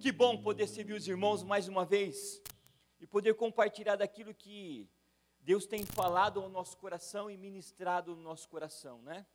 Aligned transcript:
Que 0.00 0.10
bom 0.10 0.42
poder 0.42 0.66
servir 0.66 0.94
os 0.94 1.06
irmãos 1.06 1.42
mais 1.42 1.68
uma 1.68 1.84
vez 1.84 2.40
e 2.98 3.06
poder 3.06 3.34
compartilhar 3.34 3.96
daquilo 3.96 4.32
que 4.32 4.88
Deus 5.40 5.66
tem 5.66 5.84
falado 5.84 6.40
ao 6.40 6.48
nosso 6.48 6.74
coração 6.78 7.30
e 7.30 7.36
ministrado 7.36 8.16
no 8.16 8.22
nosso 8.22 8.48
coração, 8.48 9.02
né? 9.02 9.26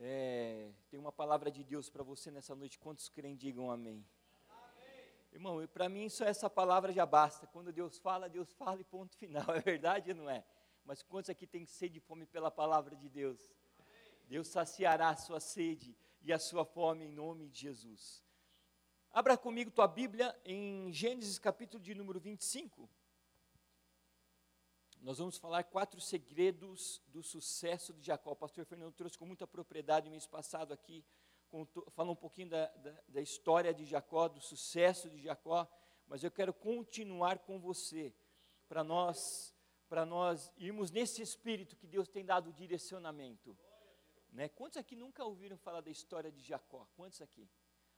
É, 0.00 0.72
tem 0.90 0.98
uma 0.98 1.12
palavra 1.12 1.48
de 1.48 1.62
Deus 1.62 1.88
para 1.88 2.02
você 2.02 2.28
nessa 2.28 2.56
noite. 2.56 2.76
Quantos 2.76 3.08
creem, 3.08 3.36
digam 3.36 3.70
amém. 3.70 4.04
amém. 4.48 5.12
Irmão, 5.32 5.68
para 5.68 5.88
mim 5.88 6.08
só 6.08 6.24
essa 6.24 6.50
palavra 6.50 6.92
já 6.92 7.06
basta. 7.06 7.46
Quando 7.46 7.72
Deus 7.72 7.98
fala, 7.98 8.28
Deus 8.28 8.52
fala 8.54 8.80
e 8.80 8.84
ponto 8.84 9.16
final. 9.16 9.46
É 9.54 9.60
verdade 9.60 10.10
ou 10.10 10.16
não 10.16 10.28
é? 10.28 10.44
Mas 10.84 11.04
quantos 11.04 11.30
aqui 11.30 11.46
têm 11.46 11.66
sede 11.66 11.98
e 11.98 12.00
fome 12.00 12.26
pela 12.26 12.50
palavra 12.50 12.96
de 12.96 13.08
Deus? 13.08 13.40
Amém. 13.78 14.26
Deus 14.26 14.48
saciará 14.48 15.10
a 15.10 15.16
sua 15.16 15.38
sede 15.38 15.96
e 16.20 16.32
a 16.32 16.38
sua 16.40 16.64
fome 16.64 17.04
em 17.04 17.12
nome 17.12 17.48
de 17.48 17.60
Jesus. 17.60 18.25
Abra 19.16 19.34
comigo 19.38 19.70
tua 19.70 19.88
Bíblia 19.88 20.38
em 20.44 20.92
Gênesis 20.92 21.38
capítulo 21.38 21.82
de 21.82 21.94
número 21.94 22.20
25. 22.20 22.86
Nós 25.00 25.16
vamos 25.16 25.38
falar 25.38 25.64
quatro 25.64 25.98
segredos 26.02 27.00
do 27.06 27.22
sucesso 27.22 27.94
de 27.94 28.02
Jacó. 28.02 28.32
O 28.32 28.36
pastor 28.36 28.66
Fernando 28.66 28.92
trouxe 28.92 29.16
com 29.16 29.24
muita 29.24 29.46
propriedade 29.46 30.04
no 30.04 30.10
mês 30.10 30.26
passado 30.26 30.74
aqui, 30.74 31.02
falou 31.92 32.12
um 32.12 32.16
pouquinho 32.16 32.50
da, 32.50 32.66
da, 32.66 32.94
da 33.08 33.22
história 33.22 33.72
de 33.72 33.86
Jacó, 33.86 34.28
do 34.28 34.38
sucesso 34.38 35.08
de 35.08 35.18
Jacó, 35.22 35.66
mas 36.06 36.22
eu 36.22 36.30
quero 36.30 36.52
continuar 36.52 37.38
com 37.38 37.58
você, 37.58 38.14
para 38.68 38.84
nós, 38.84 39.54
para 39.88 40.04
nós 40.04 40.52
irmos 40.58 40.90
nesse 40.90 41.22
espírito 41.22 41.74
que 41.74 41.86
Deus 41.86 42.06
tem 42.06 42.22
dado 42.22 42.52
direcionamento. 42.52 43.56
Né? 44.30 44.50
Quantos 44.50 44.76
aqui 44.76 44.94
nunca 44.94 45.24
ouviram 45.24 45.56
falar 45.56 45.80
da 45.80 45.90
história 45.90 46.30
de 46.30 46.42
Jacó? 46.42 46.86
Quantos 46.94 47.22
aqui? 47.22 47.48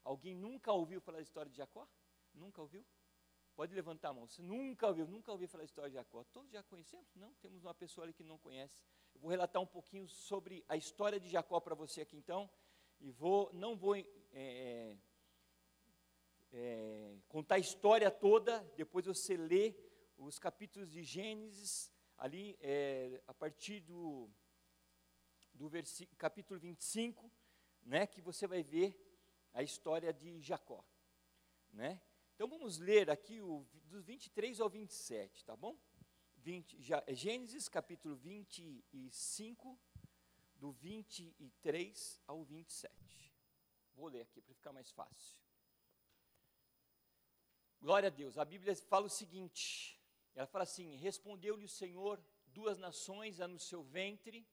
Alguém 0.04 0.34
nunca 0.34 0.72
ouviu 0.72 1.00
falar 1.00 1.18
da 1.18 1.22
história 1.22 1.50
de 1.50 1.56
Jacó? 1.56 1.86
Nunca 2.34 2.60
ouviu? 2.60 2.84
Pode 3.54 3.74
levantar 3.74 4.10
a 4.10 4.12
mão. 4.12 4.26
Você 4.26 4.40
nunca 4.40 4.86
ouviu, 4.86 5.06
nunca 5.06 5.32
ouviu 5.32 5.48
falar 5.48 5.62
da 5.62 5.66
história 5.66 5.90
de 5.90 5.96
Jacó. 5.96 6.22
Todos 6.32 6.52
já 6.52 6.62
conhecemos? 6.62 7.12
Não, 7.16 7.34
temos 7.34 7.64
uma 7.64 7.74
pessoa 7.74 8.04
ali 8.04 8.12
que 8.12 8.22
não 8.22 8.38
conhece. 8.38 8.84
Eu 9.14 9.20
vou 9.20 9.30
relatar 9.30 9.60
um 9.60 9.66
pouquinho 9.66 10.08
sobre 10.08 10.64
a 10.68 10.76
história 10.76 11.18
de 11.18 11.28
Jacó 11.28 11.58
para 11.58 11.74
você 11.74 12.02
aqui 12.02 12.16
então. 12.16 12.48
E 13.00 13.10
vou, 13.10 13.50
não 13.52 13.76
vou 13.76 13.96
é, 13.96 14.06
é, 14.32 14.96
é, 16.52 17.16
contar 17.28 17.56
a 17.56 17.58
história 17.58 18.10
toda, 18.10 18.60
depois 18.76 19.06
você 19.06 19.36
lê 19.36 19.74
os 20.16 20.38
capítulos 20.38 20.90
de 20.90 21.02
Gênesis, 21.02 21.92
ali 22.16 22.56
é, 22.60 23.22
a 23.26 23.34
partir 23.34 23.80
do, 23.80 24.28
do 25.54 25.70
capítulo 26.16 26.58
25, 26.58 27.30
né, 27.82 28.06
que 28.06 28.20
você 28.20 28.46
vai 28.46 28.62
ver 28.62 28.96
a 29.52 29.62
história 29.62 30.12
de 30.12 30.40
Jacó. 30.40 30.84
Né? 31.72 32.00
Então 32.34 32.48
vamos 32.48 32.78
ler 32.78 33.10
aqui 33.10 33.40
o, 33.40 33.66
dos 33.84 34.04
23 34.04 34.60
ao 34.60 34.68
27, 34.68 35.44
tá 35.44 35.56
bom? 35.56 35.76
20, 36.36 36.80
já, 36.80 37.02
é 37.06 37.14
Gênesis 37.14 37.68
capítulo 37.68 38.14
25, 38.16 39.78
do 40.54 40.72
23 40.72 42.22
ao 42.26 42.44
27. 42.44 43.34
Vou 43.94 44.08
ler 44.08 44.22
aqui 44.22 44.40
para 44.40 44.54
ficar 44.54 44.72
mais 44.72 44.90
fácil. 44.90 45.36
Glória 47.80 48.08
a 48.08 48.10
Deus. 48.10 48.38
A 48.38 48.44
Bíblia 48.44 48.74
fala 48.76 49.06
o 49.06 49.10
seguinte: 49.10 50.00
ela 50.34 50.46
fala 50.46 50.64
assim: 50.64 50.96
Respondeu-lhe 50.96 51.64
o 51.64 51.68
Senhor, 51.68 52.22
duas 52.46 52.78
nações 52.78 53.40
há 53.40 53.48
no 53.48 53.58
seu 53.58 53.82
ventre, 53.82 54.46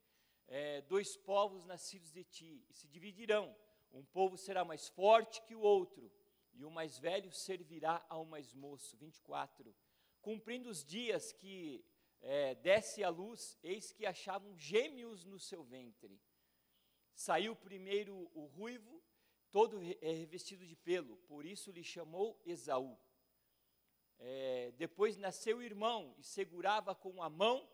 é, 0.48 0.82
dois 0.82 1.16
povos 1.16 1.66
nascidos 1.66 2.12
de 2.12 2.24
ti, 2.24 2.66
e 2.70 2.74
se 2.74 2.88
dividirão. 2.88 3.56
Um 3.96 4.04
povo 4.04 4.38
será 4.38 4.66
mais 4.66 4.90
forte 4.90 5.42
que 5.44 5.56
o 5.56 5.62
outro 5.62 6.12
e 6.54 6.66
o 6.66 6.70
mais 6.70 7.00
velho 7.00 7.32
servirá 7.32 8.06
ao 8.10 8.26
mais 8.26 8.54
moço. 8.54 8.98
24. 8.98 9.74
Cumprindo 10.22 10.70
os 10.70 10.84
dias 10.84 11.32
que 11.32 11.82
é, 12.22 12.56
desce 12.56 13.06
a 13.06 13.10
luz, 13.10 13.58
eis 13.64 13.94
que 13.94 14.06
achavam 14.06 14.58
gêmeos 14.58 15.24
no 15.24 15.40
seu 15.40 15.64
ventre. 15.64 16.22
Saiu 17.14 17.56
primeiro 17.56 18.30
o 18.34 18.44
ruivo, 18.48 19.02
todo 19.50 19.82
é, 19.82 20.12
revestido 20.12 20.68
de 20.68 20.76
pelo, 20.76 21.16
por 21.20 21.46
isso 21.46 21.72
lhe 21.72 21.84
chamou 21.84 22.38
Esaú. 22.46 23.00
É, 24.20 24.74
depois 24.74 25.16
nasceu 25.16 25.60
o 25.60 25.64
irmão 25.64 26.14
e 26.18 26.24
segurava 26.24 26.94
com 26.94 27.24
a 27.24 27.30
mão 27.30 27.66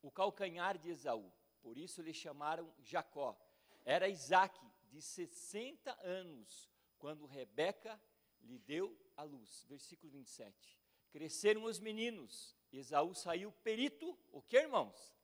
o 0.00 0.10
calcanhar 0.10 0.78
de 0.78 0.88
Esaú, 0.88 1.30
por 1.60 1.76
isso 1.76 2.00
lhe 2.00 2.14
chamaram 2.14 2.72
Jacó. 2.80 3.38
Era 3.84 4.08
Isaac, 4.08 4.58
de 4.88 5.02
60 5.02 5.92
anos, 6.02 6.70
quando 6.98 7.26
Rebeca 7.26 8.00
lhe 8.40 8.58
deu 8.58 8.96
a 9.16 9.22
luz. 9.22 9.64
Versículo 9.68 10.12
27. 10.12 10.78
Cresceram 11.10 11.64
os 11.64 11.78
meninos, 11.78 12.56
Esaú 12.72 13.14
saiu 13.14 13.52
perito, 13.52 14.18
o 14.32 14.42
que, 14.42 14.56
irmãos? 14.56 15.14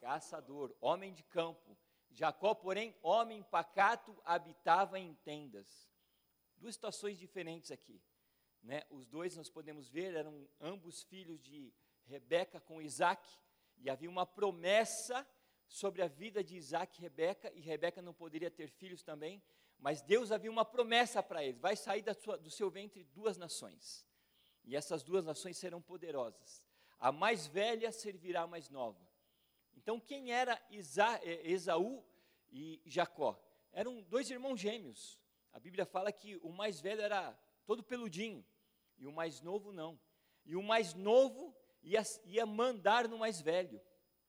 Caçador, 0.00 0.76
homem 0.80 1.12
de 1.12 1.22
campo. 1.24 1.76
Jacó, 2.10 2.54
porém, 2.54 2.94
homem 3.02 3.42
pacato, 3.42 4.16
habitava 4.24 5.00
em 5.00 5.14
tendas. 5.24 5.90
Duas 6.56 6.74
situações 6.74 7.18
diferentes 7.18 7.70
aqui. 7.70 8.00
Né? 8.62 8.82
Os 8.90 9.06
dois, 9.06 9.36
nós 9.36 9.50
podemos 9.50 9.88
ver, 9.88 10.14
eram 10.14 10.48
ambos 10.60 11.02
filhos 11.02 11.42
de 11.42 11.72
Rebeca 12.04 12.60
com 12.60 12.80
Isaac, 12.80 13.28
e 13.78 13.90
havia 13.90 14.08
uma 14.08 14.24
promessa 14.24 15.26
sobre 15.68 16.02
a 16.02 16.08
vida 16.08 16.42
de 16.42 16.56
Isaac 16.56 16.98
e 16.98 17.02
Rebeca, 17.02 17.52
e 17.54 17.60
Rebeca 17.60 18.02
não 18.02 18.14
poderia 18.14 18.50
ter 18.50 18.68
filhos 18.68 19.02
também, 19.02 19.42
mas 19.78 20.02
Deus 20.02 20.32
havia 20.32 20.50
uma 20.50 20.64
promessa 20.64 21.22
para 21.22 21.44
eles: 21.44 21.60
vai 21.60 21.76
sair 21.76 22.04
sua, 22.14 22.38
do 22.38 22.50
seu 22.50 22.70
ventre 22.70 23.04
duas 23.04 23.36
nações, 23.36 24.06
e 24.64 24.76
essas 24.76 25.02
duas 25.02 25.24
nações 25.24 25.56
serão 25.56 25.82
poderosas. 25.82 26.64
A 26.98 27.12
mais 27.12 27.46
velha 27.46 27.92
servirá 27.92 28.42
à 28.42 28.46
mais 28.46 28.70
nova. 28.70 29.00
Então, 29.76 30.00
quem 30.00 30.32
era 30.32 30.60
Isa, 30.70 31.20
é, 31.22 31.50
Esaú 31.50 32.02
e 32.50 32.80
Jacó? 32.86 33.38
Eram 33.72 34.00
dois 34.02 34.30
irmãos 34.30 34.58
gêmeos. 34.58 35.20
A 35.52 35.58
Bíblia 35.58 35.84
fala 35.84 36.10
que 36.10 36.36
o 36.36 36.50
mais 36.50 36.80
velho 36.80 37.02
era 37.02 37.38
todo 37.66 37.82
peludinho, 37.82 38.44
e 38.96 39.06
o 39.06 39.12
mais 39.12 39.40
novo 39.40 39.72
não. 39.72 40.00
E 40.46 40.56
o 40.56 40.62
mais 40.62 40.94
novo 40.94 41.54
ia, 41.82 42.02
ia 42.24 42.46
mandar 42.46 43.08
no 43.08 43.18
mais 43.18 43.40
velho. 43.40 43.80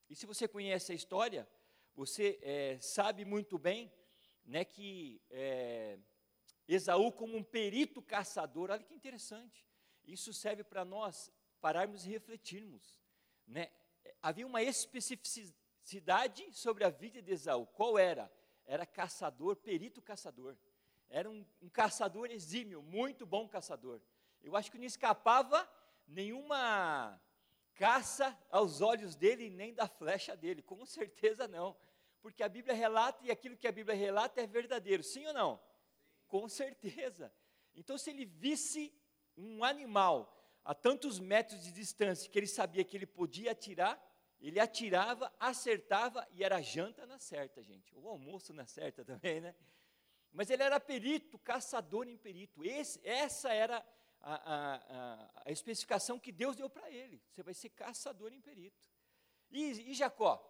E 0.08 0.14
se 0.14 0.26
você 0.26 0.46
conhece 0.46 0.92
a 0.92 0.94
história, 0.94 1.48
você 1.94 2.38
é, 2.42 2.78
sabe 2.80 3.24
muito 3.24 3.58
bem 3.58 3.92
né, 4.44 4.64
que 4.64 5.20
é, 5.30 5.98
Esaú, 6.68 7.12
como 7.12 7.36
um 7.36 7.42
perito 7.42 8.02
caçador, 8.02 8.70
olha 8.70 8.82
que 8.82 8.94
interessante, 8.94 9.66
isso 10.04 10.32
serve 10.32 10.62
para 10.62 10.84
nós 10.84 11.32
pararmos 11.60 12.06
e 12.06 12.10
refletirmos. 12.10 13.00
Né? 13.46 13.70
Havia 14.22 14.46
uma 14.46 14.62
especificidade 14.62 16.52
sobre 16.52 16.84
a 16.84 16.90
vida 16.90 17.20
de 17.20 17.32
Esaú. 17.32 17.66
Qual 17.66 17.98
era? 17.98 18.30
Era 18.64 18.86
caçador, 18.86 19.56
perito 19.56 20.02
caçador. 20.02 20.56
Era 21.08 21.30
um, 21.30 21.44
um 21.62 21.68
caçador 21.68 22.30
exímio, 22.30 22.82
muito 22.82 23.24
bom 23.24 23.48
caçador. 23.48 24.00
Eu 24.42 24.56
acho 24.56 24.70
que 24.70 24.78
não 24.78 24.84
escapava 24.84 25.68
nenhuma 26.06 27.20
caça 27.76 28.36
aos 28.50 28.80
olhos 28.80 29.14
dele, 29.14 29.50
nem 29.50 29.72
da 29.72 29.86
flecha 29.86 30.36
dele, 30.36 30.62
com 30.62 30.84
certeza 30.84 31.46
não 31.46 31.76
porque 32.26 32.42
a 32.42 32.48
Bíblia 32.48 32.74
relata 32.74 33.24
e 33.24 33.30
aquilo 33.30 33.56
que 33.56 33.68
a 33.68 33.72
Bíblia 33.72 33.96
relata 33.96 34.40
é 34.40 34.48
verdadeiro, 34.48 35.00
sim 35.00 35.24
ou 35.28 35.32
não? 35.32 35.62
Com 36.26 36.48
certeza. 36.48 37.32
Então, 37.72 37.96
se 37.96 38.10
ele 38.10 38.24
visse 38.24 38.92
um 39.36 39.62
animal 39.62 40.36
a 40.64 40.74
tantos 40.74 41.20
metros 41.20 41.62
de 41.62 41.70
distância 41.70 42.28
que 42.28 42.36
ele 42.36 42.48
sabia 42.48 42.82
que 42.82 42.96
ele 42.96 43.06
podia 43.06 43.52
atirar, 43.52 43.96
ele 44.40 44.58
atirava, 44.58 45.32
acertava 45.38 46.26
e 46.32 46.42
era 46.42 46.60
janta 46.60 47.06
na 47.06 47.20
certa, 47.20 47.62
gente. 47.62 47.94
O 47.94 48.08
almoço 48.08 48.52
na 48.52 48.66
certa 48.66 49.04
também, 49.04 49.40
né? 49.40 49.54
Mas 50.32 50.50
ele 50.50 50.64
era 50.64 50.80
perito, 50.80 51.38
caçador 51.38 52.08
em 52.08 52.16
perito. 52.16 52.64
Esse, 52.64 53.00
essa 53.04 53.54
era 53.54 53.86
a, 54.20 54.34
a, 54.34 55.42
a, 55.44 55.52
especificação 55.52 56.18
que 56.18 56.32
Deus 56.32 56.56
deu 56.56 56.68
para 56.68 56.90
ele. 56.90 57.22
Você 57.30 57.42
vai 57.42 57.54
ser 57.54 57.70
caçador 57.70 58.32
em 58.32 58.40
perito. 58.40 58.88
E, 59.50 59.90
e 59.90 59.94
Jacó? 59.94 60.42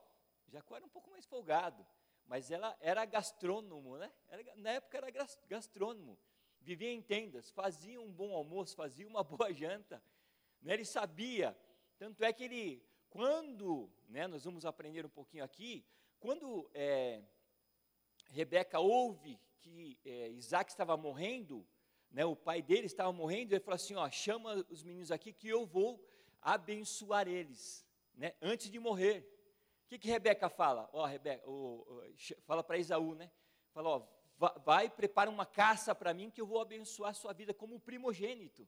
Jacó 0.49 0.77
era 0.77 0.85
um 0.85 0.89
pouco 0.89 1.11
mais 1.11 1.27
folgado, 1.27 1.87
mas 2.27 2.51
ela 2.51 2.77
era 2.81 3.05
gastrônomo, 3.05 3.97
né? 3.99 4.13
Era, 4.29 4.57
na 4.57 4.71
época 4.71 4.97
era 4.99 5.11
gastrônomo. 5.49 6.19
Vivia 6.61 6.91
em 6.91 7.03
tendas, 7.03 7.51
fazia 7.51 8.01
um 8.01 8.11
bom 8.11 8.35
almoço, 8.35 8.75
fazia 8.75 9.07
uma 9.07 9.23
boa 9.25 9.53
janta. 9.53 10.03
Né? 10.63 10.75
Ele 10.75 10.85
sabia. 10.85 11.57
Tanto 11.99 12.25
é 12.25 12.33
que 12.33 12.45
ele, 12.45 12.85
quando, 13.09 13.91
né, 14.09 14.27
nós 14.27 14.45
vamos 14.45 14.65
aprender 14.65 15.05
um 15.07 15.11
pouquinho 15.11 15.45
aqui, 15.45 15.85
quando 16.19 16.69
é, 16.75 17.23
Rebeca 18.29 18.81
ouve 18.81 19.39
que 19.61 19.99
é, 20.05 20.29
Isaac 20.31 20.71
estava 20.71 20.97
morrendo, 20.97 21.67
né, 22.11 22.25
o 22.25 22.37
pai 22.37 22.63
dele 22.63 22.87
estava 22.87 23.13
morrendo, 23.13 23.53
ele 23.53 23.61
falou 23.61 23.77
assim: 23.77 23.95
ó, 23.95 24.09
chama 24.11 24.65
os 24.71 24.83
meninos 24.83 25.11
aqui 25.11 25.33
que 25.33 25.49
eu 25.49 25.67
vou 25.67 26.03
abençoar 26.41 27.29
eles, 27.29 27.87
né, 28.15 28.35
antes 28.41 28.71
de 28.71 28.79
morrer. 28.79 29.33
O 29.85 29.89
que, 29.89 29.99
que 29.99 30.09
Rebeca 30.09 30.49
fala? 30.49 30.89
Ó, 30.93 31.05
Rebeca, 31.05 31.45
fala 32.45 32.65
para 32.65 32.79
Esaú, 32.79 33.15
né? 33.15 33.31
Fala, 33.73 33.89
ó, 33.91 34.07
vai, 34.65 34.91
prepara 34.91 35.31
uma 35.31 35.47
caça 35.47 35.95
para 35.95 36.13
mim 36.13 36.31
que 36.31 36.41
eu 36.41 36.47
vou 36.47 36.61
abençoar 36.61 37.11
a 37.11 37.15
sua 37.15 37.33
vida 37.33 37.55
como 37.55 37.79
primogênito. 37.79 38.67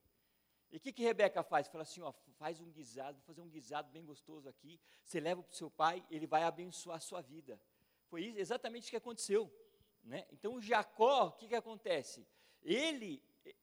E 0.71 0.77
o 0.77 0.81
que, 0.81 0.93
que 0.93 1.03
Rebeca 1.03 1.43
faz? 1.43 1.67
Fala 1.67 1.83
assim, 1.83 2.01
ó, 2.03 2.13
faz 2.37 2.61
um 2.61 2.71
guisado, 2.71 3.17
vou 3.19 3.27
fazer 3.27 3.41
um 3.41 3.49
guisado 3.49 3.91
bem 3.91 4.05
gostoso 4.05 4.49
aqui, 4.49 4.79
você 5.03 5.19
leva 5.19 5.43
para 5.43 5.53
o 5.53 5.57
seu 5.57 5.71
pai, 5.71 6.05
ele 6.11 6.27
vai 6.27 6.43
abençoar 6.43 6.99
a 6.99 7.01
sua 7.01 7.21
vida. 7.21 7.61
Foi 8.07 8.27
exatamente 8.37 8.89
o 8.89 8.91
que 8.91 8.97
aconteceu. 8.97 9.51
Né? 10.05 10.27
Então 10.31 10.61
Jacó, 10.61 11.29
o 11.29 11.33
que, 11.33 11.49
que 11.49 11.55
acontece? 11.55 12.27
Ele, 12.69 13.23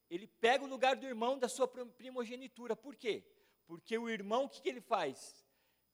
ele 0.10 0.26
pega 0.26 0.64
o 0.64 0.68
lugar 0.68 0.96
do 0.96 1.06
irmão 1.06 1.38
da 1.38 1.48
sua 1.48 1.68
primogenitura. 1.68 2.76
Por 2.76 2.96
quê? 2.96 3.24
Porque 3.68 3.96
o 3.96 4.10
irmão, 4.10 4.46
o 4.46 4.50
que, 4.50 4.64
que 4.64 4.70
ele 4.70 4.82
faz? 4.82 5.46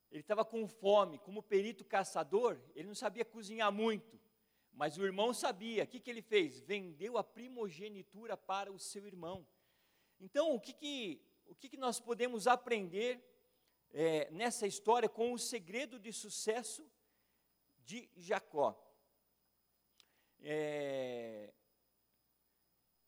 Ele 0.10 0.22
estava 0.22 0.46
com 0.46 0.66
fome, 0.66 1.20
como 1.20 1.44
perito 1.44 1.84
caçador, 1.84 2.58
ele 2.74 2.88
não 2.88 2.96
sabia 2.96 3.26
cozinhar 3.26 3.70
muito. 3.70 4.18
Mas 4.72 4.98
o 4.98 5.04
irmão 5.04 5.34
sabia. 5.34 5.84
O 5.84 5.88
que, 5.88 6.00
que 6.00 6.10
ele 6.10 6.22
fez? 6.22 6.62
Vendeu 6.62 7.18
a 7.18 7.24
primogenitura 7.24 8.38
para 8.38 8.72
o 8.72 8.80
seu 8.80 9.06
irmão. 9.06 9.46
Então, 10.18 10.56
o 10.56 10.60
que, 10.60 10.72
que, 10.72 11.22
o 11.46 11.54
que, 11.54 11.68
que 11.68 11.78
nós 11.78 12.00
podemos 12.00 12.48
aprender 12.48 13.22
é, 13.92 14.32
nessa 14.32 14.66
história 14.66 15.10
com 15.10 15.34
o 15.34 15.38
segredo 15.38 16.00
de 16.00 16.14
sucesso 16.14 16.90
de 17.84 18.10
Jacó? 18.16 18.74
É, 20.40 21.54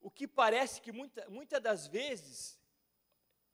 o 0.04 0.12
que 0.12 0.28
parece 0.28 0.82
que 0.82 0.92
muitas 0.92 1.28
muita 1.30 1.60
das 1.60 1.88
vezes 1.88 2.60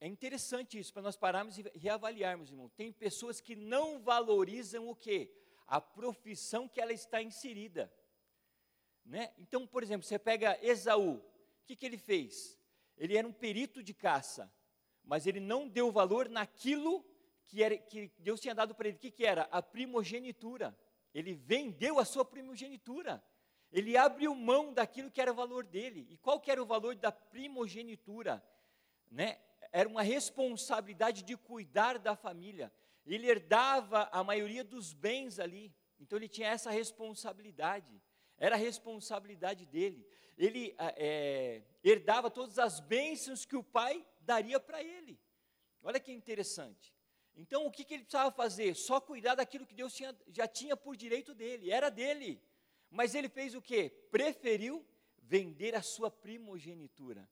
é 0.01 0.07
interessante 0.07 0.79
isso, 0.79 0.91
para 0.91 1.03
nós 1.03 1.15
pararmos 1.15 1.57
e 1.57 1.71
reavaliarmos, 1.75 2.49
irmão. 2.49 2.69
Tem 2.69 2.91
pessoas 2.91 3.39
que 3.39 3.55
não 3.55 3.99
valorizam 3.99 4.89
o 4.89 4.95
quê? 4.95 5.31
A 5.67 5.79
profissão 5.79 6.67
que 6.67 6.81
ela 6.81 6.93
está 6.93 7.21
inserida. 7.21 7.93
Né? 9.05 9.31
Então, 9.37 9.67
por 9.67 9.83
exemplo, 9.83 10.07
você 10.07 10.17
pega 10.17 10.57
Esaú, 10.61 11.15
o 11.17 11.65
que, 11.65 11.75
que 11.75 11.85
ele 11.85 11.97
fez? 11.97 12.57
Ele 12.97 13.17
era 13.17 13.27
um 13.27 13.33
perito 13.33 13.83
de 13.83 13.93
caça, 13.93 14.51
mas 15.03 15.27
ele 15.27 15.39
não 15.39 15.67
deu 15.67 15.91
valor 15.91 16.29
naquilo 16.29 17.05
que, 17.45 17.61
era, 17.61 17.77
que 17.77 18.11
Deus 18.19 18.39
tinha 18.39 18.55
dado 18.55 18.73
para 18.73 18.87
ele. 18.87 18.97
O 18.97 18.99
que, 18.99 19.11
que 19.11 19.25
era? 19.25 19.43
A 19.51 19.61
primogenitura. 19.61 20.77
Ele 21.13 21.33
vendeu 21.33 21.99
a 21.99 22.05
sua 22.05 22.23
primogenitura. 22.23 23.23
Ele 23.71 23.95
abriu 23.95 24.33
mão 24.33 24.73
daquilo 24.73 25.11
que 25.11 25.21
era 25.21 25.31
o 25.31 25.35
valor 25.35 25.63
dele. 25.63 26.07
E 26.09 26.17
qual 26.17 26.39
que 26.39 26.51
era 26.51 26.61
o 26.61 26.65
valor 26.65 26.95
da 26.95 27.11
primogenitura? 27.11 28.43
Né? 29.11 29.39
Era 29.71 29.87
uma 29.87 30.01
responsabilidade 30.01 31.23
de 31.23 31.37
cuidar 31.37 31.99
da 31.99 32.15
família. 32.15 32.71
Ele 33.05 33.27
herdava 33.27 34.09
a 34.11 34.23
maioria 34.23 34.63
dos 34.63 34.93
bens 34.93 35.39
ali. 35.39 35.73
Então 35.99 36.17
ele 36.17 36.27
tinha 36.27 36.47
essa 36.47 36.71
responsabilidade 36.71 38.01
era 38.39 38.55
a 38.55 38.57
responsabilidade 38.57 39.65
dele. 39.65 40.07
Ele 40.37 40.73
é, 40.77 41.61
herdava 41.83 42.31
todas 42.31 42.57
as 42.57 42.79
bênçãos 42.79 43.45
que 43.45 43.55
o 43.55 43.63
pai 43.63 44.05
daria 44.21 44.59
para 44.59 44.81
ele. 44.81 45.19
Olha 45.83 45.99
que 45.99 46.11
interessante. 46.11 46.95
Então, 47.35 47.65
o 47.65 47.71
que, 47.71 47.83
que 47.83 47.93
ele 47.93 48.03
precisava 48.03 48.31
fazer? 48.31 48.73
Só 48.75 48.99
cuidar 48.99 49.35
daquilo 49.35 49.65
que 49.65 49.75
Deus 49.75 49.93
tinha, 49.93 50.17
já 50.29 50.47
tinha 50.47 50.75
por 50.75 50.95
direito 50.95 51.33
dele, 51.35 51.71
era 51.71 51.89
dele. 51.89 52.41
Mas 52.89 53.13
ele 53.15 53.29
fez 53.29 53.53
o 53.53 53.61
quê? 53.61 53.89
Preferiu 54.11 54.85
vender 55.17 55.75
a 55.75 55.81
sua 55.81 56.09
primogenitura. 56.09 57.29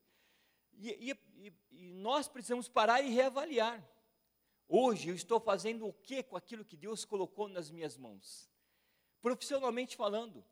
E, 0.73 1.11
e, 1.11 1.53
e, 1.71 1.93
nós 1.93 2.27
precisamos 2.27 2.67
parar 2.67 3.01
e 3.01 3.09
reavaliar. 3.09 3.83
Hoje 4.67 5.09
eu 5.09 5.15
estou 5.15 5.39
fazendo 5.39 5.87
o 5.87 5.93
que 5.93 6.21
com 6.21 6.37
aquilo 6.37 6.63
que 6.63 6.77
Deus 6.77 7.03
colocou 7.03 7.47
nas 7.47 7.71
minhas 7.71 7.97
mãos? 7.97 8.51
Profissionalmente 9.21 9.95
falando, 9.95 10.45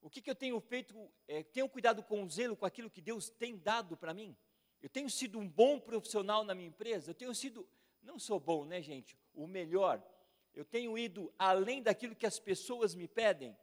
o 0.00 0.10
que, 0.10 0.20
que 0.20 0.30
eu 0.30 0.34
tenho 0.34 0.58
feito? 0.60 1.10
É, 1.28 1.42
tenho 1.42 1.68
cuidado 1.68 2.02
com 2.02 2.24
o 2.24 2.30
zelo 2.30 2.56
com 2.56 2.66
aquilo 2.66 2.90
que 2.90 3.00
Deus 3.00 3.28
tem 3.28 3.56
dado 3.56 3.96
para 3.96 4.14
mim? 4.14 4.36
Eu 4.80 4.88
tenho 4.88 5.10
sido 5.10 5.38
um 5.38 5.48
bom 5.48 5.78
profissional 5.78 6.44
na 6.44 6.54
minha 6.54 6.68
empresa? 6.68 7.10
Eu 7.10 7.14
tenho 7.14 7.34
sido, 7.34 7.68
não 8.02 8.18
sou 8.18 8.40
bom, 8.40 8.64
né, 8.64 8.80
gente? 8.80 9.16
O 9.34 9.46
melhor. 9.46 10.02
Eu 10.54 10.64
tenho 10.64 10.96
ido 10.96 11.32
além 11.38 11.82
daquilo 11.82 12.16
que 12.16 12.26
as 12.26 12.38
pessoas 12.38 12.94
me 12.94 13.06
pedem? 13.06 13.56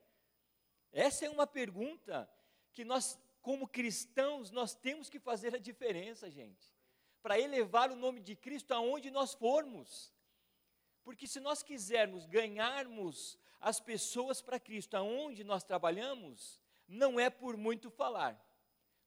Essa 0.96 1.26
é 1.26 1.30
uma 1.30 1.46
pergunta 1.46 2.28
que 2.72 2.86
nós, 2.86 3.20
como 3.42 3.68
cristãos, 3.68 4.50
nós 4.50 4.74
temos 4.74 5.10
que 5.10 5.20
fazer 5.20 5.54
a 5.54 5.60
diferença, 5.60 6.32
gente. 6.32 6.74
Para 7.22 7.38
elevar 7.38 7.92
o 7.92 7.98
nome 7.98 8.22
de 8.22 8.34
Cristo 8.34 8.74
aonde 8.74 9.12
nós 9.12 9.34
formos. 9.34 10.16
Porque 11.04 11.28
se 11.28 11.42
nós 11.42 11.62
quisermos 11.62 12.26
ganharmos 12.26 13.38
as 13.60 13.78
pessoas 13.78 14.42
para 14.42 14.58
Cristo, 14.58 14.96
aonde 14.96 15.44
nós 15.44 15.66
trabalhamos, 15.66 16.62
não 16.88 17.20
é 17.20 17.30
por 17.30 17.58
muito 17.58 17.92
falar. 17.92 18.42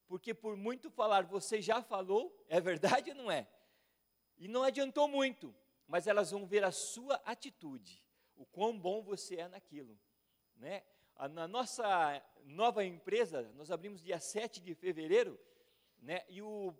Porque 0.05 0.31
por 0.31 0.55
muito 0.55 0.91
falar 0.91 1.25
você 1.25 1.59
já 1.59 1.81
falou, 1.81 2.45
é 2.47 2.61
verdade 2.61 3.09
ou 3.09 3.15
não 3.15 3.31
é? 3.31 3.49
E 4.37 4.47
não 4.47 4.61
adiantou 4.61 5.07
muito, 5.07 5.55
mas 5.87 6.05
elas 6.05 6.29
vão 6.29 6.45
ver 6.45 6.63
a 6.63 6.71
sua 6.71 7.15
atitude, 7.25 8.03
o 8.35 8.45
quão 8.45 8.77
bom 8.77 9.01
você 9.01 9.37
é 9.37 9.47
naquilo. 9.47 9.99
Né? 10.55 10.83
Na 11.27 11.49
nossa 11.49 12.23
nova 12.45 12.85
empresa, 12.85 13.51
nós 13.55 13.69
abrimos 13.69 14.01
dia 14.01 14.19
7 14.19 14.61
de 14.61 14.73
fevereiro, 14.73 15.37
né? 16.01 16.23
e 16.29 16.41
o, 16.41 16.73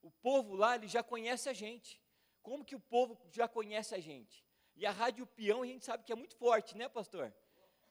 o 0.00 0.10
povo 0.10 0.54
lá 0.54 0.76
ele 0.76 0.88
já 0.88 1.02
conhece 1.02 1.48
a 1.48 1.52
gente. 1.52 2.00
Como 2.42 2.64
que 2.64 2.74
o 2.74 2.80
povo 2.80 3.20
já 3.30 3.46
conhece 3.46 3.94
a 3.94 4.00
gente? 4.00 4.44
E 4.76 4.86
a 4.86 4.90
Rádio 4.90 5.26
Peão 5.26 5.62
a 5.62 5.66
gente 5.66 5.84
sabe 5.84 6.04
que 6.04 6.12
é 6.12 6.16
muito 6.16 6.34
forte, 6.36 6.76
né, 6.76 6.88
pastor? 6.88 7.32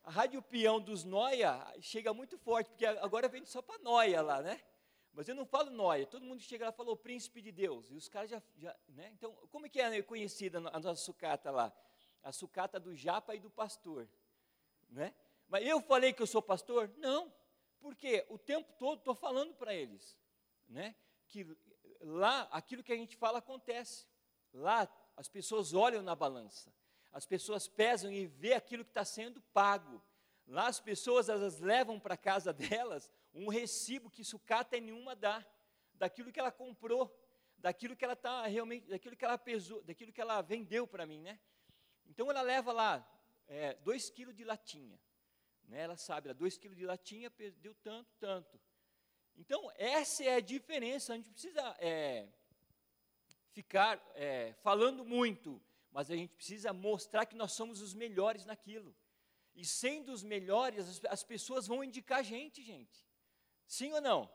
A 0.03 0.09
Rádio 0.09 0.41
Peão 0.41 0.81
dos 0.81 1.03
Noia 1.03 1.63
chega 1.79 2.11
muito 2.13 2.35
forte, 2.39 2.69
porque 2.71 2.85
agora 2.85 3.29
vem 3.29 3.45
só 3.45 3.61
para 3.61 3.77
Noia 3.83 4.21
lá, 4.21 4.41
né? 4.41 4.59
Mas 5.13 5.27
eu 5.27 5.35
não 5.35 5.45
falo 5.45 5.69
Noia, 5.69 6.07
todo 6.07 6.25
mundo 6.25 6.41
chega 6.41 6.65
lá 6.65 6.71
e 6.71 6.75
fala 6.75 6.91
o 6.91 6.97
príncipe 6.97 7.41
de 7.41 7.51
Deus, 7.51 7.91
e 7.91 7.93
os 7.93 8.09
caras 8.09 8.31
já, 8.31 8.41
já 8.57 8.75
né? 8.89 9.11
Então, 9.13 9.31
como 9.51 9.69
que 9.69 9.79
é 9.79 10.01
conhecida 10.01 10.57
a 10.57 10.79
nossa 10.79 10.95
sucata 10.95 11.51
lá? 11.51 11.71
A 12.23 12.31
sucata 12.31 12.79
do 12.79 12.95
japa 12.95 13.35
e 13.35 13.39
do 13.39 13.51
pastor, 13.51 14.09
né? 14.89 15.13
Mas 15.51 15.67
eu 15.67 15.81
falei 15.81 16.13
que 16.13 16.21
eu 16.21 16.27
sou 16.27 16.41
pastor? 16.41 16.89
Não, 16.97 17.29
porque 17.81 18.25
o 18.29 18.37
tempo 18.37 18.71
todo 18.79 18.99
estou 18.99 19.13
falando 19.13 19.53
para 19.53 19.75
eles, 19.75 20.17
né? 20.69 20.95
Que 21.27 21.45
lá 21.99 22.43
aquilo 22.53 22.81
que 22.81 22.93
a 22.93 22.95
gente 22.95 23.17
fala 23.17 23.39
acontece. 23.39 24.07
Lá 24.53 24.87
as 25.17 25.27
pessoas 25.27 25.73
olham 25.73 26.01
na 26.01 26.15
balança, 26.15 26.73
as 27.11 27.25
pessoas 27.25 27.67
pesam 27.67 28.09
e 28.09 28.27
vê 28.27 28.53
aquilo 28.53 28.85
que 28.85 28.91
está 28.91 29.03
sendo 29.03 29.41
pago. 29.53 30.01
Lá 30.47 30.67
as 30.67 30.79
pessoas 30.79 31.27
elas 31.27 31.59
levam 31.59 31.99
para 31.99 32.15
casa 32.15 32.53
delas 32.55 33.11
um 33.33 33.49
recibo 33.49 34.09
que 34.09 34.23
sucata 34.23 34.79
nenhuma 34.79 35.17
dá, 35.17 35.45
daquilo 35.95 36.31
que 36.31 36.39
ela 36.39 36.51
comprou, 36.53 37.13
daquilo 37.57 37.97
que 37.97 38.05
ela 38.05 38.13
está 38.13 38.47
realmente, 38.47 38.87
daquilo 38.87 39.17
que 39.17 39.25
ela 39.25 39.37
pesou, 39.37 39.83
daquilo 39.83 40.13
que 40.13 40.21
ela 40.21 40.41
vendeu 40.41 40.87
para 40.87 41.05
mim, 41.05 41.19
né? 41.19 41.37
Então 42.05 42.31
ela 42.31 42.41
leva 42.41 42.71
lá 42.71 43.05
é, 43.49 43.73
dois 43.83 44.09
quilos 44.09 44.33
de 44.33 44.45
latinha, 44.45 44.97
né? 45.71 45.81
Ela 45.81 45.97
sabe, 45.97 46.27
ela, 46.27 46.33
dois 46.33 46.57
quilos 46.57 46.77
de 46.77 46.85
latinha 46.85 47.31
deu 47.61 47.73
tanto, 47.75 48.13
tanto. 48.19 48.59
Então 49.37 49.71
essa 49.75 50.23
é 50.23 50.35
a 50.35 50.39
diferença. 50.41 51.13
A 51.13 51.15
gente 51.15 51.31
precisa 51.31 51.75
é, 51.79 52.27
ficar 53.51 53.99
é, 54.15 54.53
falando 54.61 55.05
muito, 55.05 55.61
mas 55.91 56.11
a 56.11 56.15
gente 56.15 56.35
precisa 56.35 56.73
mostrar 56.73 57.25
que 57.25 57.35
nós 57.35 57.53
somos 57.53 57.81
os 57.81 57.93
melhores 57.93 58.45
naquilo. 58.45 58.93
E 59.55 59.65
sendo 59.65 60.11
os 60.11 60.23
melhores, 60.23 60.87
as, 60.87 61.05
as 61.05 61.23
pessoas 61.23 61.67
vão 61.67 61.83
indicar 61.83 62.19
a 62.19 62.23
gente, 62.23 62.61
gente. 62.61 63.05
Sim 63.65 63.93
ou 63.93 64.01
não? 64.01 64.29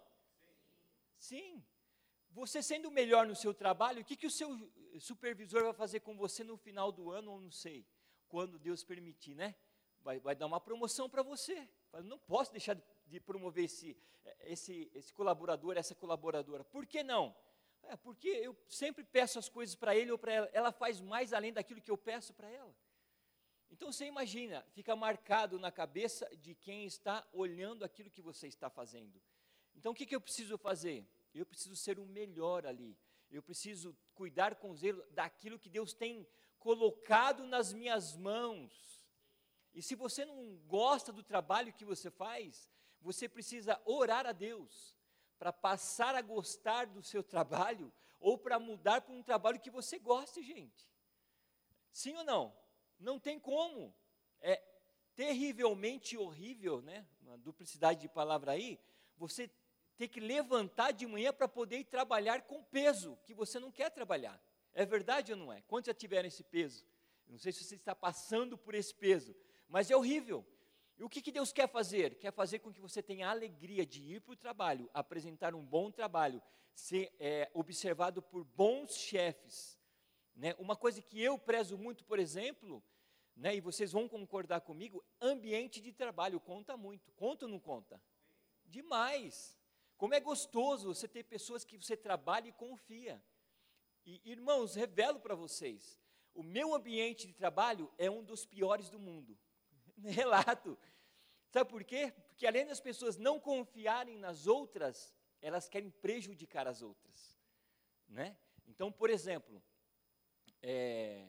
Sim. 1.18 1.54
Sim. 1.54 1.64
Você 2.30 2.62
sendo 2.62 2.88
o 2.88 2.90
melhor 2.90 3.26
no 3.26 3.34
seu 3.34 3.54
trabalho, 3.54 4.02
o 4.02 4.04
que, 4.04 4.16
que 4.16 4.26
o 4.26 4.30
seu 4.30 4.50
supervisor 5.00 5.62
vai 5.64 5.72
fazer 5.72 6.00
com 6.00 6.16
você 6.16 6.44
no 6.44 6.56
final 6.58 6.92
do 6.92 7.10
ano, 7.10 7.32
ou 7.32 7.40
não 7.40 7.50
sei, 7.50 7.86
quando 8.28 8.58
Deus 8.58 8.84
permitir, 8.84 9.34
né? 9.34 9.54
Vai, 10.06 10.20
vai 10.20 10.36
dar 10.36 10.46
uma 10.46 10.60
promoção 10.60 11.10
para 11.10 11.20
você. 11.20 11.68
não 12.04 12.16
posso 12.16 12.52
deixar 12.52 12.74
de, 12.74 12.82
de 13.08 13.18
promover 13.18 13.64
esse, 13.64 13.96
esse, 14.44 14.88
esse 14.94 15.12
colaborador, 15.12 15.76
essa 15.76 15.96
colaboradora. 15.96 16.62
Por 16.62 16.86
que 16.86 17.02
não? 17.02 17.34
É, 17.82 17.96
porque 17.96 18.28
eu 18.28 18.56
sempre 18.68 19.02
peço 19.02 19.36
as 19.36 19.48
coisas 19.48 19.74
para 19.74 19.96
ele 19.96 20.12
ou 20.12 20.16
para 20.16 20.32
ela, 20.32 20.50
ela 20.52 20.70
faz 20.70 21.00
mais 21.00 21.32
além 21.32 21.52
daquilo 21.52 21.82
que 21.82 21.90
eu 21.90 21.98
peço 21.98 22.32
para 22.34 22.48
ela. 22.48 22.72
Então 23.68 23.90
você 23.90 24.06
imagina, 24.06 24.64
fica 24.70 24.94
marcado 24.94 25.58
na 25.58 25.72
cabeça 25.72 26.24
de 26.36 26.54
quem 26.54 26.86
está 26.86 27.26
olhando 27.32 27.84
aquilo 27.84 28.08
que 28.08 28.22
você 28.22 28.46
está 28.46 28.70
fazendo. 28.70 29.20
Então 29.74 29.90
o 29.90 29.94
que, 29.94 30.06
que 30.06 30.14
eu 30.14 30.20
preciso 30.20 30.56
fazer? 30.56 31.04
Eu 31.34 31.44
preciso 31.44 31.74
ser 31.74 31.98
o 31.98 32.06
melhor 32.06 32.64
ali. 32.64 32.96
Eu 33.28 33.42
preciso 33.42 33.96
cuidar 34.14 34.54
com 34.54 34.72
zelo 34.72 35.04
daquilo 35.10 35.58
que 35.58 35.68
Deus 35.68 35.92
tem 35.92 36.24
colocado 36.60 37.44
nas 37.44 37.72
minhas 37.72 38.16
mãos. 38.16 38.95
E 39.76 39.82
se 39.82 39.94
você 39.94 40.24
não 40.24 40.56
gosta 40.66 41.12
do 41.12 41.22
trabalho 41.22 41.70
que 41.70 41.84
você 41.84 42.10
faz, 42.10 42.70
você 42.98 43.28
precisa 43.28 43.78
orar 43.84 44.24
a 44.24 44.32
Deus 44.32 44.96
para 45.38 45.52
passar 45.52 46.14
a 46.14 46.22
gostar 46.22 46.86
do 46.86 47.02
seu 47.02 47.22
trabalho 47.22 47.92
ou 48.18 48.38
para 48.38 48.58
mudar 48.58 49.02
para 49.02 49.14
um 49.14 49.22
trabalho 49.22 49.60
que 49.60 49.70
você 49.70 49.98
goste, 49.98 50.42
gente. 50.42 50.88
Sim 51.92 52.16
ou 52.16 52.24
não? 52.24 52.56
Não 52.98 53.20
tem 53.20 53.38
como. 53.38 53.94
É, 54.40 54.62
terrivelmente 55.14 56.16
horrível, 56.16 56.80
né? 56.80 57.06
Uma 57.20 57.36
duplicidade 57.36 58.00
de 58.00 58.08
palavra 58.08 58.52
aí, 58.52 58.80
você 59.14 59.50
ter 59.98 60.08
que 60.08 60.20
levantar 60.20 60.92
de 60.92 61.06
manhã 61.06 61.34
para 61.34 61.46
poder 61.46 61.80
ir 61.80 61.84
trabalhar 61.84 62.40
com 62.46 62.64
peso 62.64 63.18
que 63.24 63.34
você 63.34 63.60
não 63.60 63.70
quer 63.70 63.90
trabalhar. 63.90 64.42
É 64.72 64.86
verdade 64.86 65.32
ou 65.32 65.38
não 65.38 65.52
é? 65.52 65.60
Quantos 65.60 65.88
já 65.88 65.94
tiveram 65.94 66.28
esse 66.28 66.44
peso? 66.44 66.86
Não 67.26 67.38
sei 67.38 67.52
se 67.52 67.62
você 67.62 67.74
está 67.74 67.94
passando 67.94 68.56
por 68.56 68.74
esse 68.74 68.94
peso, 68.94 69.36
mas 69.68 69.90
é 69.90 69.96
horrível. 69.96 70.44
E 70.98 71.04
o 71.04 71.08
que, 71.08 71.20
que 71.20 71.32
Deus 71.32 71.52
quer 71.52 71.68
fazer? 71.68 72.18
Quer 72.18 72.32
fazer 72.32 72.60
com 72.60 72.72
que 72.72 72.80
você 72.80 73.02
tenha 73.02 73.28
a 73.28 73.30
alegria 73.30 73.84
de 73.84 74.02
ir 74.02 74.20
para 74.20 74.32
o 74.32 74.36
trabalho, 74.36 74.90
apresentar 74.94 75.54
um 75.54 75.64
bom 75.64 75.90
trabalho, 75.90 76.42
ser 76.74 77.14
é, 77.18 77.50
observado 77.52 78.22
por 78.22 78.44
bons 78.44 78.96
chefes. 78.96 79.78
Né? 80.34 80.54
Uma 80.58 80.76
coisa 80.76 81.02
que 81.02 81.20
eu 81.20 81.38
prezo 81.38 81.76
muito, 81.76 82.04
por 82.04 82.18
exemplo, 82.18 82.82
né, 83.36 83.54
e 83.54 83.60
vocês 83.60 83.92
vão 83.92 84.08
concordar 84.08 84.62
comigo, 84.62 85.04
ambiente 85.20 85.80
de 85.80 85.92
trabalho 85.92 86.40
conta 86.40 86.76
muito. 86.76 87.12
Conta 87.12 87.44
ou 87.44 87.50
não 87.50 87.60
conta? 87.60 88.02
Demais. 88.64 89.58
Como 89.98 90.14
é 90.14 90.20
gostoso 90.20 90.94
você 90.94 91.06
ter 91.06 91.24
pessoas 91.24 91.64
que 91.64 91.76
você 91.76 91.96
trabalha 91.96 92.48
e 92.48 92.52
confia. 92.52 93.22
E, 94.04 94.20
irmãos, 94.24 94.74
revelo 94.74 95.20
para 95.20 95.34
vocês, 95.34 96.00
o 96.32 96.42
meu 96.42 96.74
ambiente 96.74 97.26
de 97.26 97.34
trabalho 97.34 97.92
é 97.98 98.10
um 98.10 98.22
dos 98.22 98.46
piores 98.46 98.88
do 98.88 98.98
mundo. 98.98 99.36
relato. 100.04 100.78
Sabe 101.48 101.70
por 101.70 101.84
quê? 101.84 102.12
Porque 102.28 102.46
além 102.46 102.66
das 102.66 102.80
pessoas 102.80 103.16
não 103.16 103.40
confiarem 103.40 104.18
nas 104.18 104.46
outras, 104.46 105.14
elas 105.40 105.68
querem 105.68 105.90
prejudicar 105.90 106.66
as 106.66 106.82
outras. 106.82 107.38
Né? 108.08 108.36
Então, 108.66 108.90
por 108.92 109.10
exemplo, 109.10 109.62
é, 110.62 111.28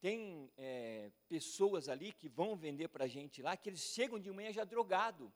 tem 0.00 0.50
é, 0.56 1.10
pessoas 1.28 1.88
ali 1.88 2.12
que 2.12 2.28
vão 2.28 2.56
vender 2.56 2.88
para 2.88 3.04
a 3.04 3.08
gente 3.08 3.42
lá, 3.42 3.56
que 3.56 3.68
eles 3.68 3.80
chegam 3.80 4.18
de 4.18 4.30
manhã 4.30 4.52
já 4.52 4.64
drogado. 4.64 5.32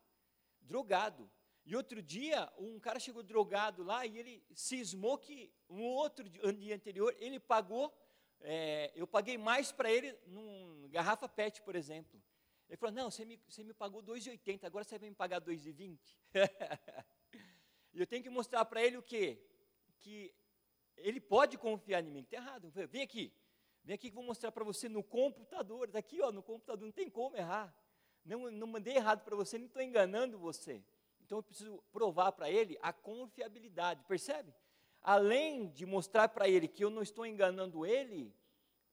Drogado. 0.61 1.31
E 1.66 1.75
outro 1.76 2.02
dia, 2.02 2.52
um 2.59 2.78
cara 2.78 2.99
chegou 2.99 3.23
drogado 3.23 3.83
lá 3.83 4.04
e 4.04 4.19
ele 4.19 4.45
cismou 4.54 5.16
que 5.16 5.52
um 5.69 5.83
outro 5.83 6.28
dia 6.28 6.75
anterior 6.75 7.14
ele 7.19 7.40
pagou, 7.40 7.95
é, 8.40 8.93
eu 8.95 9.07
paguei 9.07 9.38
mais 9.38 9.73
para 9.73 9.90
ele 9.90 10.14
num 10.26 10.88
garrafa 10.90 11.28
PET, 11.28 11.62
por 11.62 11.75
exemplo. 11.75 12.23
Ele 12.68 12.76
falou: 12.76 12.94
Não, 12.94 13.11
você 13.11 13.25
me, 13.25 13.40
você 13.49 13.62
me 13.62 13.73
pagou 13.73 14.02
2,80, 14.02 14.64
agora 14.64 14.85
você 14.85 14.99
vai 14.99 15.09
me 15.09 15.14
pagar 15.14 15.40
2,20. 15.40 15.99
e 17.92 18.00
eu 18.00 18.06
tenho 18.06 18.23
que 18.23 18.30
mostrar 18.30 18.64
para 18.64 18.83
ele 18.83 18.97
o 18.97 19.02
quê? 19.02 19.38
Que 19.99 20.35
ele 20.97 21.21
pode 21.21 21.59
confiar 21.59 22.02
em 22.02 22.11
mim. 22.11 22.21
Está 22.21 22.37
errado. 22.37 22.71
Falei, 22.71 22.87
vem 22.87 23.02
aqui, 23.02 23.33
vem 23.83 23.94
aqui 23.94 24.11
que 24.11 24.16
eu 24.16 24.21
vou 24.21 24.25
mostrar 24.25 24.52
para 24.52 24.64
você 24.64 24.88
no 24.88 25.02
computador. 25.02 25.88
Daqui, 25.88 26.21
ó, 26.21 26.33
no 26.33 26.42
computador, 26.42 26.85
não 26.85 26.92
tem 26.92 27.11
como 27.11 27.37
errar. 27.37 27.75
Não, 28.25 28.50
não 28.50 28.66
mandei 28.66 28.97
errado 28.97 29.23
para 29.23 29.37
você, 29.37 29.59
não 29.59 29.66
estou 29.66 29.83
enganando 29.83 30.38
você. 30.38 30.83
Então 31.21 31.38
eu 31.38 31.42
preciso 31.42 31.83
provar 31.92 32.33
para 32.33 32.50
ele 32.50 32.78
a 32.80 32.92
confiabilidade, 32.92 34.02
percebe? 34.04 34.54
Além 35.02 35.68
de 35.68 35.85
mostrar 35.85 36.28
para 36.28 36.49
ele 36.49 36.66
que 36.66 36.83
eu 36.83 36.90
não 36.90 37.02
estou 37.02 37.26
enganando 37.26 37.85
ele, 37.85 38.35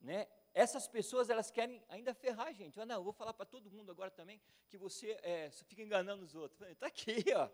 né, 0.02 0.28
essas 0.54 0.88
pessoas 0.88 1.30
elas 1.30 1.50
querem 1.50 1.82
ainda 1.88 2.14
ferrar 2.14 2.48
a 2.48 2.52
gente. 2.52 2.80
Ah, 2.80 2.86
não, 2.86 2.96
eu 2.96 3.04
vou 3.04 3.14
falar 3.14 3.34
para 3.34 3.46
todo 3.46 3.72
mundo 3.72 3.92
agora 3.92 4.12
também 4.12 4.42
que 4.68 4.78
você 4.78 5.18
é, 5.22 5.50
fica 5.50 5.82
enganando 5.82 6.24
os 6.24 6.36
outros. 6.36 6.62
Está 6.70 6.88
aqui, 6.88 7.24
ó. 7.36 7.50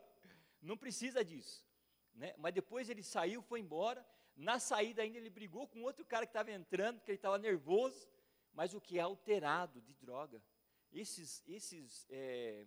Não 0.61 0.77
precisa 0.77 1.23
disso. 1.23 1.65
Né? 2.15 2.33
Mas 2.37 2.53
depois 2.53 2.89
ele 2.89 3.03
saiu, 3.03 3.41
foi 3.41 3.59
embora. 3.59 4.05
Na 4.35 4.59
saída 4.59 5.01
ainda 5.01 5.17
ele 5.17 5.29
brigou 5.29 5.67
com 5.67 5.83
outro 5.83 6.05
cara 6.05 6.25
que 6.25 6.31
estava 6.31 6.51
entrando, 6.51 6.97
porque 6.97 7.11
ele 7.11 7.17
estava 7.17 7.37
nervoso. 7.37 8.07
Mas 8.53 8.73
o 8.73 8.81
que 8.81 8.97
é 8.97 9.01
alterado 9.01 9.79
de 9.81 9.93
droga. 9.93 10.41
Esses, 10.91 11.43
esses 11.47 12.07
é, 12.09 12.65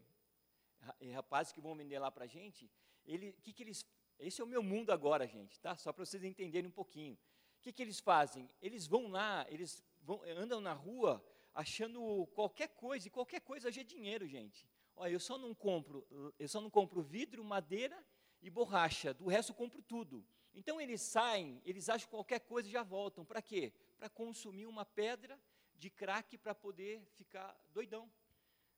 rapazes 1.13 1.53
que 1.53 1.61
vão 1.61 1.75
vender 1.75 1.99
lá 1.99 2.11
para 2.11 2.25
a 2.25 2.29
gente, 2.29 2.71
ele, 3.05 3.33
que, 3.43 3.53
que 3.53 3.65
eles. 3.65 3.85
Esse 4.19 4.41
é 4.41 4.45
o 4.45 4.47
meu 4.47 4.63
mundo 4.63 4.93
agora, 4.93 5.27
gente, 5.27 5.59
tá? 5.59 5.77
Só 5.77 5.93
para 5.93 6.05
vocês 6.05 6.23
entenderem 6.23 6.69
um 6.69 6.73
pouquinho. 6.73 7.15
O 7.59 7.63
que, 7.63 7.73
que 7.73 7.83
eles 7.83 7.99
fazem? 7.99 8.49
Eles 8.61 8.87
vão 8.87 9.09
lá, 9.09 9.47
eles 9.49 9.83
vão, 10.03 10.23
andam 10.25 10.61
na 10.61 10.73
rua 10.73 11.25
achando 11.55 12.27
qualquer 12.35 12.69
coisa, 12.69 13.09
e 13.09 13.11
qualquer 13.11 13.41
coisa 13.41 13.69
hoje 13.69 13.81
é 13.81 13.85
dinheiro, 13.85 14.27
gente. 14.27 14.69
Olha, 14.97 15.13
eu 15.13 15.21
só 15.21 15.39
não 15.39 15.55
compro, 15.55 16.07
eu 16.39 16.49
só 16.49 16.61
não 16.61 16.71
compro 16.71 17.03
vidro, 17.03 17.43
madeira 17.43 18.05
e 18.43 18.51
borracha, 18.51 19.15
do 19.15 19.27
resto 19.27 19.53
eu 19.53 19.57
compro 19.57 19.83
tudo. 19.83 20.25
Então 20.55 20.81
eles 20.81 21.01
saem, 21.01 21.61
eles 21.65 21.89
acham 21.89 22.09
qualquer 22.09 22.41
coisa 22.41 22.69
e 22.69 22.73
já 22.73 22.83
voltam. 22.83 23.25
Para 23.25 23.41
quê? 23.41 23.73
Para 23.97 24.09
consumir 24.09 24.67
uma 24.67 24.85
pedra 24.85 25.41
de 25.77 25.89
crack 25.89 26.37
para 26.37 26.55
poder 26.55 27.03
ficar 27.15 27.57
doidão. 27.73 28.11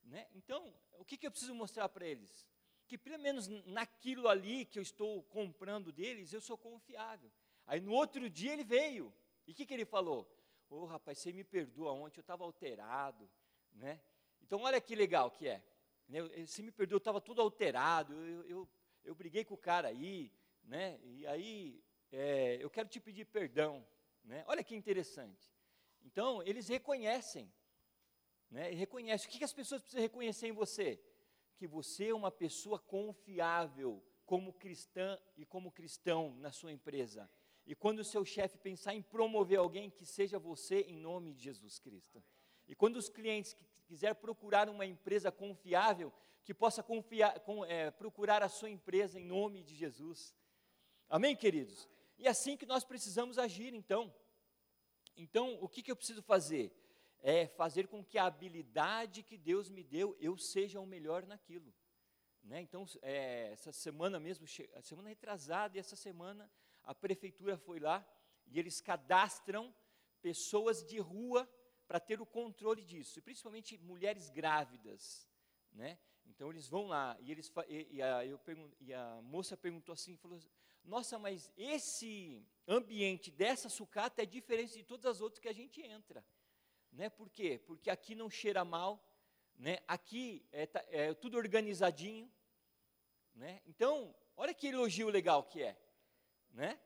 Né? 0.05 0.27
Então, 0.35 0.75
o 0.99 1.05
que, 1.05 1.17
que 1.17 1.27
eu 1.27 1.31
preciso 1.31 1.55
mostrar 1.55 1.89
para 1.89 2.07
eles? 2.07 2.47
Que 2.87 2.99
pelo 2.99 3.19
menos 3.19 3.49
naquilo 3.67 4.29
ali 4.29 4.65
que 4.65 4.79
eu 4.79 4.83
estou 4.83 5.23
comprando 5.25 5.93
deles, 5.93 6.33
eu 6.33 6.41
sou 6.41 6.59
confiável. 6.59 7.31
Aí 7.67 7.81
no 7.81 7.93
outro 7.93 8.29
dia 8.29 8.53
ele 8.53 8.65
veio. 8.65 9.13
E 9.47 9.53
o 9.53 9.55
que, 9.55 9.65
que 9.65 9.75
ele 9.75 9.85
falou? 9.85 10.31
Ô 10.73 10.85
oh, 10.85 10.87
rapaz, 10.87 11.19
você 11.19 11.31
me 11.35 11.45
perdoa, 11.45 11.93
ontem 11.93 12.19
eu 12.19 12.23
estava 12.23 12.45
alterado. 12.45 13.29
Né? 13.75 14.01
Então 14.41 14.63
olha 14.63 14.81
que 14.81 14.95
legal 14.95 15.31
que 15.31 15.47
é. 15.47 15.63
Né? 16.09 16.23
Você 16.47 16.63
me 16.63 16.73
perdoa, 16.73 16.97
eu 16.97 16.99
estava 16.99 17.21
todo 17.21 17.43
alterado, 17.43 18.15
eu, 18.15 18.43
eu, 18.47 18.69
eu, 19.05 19.15
briguei 19.15 19.45
com 19.45 19.53
o 19.53 19.59
cara 19.59 19.89
aí, 19.89 20.33
né? 20.65 20.99
e 21.05 21.27
aí 21.27 21.85
é, 22.11 22.57
eu 22.59 22.71
quero 22.71 22.89
te 22.89 22.99
pedir 22.99 23.27
perdão. 23.27 23.87
Né? 24.25 24.45
Olha 24.47 24.65
que 24.65 24.75
interessante. 24.75 25.53
Então, 26.07 26.43
eles 26.43 26.69
reconhecem. 26.69 27.53
Né? 28.51 28.71
Reconhecem. 28.71 29.29
O 29.29 29.31
que, 29.31 29.39
que 29.41 29.45
as 29.45 29.53
pessoas 29.53 29.83
precisam 29.83 30.01
reconhecer 30.01 30.47
em 30.47 30.53
você? 30.53 30.99
Que 31.59 31.67
você 31.67 32.09
é 32.09 32.15
uma 32.15 32.31
pessoa 32.31 32.79
confiável 32.79 34.03
como 34.25 34.55
cristã 34.55 35.21
e 35.37 35.45
como 35.45 35.71
cristão 35.71 36.35
na 36.37 36.51
sua 36.51 36.73
empresa. 36.73 37.29
E 37.67 37.75
quando 37.75 38.01
o 38.01 38.05
seu 38.05 38.25
chefe 38.25 38.59
pensar 38.59 38.95
em 38.95 39.03
promover 39.03 39.59
alguém, 39.59 39.91
que 39.91 40.05
seja 40.05 40.39
você 40.39 40.81
em 40.81 40.97
nome 40.97 41.33
de 41.33 41.43
Jesus 41.43 41.79
Cristo. 41.79 42.23
E 42.67 42.75
quando 42.75 42.97
os 42.97 43.09
clientes 43.09 43.57
quiser 43.87 44.15
procurar 44.15 44.69
uma 44.69 44.87
empresa 44.87 45.31
confiável, 45.31 46.13
que 46.45 46.53
possa 46.53 46.83
confiar, 46.83 47.39
com, 47.41 47.65
é, 47.65 47.91
procurar 47.91 48.43
a 48.43 48.49
sua 48.49 48.69
empresa 48.69 49.19
em 49.19 49.25
nome 49.25 49.63
de 49.63 49.75
Jesus. 49.75 50.35
Amém, 51.09 51.37
queridos? 51.37 51.89
E 52.19 52.27
é 52.27 52.31
assim 52.31 52.57
que 52.57 52.67
nós 52.67 52.85
precisamos 52.85 53.39
agir, 53.39 53.75
então. 53.75 54.13
Então, 55.17 55.59
o 55.61 55.69
que, 55.69 55.83
que 55.83 55.91
eu 55.91 55.97
preciso 55.97 56.23
fazer? 56.23 56.73
É 57.21 57.47
fazer 57.47 57.87
com 57.87 58.05
que 58.05 58.19
a 58.19 58.27
habilidade 58.27 59.23
que 59.23 59.39
Deus 59.39 59.69
me 59.69 59.85
deu, 59.85 60.17
eu 60.19 60.37
seja 60.37 60.81
o 60.81 60.87
melhor 60.87 61.25
naquilo. 61.25 61.73
Né? 62.43 62.61
Então, 62.61 62.85
é, 63.03 63.51
essa 63.53 63.73
semana 63.73 64.19
mesmo, 64.19 64.47
a 64.75 64.83
semana 64.83 65.09
retrasada 65.09 65.77
e 65.77 65.81
essa 65.81 65.95
semana, 65.95 66.51
a 66.85 66.95
prefeitura 66.95 67.57
foi 67.57 67.79
lá 67.79 68.07
e 68.47 68.59
eles 68.59 68.81
cadastram 68.81 69.75
pessoas 70.21 70.85
de 70.85 70.99
rua 70.99 71.49
para 71.87 72.01
ter 72.01 72.21
o 72.21 72.27
controle 72.27 72.83
disso, 72.85 73.19
e 73.19 73.23
principalmente 73.23 73.77
mulheres 73.79 74.31
grávidas, 74.31 75.29
né? 75.73 75.99
Então 76.25 76.51
eles 76.51 76.69
vão 76.69 76.87
lá 76.87 77.17
e 77.21 77.31
eles 77.31 77.53
e, 77.69 77.97
e, 77.97 78.03
a, 78.03 78.21
e 78.81 78.95
a 78.95 79.21
moça 79.23 79.57
perguntou 79.57 79.93
assim, 79.93 80.17
falou: 80.17 80.41
Nossa, 80.85 81.19
mas 81.19 81.53
esse 81.57 82.47
ambiente 82.67 83.31
dessa 83.31 83.69
sucata 83.69 84.23
é 84.23 84.27
diferente 84.27 84.75
de 84.75 84.85
todas 84.85 85.07
as 85.07 85.21
outras 85.21 85.41
que 85.41 85.49
a 85.49 85.53
gente 85.53 85.83
entra, 85.83 86.25
né? 86.93 87.11
Por 87.11 87.29
quê? 87.29 87.59
Porque 87.59 87.91
aqui 87.91 88.15
não 88.15 88.31
cheira 88.31 88.65
mal, 88.65 89.05
né? 89.59 89.81
Aqui 89.87 90.47
é, 90.53 90.69
é 90.89 91.15
tudo 91.15 91.37
organizadinho, 91.37 92.31
né? 93.35 93.61
Então 93.67 94.15
olha 94.37 94.55
que 94.55 94.69
elogio 94.69 95.09
legal 95.11 95.45
que 95.45 95.63
é 95.63 95.77
né? 96.53 96.79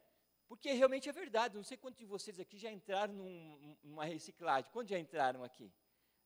Porque 0.48 0.72
realmente 0.72 1.08
é 1.08 1.12
verdade. 1.12 1.56
Não 1.56 1.64
sei 1.64 1.76
quantos 1.76 1.98
de 1.98 2.06
vocês 2.06 2.38
aqui 2.38 2.58
já 2.58 2.70
entraram 2.70 3.14
num, 3.14 3.76
numa 3.82 4.04
reciclagem. 4.04 4.70
Quantos 4.70 4.90
já 4.90 4.98
entraram 4.98 5.42
aqui? 5.42 5.72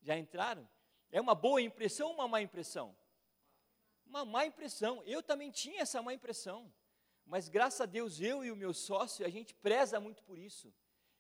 Já 0.02 0.16
entraram? 0.16 0.68
É 1.11 1.20
uma 1.20 1.35
boa 1.35 1.61
impressão 1.61 2.09
ou 2.09 2.14
uma 2.14 2.28
má 2.28 2.40
impressão? 2.40 2.97
Uma 4.06 4.25
má 4.25 4.44
impressão. 4.44 5.02
Eu 5.04 5.23
também 5.23 5.50
tinha 5.50 5.82
essa 5.82 6.02
má 6.02 6.12
impressão. 6.12 6.73
Mas 7.25 7.49
graças 7.49 7.80
a 7.80 7.87
Deus, 7.87 8.20
eu 8.20 8.44
e 8.44 8.50
o 8.50 8.56
meu 8.56 8.75
sócio, 8.75 9.25
a 9.25 9.28
gente 9.28 9.54
preza 9.54 10.00
muito 10.00 10.23
por 10.25 10.38
isso. 10.38 10.73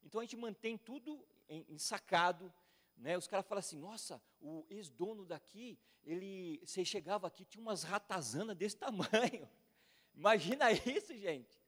Então 0.02 0.20
a 0.20 0.24
gente 0.24 0.36
mantém 0.36 0.76
tudo 0.76 1.24
ensacado. 1.48 2.52
Né? 2.96 3.16
Os 3.16 3.26
caras 3.26 3.46
falam 3.46 3.60
assim: 3.60 3.78
nossa, 3.78 4.20
o 4.40 4.66
ex-dono 4.68 5.24
daqui, 5.24 5.78
ele, 6.04 6.60
você 6.64 6.84
chegava 6.84 7.26
aqui, 7.26 7.44
tinha 7.44 7.62
umas 7.62 7.82
ratazanas 7.82 8.56
desse 8.56 8.76
tamanho. 8.76 9.48
Imagina 10.14 10.70
isso, 10.72 11.16
gente. 11.16 11.59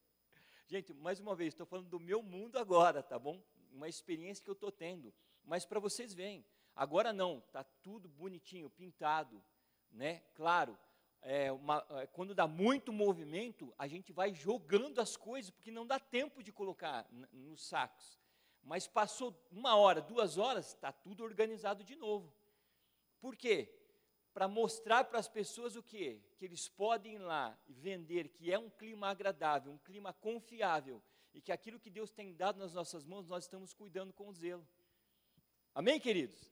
Gente, 0.72 0.94
mais 0.94 1.20
uma 1.20 1.34
vez, 1.34 1.52
estou 1.52 1.66
falando 1.66 1.90
do 1.90 2.00
meu 2.00 2.22
mundo 2.22 2.58
agora, 2.58 3.02
tá 3.02 3.18
bom? 3.18 3.38
Uma 3.74 3.90
experiência 3.90 4.42
que 4.42 4.48
eu 4.48 4.54
estou 4.54 4.72
tendo. 4.72 5.12
Mas 5.44 5.66
para 5.66 5.78
vocês 5.78 6.14
verem, 6.14 6.42
agora 6.74 7.12
não, 7.12 7.40
está 7.40 7.62
tudo 7.62 8.08
bonitinho, 8.08 8.70
pintado, 8.70 9.44
né? 9.90 10.22
Claro, 10.34 10.78
é 11.20 11.52
uma, 11.52 11.86
é, 11.90 12.06
quando 12.06 12.34
dá 12.34 12.46
muito 12.46 12.90
movimento, 12.90 13.74
a 13.76 13.86
gente 13.86 14.14
vai 14.14 14.32
jogando 14.32 14.98
as 14.98 15.14
coisas, 15.14 15.50
porque 15.50 15.70
não 15.70 15.86
dá 15.86 16.00
tempo 16.00 16.42
de 16.42 16.50
colocar 16.50 17.06
nos 17.30 17.68
sacos. 17.68 18.18
Mas 18.62 18.86
passou 18.86 19.38
uma 19.50 19.76
hora, 19.76 20.00
duas 20.00 20.38
horas, 20.38 20.68
está 20.68 20.90
tudo 20.90 21.22
organizado 21.22 21.84
de 21.84 21.96
novo. 21.96 22.34
Por 23.20 23.36
quê? 23.36 23.68
Para 24.32 24.48
mostrar 24.48 25.04
para 25.04 25.18
as 25.18 25.28
pessoas 25.28 25.76
o 25.76 25.82
quê? 25.82 26.20
Que 26.36 26.44
eles 26.44 26.68
podem 26.68 27.14
ir 27.14 27.18
lá 27.18 27.58
e 27.66 27.72
vender, 27.72 28.28
que 28.28 28.52
é 28.52 28.58
um 28.58 28.70
clima 28.70 29.08
agradável, 29.08 29.72
um 29.72 29.78
clima 29.78 30.12
confiável, 30.12 31.02
e 31.34 31.40
que 31.40 31.52
aquilo 31.52 31.78
que 31.78 31.90
Deus 31.90 32.10
tem 32.10 32.34
dado 32.34 32.58
nas 32.58 32.72
nossas 32.72 33.04
mãos, 33.04 33.26
nós 33.26 33.44
estamos 33.44 33.72
cuidando 33.72 34.12
com 34.12 34.32
zelo. 34.32 34.66
Amém, 35.74 35.98
queridos? 35.98 36.50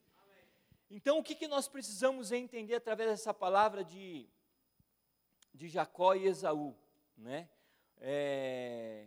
Então, 0.91 1.19
o 1.19 1.23
que, 1.23 1.35
que 1.35 1.47
nós 1.47 1.69
precisamos 1.69 2.33
entender 2.33 2.75
através 2.75 3.11
dessa 3.11 3.33
palavra 3.33 3.85
de, 3.85 4.29
de 5.55 5.69
Jacó 5.69 6.15
e 6.15 6.27
Esaú? 6.27 6.77
Né? 7.17 7.49
É, 7.99 9.07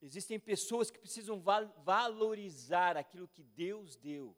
existem 0.00 0.38
pessoas 0.38 0.90
que 0.90 0.98
precisam 0.98 1.40
val 1.40 1.68
valorizar 1.84 2.96
aquilo 2.96 3.28
que 3.28 3.42
Deus 3.42 3.96
deu. 3.96 4.34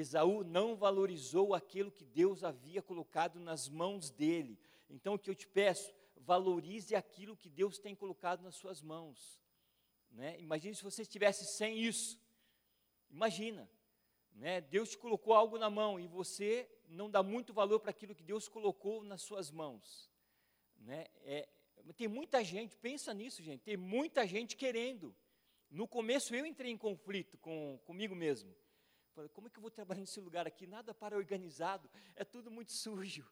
Esaú 0.00 0.44
não 0.44 0.76
valorizou 0.76 1.54
aquilo 1.54 1.90
que 1.90 2.04
Deus 2.04 2.44
havia 2.44 2.82
colocado 2.82 3.40
nas 3.40 3.68
mãos 3.68 4.10
dele. 4.10 4.58
Então, 4.88 5.14
o 5.14 5.18
que 5.18 5.30
eu 5.30 5.34
te 5.34 5.46
peço, 5.46 5.94
valorize 6.16 6.94
aquilo 6.94 7.36
que 7.36 7.48
Deus 7.48 7.78
tem 7.78 7.94
colocado 7.94 8.42
nas 8.42 8.54
suas 8.54 8.82
mãos. 8.82 9.40
Né? 10.10 10.38
Imagine 10.40 10.74
se 10.74 10.82
você 10.82 11.02
estivesse 11.02 11.44
sem 11.44 11.78
isso. 11.78 12.20
Imagina, 13.10 13.68
né? 14.34 14.60
Deus 14.60 14.90
te 14.90 14.98
colocou 14.98 15.34
algo 15.34 15.58
na 15.58 15.70
mão 15.70 15.98
e 15.98 16.06
você 16.06 16.70
não 16.88 17.10
dá 17.10 17.22
muito 17.22 17.52
valor 17.52 17.80
para 17.80 17.90
aquilo 17.90 18.14
que 18.14 18.22
Deus 18.22 18.48
colocou 18.48 19.02
nas 19.02 19.22
suas 19.22 19.50
mãos. 19.50 20.10
Né? 20.78 21.06
É, 21.24 21.48
tem 21.96 22.08
muita 22.08 22.44
gente, 22.44 22.76
pensa 22.76 23.12
nisso, 23.12 23.42
gente, 23.42 23.62
tem 23.62 23.76
muita 23.76 24.26
gente 24.26 24.56
querendo. 24.56 25.14
No 25.70 25.88
começo 25.88 26.34
eu 26.34 26.46
entrei 26.46 26.70
em 26.70 26.76
conflito 26.76 27.36
com, 27.38 27.78
comigo 27.84 28.14
mesmo. 28.14 28.54
Falei, 29.18 29.30
como 29.30 29.48
é 29.48 29.50
que 29.50 29.58
eu 29.58 29.62
vou 29.62 29.70
trabalhar 29.72 29.98
nesse 29.98 30.20
lugar 30.20 30.46
aqui? 30.46 30.64
Nada 30.64 30.94
para 30.94 31.16
organizado, 31.16 31.90
é 32.14 32.24
tudo 32.24 32.52
muito 32.52 32.70
sujo. 32.70 33.28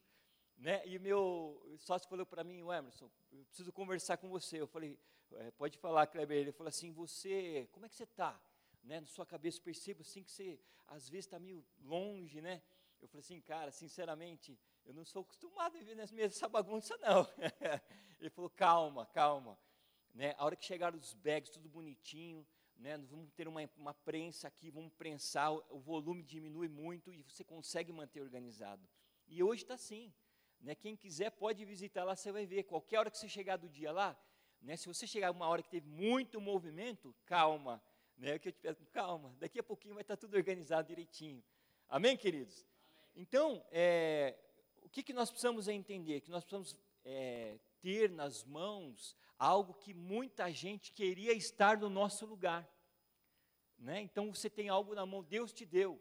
Né? 0.58 0.84
E 0.84 0.98
meu 0.98 1.76
sócio 1.78 2.08
falou 2.08 2.26
para 2.26 2.42
mim, 2.42 2.58
Emerson, 2.58 3.08
eu 3.30 3.44
preciso 3.44 3.72
conversar 3.72 4.16
com 4.16 4.28
você. 4.28 4.60
Eu 4.60 4.66
falei, 4.66 4.98
é, 5.30 5.52
pode 5.52 5.78
falar, 5.78 6.08
Kleber. 6.08 6.38
Ele 6.38 6.50
falou 6.50 6.70
assim, 6.70 6.90
você, 6.90 7.68
como 7.70 7.86
é 7.86 7.88
que 7.88 7.94
você 7.94 8.02
está? 8.02 8.36
Né, 8.82 8.98
na 8.98 9.06
sua 9.06 9.24
cabeça, 9.24 9.60
percebo 9.60 10.00
assim 10.00 10.24
que 10.24 10.32
você, 10.32 10.58
às 10.88 11.08
vezes, 11.08 11.26
está 11.26 11.38
meio 11.38 11.64
longe, 11.84 12.40
né? 12.40 12.60
Eu 13.00 13.06
falei 13.06 13.20
assim, 13.20 13.40
cara, 13.40 13.70
sinceramente, 13.70 14.58
eu 14.84 14.92
não 14.92 15.04
sou 15.04 15.22
acostumado 15.22 15.76
a 15.76 15.78
viver 15.78 15.94
nessa, 15.94 16.20
essa 16.20 16.48
bagunça, 16.48 16.98
não. 16.98 17.28
Ele 18.18 18.30
falou, 18.30 18.50
calma, 18.50 19.06
calma. 19.06 19.56
Né, 20.12 20.34
a 20.36 20.44
hora 20.44 20.56
que 20.56 20.64
chegaram 20.64 20.98
os 20.98 21.14
bags, 21.14 21.52
tudo 21.52 21.68
bonitinho, 21.68 22.44
né, 22.78 22.98
vamos 22.98 23.30
ter 23.32 23.48
uma, 23.48 23.68
uma 23.76 23.94
prensa 23.94 24.48
aqui, 24.48 24.70
vamos 24.70 24.92
prensar, 24.92 25.52
o, 25.52 25.78
volume 25.78 26.22
diminui 26.22 26.68
muito 26.68 27.12
e 27.12 27.22
você 27.22 27.42
consegue 27.42 27.92
manter 27.92 28.20
organizado. 28.20 28.86
E 29.26 29.42
hoje 29.42 29.62
está 29.62 29.74
assim. 29.74 30.12
Né? 30.60 30.74
Quem 30.74 30.96
quiser 30.96 31.30
pode 31.30 31.64
visitar 31.64 32.04
lá, 32.04 32.14
você 32.14 32.30
vai 32.30 32.46
ver. 32.46 32.64
Qualquer 32.64 32.98
hora 32.98 33.10
que 33.10 33.18
você 33.18 33.28
chegar 33.28 33.56
do 33.56 33.68
dia 33.68 33.92
lá, 33.92 34.16
né? 34.60 34.76
se 34.76 34.86
você 34.86 35.06
chegar 35.06 35.30
uma 35.30 35.46
hora 35.46 35.62
que 35.62 35.70
teve 35.70 35.88
muito 35.88 36.40
movimento, 36.40 37.14
calma. 37.24 37.82
Né? 38.16 38.38
Que 38.38 38.48
eu 38.48 38.52
te 38.52 38.60
peço, 38.60 38.84
calma, 38.86 39.34
daqui 39.38 39.58
a 39.58 39.62
pouquinho 39.62 39.94
vai 39.94 40.02
estar 40.02 40.16
tudo 40.16 40.36
organizado 40.36 40.88
direitinho. 40.88 41.42
Amém, 41.88 42.16
queridos? 42.16 42.60
Amém. 42.60 43.22
Então, 43.22 43.64
é, 43.70 44.36
o 44.82 44.88
que, 44.88 45.02
que 45.02 45.12
nós 45.12 45.30
precisamos 45.30 45.68
entender? 45.68 46.20
Que 46.20 46.30
nós 46.30 46.44
precisamos 46.44 46.76
é, 47.06 47.58
ter 47.80 48.10
nas 48.10 48.44
mãos 48.44 49.16
algo 49.38 49.72
que 49.74 49.94
muita 49.94 50.50
gente 50.52 50.92
queria 50.92 51.32
estar 51.32 51.78
no 51.78 51.88
nosso 51.88 52.26
lugar. 52.26 52.68
Né? 53.78 54.00
Então, 54.00 54.34
você 54.34 54.50
tem 54.50 54.68
algo 54.68 54.94
na 54.94 55.06
mão, 55.06 55.22
Deus 55.22 55.52
te 55.52 55.64
deu. 55.64 56.00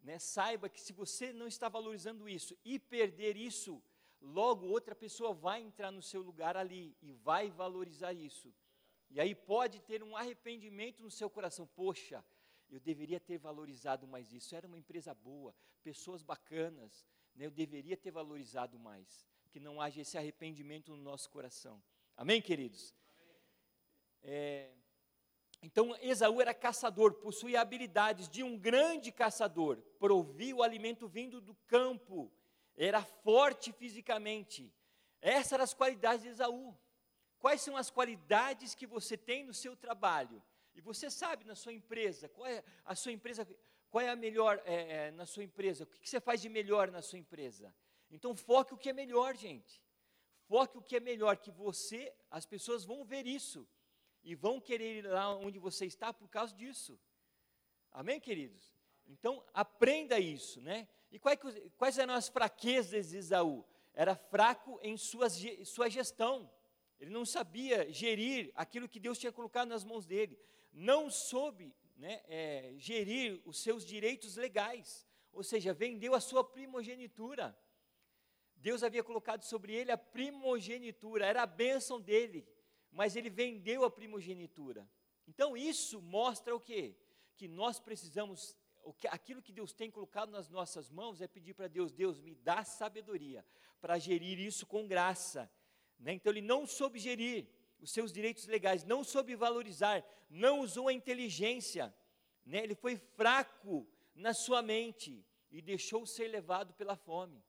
Né? 0.00 0.18
Saiba 0.18 0.68
que 0.68 0.80
se 0.80 0.92
você 0.92 1.32
não 1.32 1.46
está 1.46 1.68
valorizando 1.68 2.28
isso 2.28 2.56
e 2.64 2.78
perder 2.78 3.36
isso, 3.36 3.82
logo 4.20 4.66
outra 4.66 4.94
pessoa 4.94 5.34
vai 5.34 5.60
entrar 5.60 5.90
no 5.90 6.02
seu 6.02 6.22
lugar 6.22 6.56
ali 6.56 6.96
e 7.02 7.12
vai 7.12 7.50
valorizar 7.50 8.14
isso. 8.14 8.54
E 9.10 9.20
aí 9.20 9.34
pode 9.34 9.80
ter 9.82 10.02
um 10.02 10.16
arrependimento 10.16 11.02
no 11.02 11.10
seu 11.10 11.28
coração. 11.28 11.66
Poxa, 11.66 12.24
eu 12.70 12.80
deveria 12.80 13.20
ter 13.20 13.38
valorizado 13.38 14.06
mais 14.06 14.32
isso. 14.32 14.54
Era 14.54 14.66
uma 14.66 14.78
empresa 14.78 15.12
boa, 15.12 15.54
pessoas 15.82 16.22
bacanas. 16.22 17.06
Né? 17.34 17.46
Eu 17.46 17.50
deveria 17.50 17.96
ter 17.96 18.10
valorizado 18.10 18.78
mais. 18.78 19.28
Que 19.56 19.60
não 19.60 19.80
haja 19.80 20.02
esse 20.02 20.18
arrependimento 20.18 20.94
no 20.94 21.02
nosso 21.02 21.30
coração. 21.30 21.82
Amém, 22.14 22.42
queridos? 22.42 22.94
É, 24.22 24.70
então, 25.62 25.96
Esaú 26.02 26.42
era 26.42 26.52
caçador, 26.52 27.14
possuía 27.14 27.62
habilidades 27.62 28.28
de 28.28 28.42
um 28.42 28.58
grande 28.58 29.10
caçador, 29.10 29.78
provia 29.98 30.54
o 30.54 30.62
alimento 30.62 31.08
vindo 31.08 31.40
do 31.40 31.54
campo 31.66 32.30
era 32.76 33.02
forte 33.02 33.72
fisicamente. 33.72 34.70
Essas 35.22 35.52
eram 35.52 35.64
as 35.64 35.72
qualidades 35.72 36.24
de 36.24 36.28
Esaú. 36.28 36.76
Quais 37.38 37.62
são 37.62 37.78
as 37.78 37.88
qualidades 37.88 38.74
que 38.74 38.86
você 38.86 39.16
tem 39.16 39.42
no 39.42 39.54
seu 39.54 39.74
trabalho? 39.74 40.42
E 40.74 40.82
você 40.82 41.08
sabe 41.08 41.46
na 41.46 41.54
sua 41.54 41.72
empresa, 41.72 42.28
qual 42.28 42.46
é 42.46 42.62
a 42.84 42.94
sua 42.94 43.10
empresa, 43.10 43.48
qual 43.88 44.04
é 44.04 44.10
a 44.10 44.16
melhor 44.16 44.60
é, 44.66 45.06
é, 45.06 45.10
na 45.12 45.24
sua 45.24 45.44
empresa? 45.44 45.84
O 45.84 45.86
que, 45.86 46.00
que 46.00 46.10
você 46.10 46.20
faz 46.20 46.42
de 46.42 46.50
melhor 46.50 46.90
na 46.90 47.00
sua 47.00 47.18
empresa? 47.18 47.74
Então 48.10 48.34
foque 48.34 48.74
o 48.74 48.78
que 48.78 48.90
é 48.90 48.92
melhor, 48.92 49.36
gente. 49.36 49.82
Foque 50.48 50.78
o 50.78 50.82
que 50.82 50.96
é 50.96 51.00
melhor, 51.00 51.36
que 51.36 51.50
você, 51.50 52.12
as 52.30 52.46
pessoas 52.46 52.84
vão 52.84 53.04
ver 53.04 53.26
isso 53.26 53.66
e 54.22 54.34
vão 54.34 54.60
querer 54.60 54.98
ir 54.98 55.06
lá 55.06 55.34
onde 55.36 55.58
você 55.58 55.86
está 55.86 56.12
por 56.12 56.28
causa 56.28 56.54
disso. 56.54 56.98
Amém, 57.90 58.20
queridos? 58.20 58.74
Então 59.06 59.42
aprenda 59.52 60.18
isso, 60.18 60.60
né? 60.60 60.88
E 61.10 61.18
quais, 61.18 61.38
quais 61.76 61.98
eram 61.98 62.14
as 62.14 62.28
fraquezas 62.28 63.10
de 63.10 63.18
Esaú? 63.18 63.64
Era 63.94 64.14
fraco 64.14 64.78
em 64.82 64.96
sua, 64.96 65.28
sua 65.64 65.88
gestão. 65.88 66.50
Ele 67.00 67.10
não 67.10 67.24
sabia 67.24 67.90
gerir 67.92 68.52
aquilo 68.54 68.88
que 68.88 69.00
Deus 69.00 69.18
tinha 69.18 69.32
colocado 69.32 69.68
nas 69.68 69.84
mãos 69.84 70.06
dele. 70.06 70.38
Não 70.72 71.10
soube 71.10 71.74
né, 71.96 72.22
é, 72.26 72.74
gerir 72.76 73.40
os 73.44 73.58
seus 73.58 73.84
direitos 73.84 74.36
legais. 74.36 75.06
Ou 75.32 75.42
seja, 75.42 75.72
vendeu 75.72 76.14
a 76.14 76.20
sua 76.20 76.44
primogenitura. 76.44 77.56
Deus 78.56 78.82
havia 78.82 79.04
colocado 79.04 79.42
sobre 79.42 79.74
ele 79.74 79.92
a 79.92 79.98
primogenitura, 79.98 81.26
era 81.26 81.42
a 81.42 81.46
bênção 81.46 82.00
dele, 82.00 82.46
mas 82.90 83.14
ele 83.14 83.30
vendeu 83.30 83.84
a 83.84 83.90
primogenitura. 83.90 84.88
Então 85.26 85.56
isso 85.56 86.00
mostra 86.00 86.54
o 86.54 86.60
quê? 86.60 86.96
Que 87.36 87.46
nós 87.46 87.78
precisamos 87.78 88.56
aquilo 89.08 89.42
que 89.42 89.52
Deus 89.52 89.72
tem 89.72 89.90
colocado 89.90 90.30
nas 90.30 90.48
nossas 90.48 90.90
mãos 90.90 91.20
é 91.20 91.26
pedir 91.26 91.54
para 91.54 91.68
Deus, 91.68 91.92
Deus 91.92 92.20
me 92.20 92.34
dá 92.34 92.64
sabedoria 92.64 93.44
para 93.80 93.98
gerir 93.98 94.38
isso 94.38 94.66
com 94.66 94.86
graça. 94.86 95.50
Né? 95.98 96.12
Então 96.12 96.32
ele 96.32 96.40
não 96.40 96.66
soube 96.66 96.98
gerir 96.98 97.48
os 97.80 97.90
seus 97.90 98.12
direitos 98.12 98.46
legais, 98.46 98.84
não 98.84 99.02
soube 99.02 99.34
valorizar, 99.34 100.04
não 100.30 100.60
usou 100.60 100.88
a 100.88 100.92
inteligência, 100.92 101.94
né? 102.44 102.62
ele 102.62 102.74
foi 102.74 102.96
fraco 102.96 103.86
na 104.14 104.32
sua 104.32 104.62
mente 104.62 105.24
e 105.50 105.60
deixou 105.60 106.06
ser 106.06 106.28
levado 106.28 106.72
pela 106.74 106.96
fome. 106.96 107.44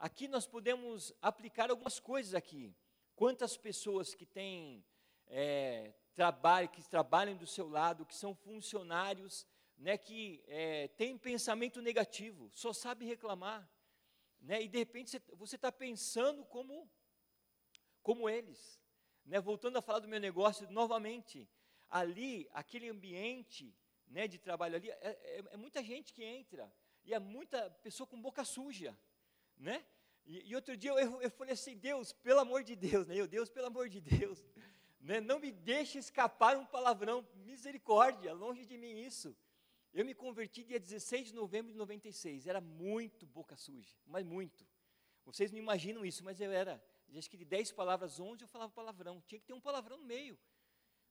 Aqui 0.00 0.26
nós 0.26 0.46
podemos 0.46 1.12
aplicar 1.20 1.70
algumas 1.70 2.00
coisas 2.00 2.34
aqui. 2.34 2.74
Quantas 3.14 3.58
pessoas 3.58 4.14
que 4.14 4.24
têm 4.24 4.82
é, 5.26 5.92
trabalho, 6.14 6.70
que 6.70 6.82
trabalham 6.88 7.36
do 7.36 7.46
seu 7.46 7.68
lado, 7.68 8.06
que 8.06 8.16
são 8.16 8.34
funcionários 8.34 9.46
né, 9.76 9.98
que 9.98 10.42
é, 10.46 10.88
tem 10.88 11.18
pensamento 11.18 11.82
negativo, 11.82 12.50
só 12.50 12.72
sabe 12.72 13.04
reclamar, 13.04 13.68
né, 14.40 14.62
e 14.62 14.68
de 14.68 14.78
repente 14.78 15.20
você 15.34 15.56
está 15.56 15.70
pensando 15.70 16.46
como, 16.46 16.90
como 18.02 18.28
eles. 18.28 18.80
Né, 19.24 19.38
voltando 19.38 19.76
a 19.76 19.82
falar 19.82 19.98
do 19.98 20.08
meu 20.08 20.18
negócio 20.18 20.70
novamente, 20.70 21.46
ali, 21.90 22.48
aquele 22.54 22.88
ambiente 22.88 23.76
né, 24.06 24.26
de 24.26 24.38
trabalho 24.38 24.76
ali, 24.76 24.90
é, 24.90 24.96
é, 25.00 25.44
é, 25.50 25.56
muita 25.58 25.82
gente 25.82 26.14
que 26.14 26.24
entra, 26.24 26.72
e 27.04 27.12
é 27.12 27.18
muita 27.18 27.70
pessoa 27.82 28.06
com 28.06 28.20
boca 28.20 28.46
suja, 28.46 28.96
né? 29.60 29.84
E, 30.26 30.50
e 30.50 30.54
outro 30.54 30.76
dia 30.76 30.90
eu, 30.92 31.20
eu, 31.20 31.30
falei 31.30 31.52
assim, 31.52 31.76
Deus, 31.76 32.12
pelo 32.12 32.40
amor 32.40 32.64
de 32.64 32.74
Deus, 32.74 33.06
né? 33.06 33.14
Eu, 33.16 33.28
Deus, 33.28 33.50
pelo 33.50 33.66
amor 33.66 33.88
de 33.88 34.00
Deus, 34.00 34.42
né? 35.00 35.20
não 35.20 35.38
me 35.38 35.52
deixe 35.52 35.98
escapar 35.98 36.56
um 36.56 36.64
palavrão, 36.64 37.26
misericórdia, 37.44 38.32
longe 38.32 38.64
de 38.64 38.76
mim 38.76 38.98
isso. 39.00 39.36
Eu 39.92 40.04
me 40.04 40.14
converti 40.14 40.62
dia 40.64 40.78
16 40.78 41.28
de 41.28 41.34
novembro 41.34 41.72
de 41.72 41.76
96. 41.76 42.46
Era 42.46 42.60
muito 42.60 43.26
boca 43.26 43.56
suja, 43.56 43.96
mas 44.06 44.24
muito. 44.24 44.66
Vocês 45.24 45.50
não 45.50 45.58
imaginam 45.58 46.04
isso, 46.04 46.24
mas 46.24 46.40
eu 46.40 46.50
era. 46.50 46.82
Acho 47.16 47.28
que 47.28 47.36
de 47.36 47.44
10 47.44 47.72
palavras, 47.72 48.20
11 48.20 48.42
eu 48.42 48.48
falava 48.48 48.72
palavrão. 48.72 49.20
Tinha 49.26 49.40
que 49.40 49.46
ter 49.46 49.52
um 49.52 49.60
palavrão 49.60 49.96
no 49.96 50.04
meio. 50.04 50.38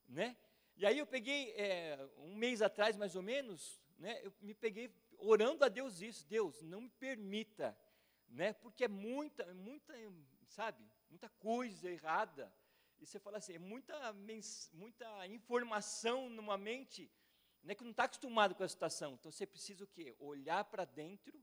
Né? 0.08 0.34
E 0.76 0.86
aí 0.86 0.98
eu 0.98 1.06
peguei, 1.06 1.52
é, 1.52 1.98
um 2.16 2.34
mês 2.34 2.62
atrás 2.62 2.96
mais 2.96 3.14
ou 3.14 3.22
menos, 3.22 3.78
né, 3.98 4.18
eu 4.24 4.32
me 4.40 4.54
peguei 4.54 4.90
orando 5.18 5.62
a 5.62 5.68
Deus 5.68 6.00
isso. 6.00 6.26
Deus, 6.26 6.62
não 6.62 6.80
me 6.80 6.88
permita. 6.88 7.76
Né, 8.30 8.52
porque 8.52 8.84
é 8.84 8.88
muita, 8.88 9.52
muita, 9.54 9.92
sabe, 10.46 10.82
muita 11.08 11.28
coisa 11.28 11.90
errada. 11.90 12.52
E 13.00 13.06
você 13.06 13.18
fala 13.18 13.38
assim, 13.38 13.54
é 13.54 13.58
muita, 13.58 14.12
muita 14.72 15.26
informação 15.26 16.30
numa 16.30 16.56
mente 16.56 17.10
né, 17.62 17.74
que 17.74 17.82
não 17.82 17.90
está 17.90 18.04
acostumado 18.04 18.54
com 18.54 18.62
a 18.62 18.68
situação. 18.68 19.14
Então 19.14 19.30
você 19.30 19.46
precisa 19.46 19.84
o 19.84 19.86
quê? 19.86 20.14
Olhar 20.18 20.64
para 20.64 20.84
dentro 20.84 21.42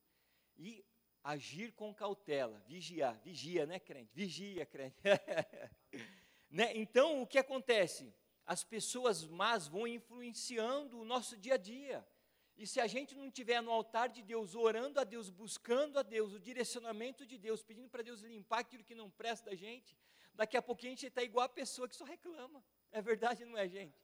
e 0.56 0.86
agir 1.24 1.74
com 1.74 1.94
cautela, 1.94 2.60
vigiar, 2.68 3.20
vigia, 3.20 3.66
né, 3.66 3.80
crente? 3.80 4.12
Vigia, 4.14 4.66
crente. 4.66 4.98
né? 6.50 6.76
Então, 6.76 7.22
o 7.22 7.28
que 7.28 7.38
acontece? 7.38 8.14
As 8.46 8.64
pessoas 8.64 9.26
más 9.26 9.68
vão 9.68 9.86
influenciando 9.86 11.00
o 11.00 11.06
nosso 11.06 11.36
dia 11.36 11.56
a 11.56 11.58
dia. 11.58 12.08
E 12.58 12.66
se 12.66 12.80
a 12.80 12.88
gente 12.88 13.14
não 13.14 13.28
estiver 13.28 13.62
no 13.62 13.72
altar 13.72 14.10
de 14.10 14.24
Deus, 14.24 14.56
orando 14.56 15.00
a 15.00 15.04
Deus, 15.04 15.30
buscando 15.30 16.00
a 16.00 16.02
Deus, 16.02 16.34
o 16.34 16.40
direcionamento 16.40 17.24
de 17.24 17.38
Deus, 17.38 17.62
pedindo 17.62 17.88
para 17.88 18.02
Deus 18.02 18.22
limpar 18.22 18.60
aquilo 18.60 18.84
que 18.84 18.96
não 18.96 19.12
presta 19.12 19.52
da 19.52 19.56
gente, 19.56 19.96
daqui 20.34 20.58
a 20.58 20.62
pouquinho 20.62 20.94
a 20.94 20.96
gente 20.96 21.06
está 21.06 21.22
igual 21.22 21.46
a 21.46 21.50
pessoa 21.50 21.88
que 21.88 21.96
só 21.96 22.04
reclama. 22.04 22.64
É 22.92 23.00
verdade, 23.00 23.46
não 23.46 23.56
é, 23.56 23.68
gente? 23.68 24.04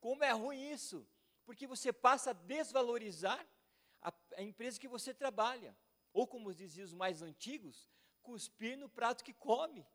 Como 0.00 0.22
é 0.22 0.30
ruim 0.32 0.70
isso? 0.70 1.08
Porque 1.46 1.66
você 1.66 1.94
passa 1.94 2.30
a 2.30 2.34
desvalorizar 2.34 3.42
a, 4.02 4.12
a 4.36 4.42
empresa 4.42 4.78
que 4.78 4.86
você 4.86 5.14
trabalha. 5.14 5.74
Ou, 6.12 6.26
como 6.26 6.52
diziam 6.52 6.84
os 6.84 6.92
mais 6.92 7.22
antigos, 7.22 7.90
cuspir 8.22 8.76
no 8.76 8.88
prato 8.88 9.24
que 9.24 9.32
come. 9.32 9.86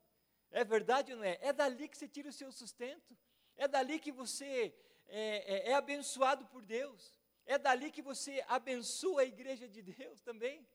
É 0.50 0.64
verdade 0.64 1.12
ou 1.12 1.20
não 1.20 1.24
é? 1.24 1.38
É 1.42 1.54
dali 1.54 1.88
que 1.88 1.96
você 1.96 2.08
tira 2.08 2.30
o 2.30 2.34
seu 2.34 2.52
sustento. 2.52 3.16
É 3.56 3.68
dali 3.68 4.00
que 4.00 4.12
você 4.12 4.74
é, 5.08 5.70
é, 5.70 5.70
é 5.70 5.74
abençoado 5.76 6.44
por 6.48 6.66
Deus. 6.66 7.19
É 7.50 7.58
dali 7.58 7.90
que 7.90 8.04
você 8.04 8.46
abençoa 8.48 9.22
a 9.22 9.26
igreja 9.26 9.68
de 9.68 9.82
Deus 9.82 10.22
também. 10.22 10.68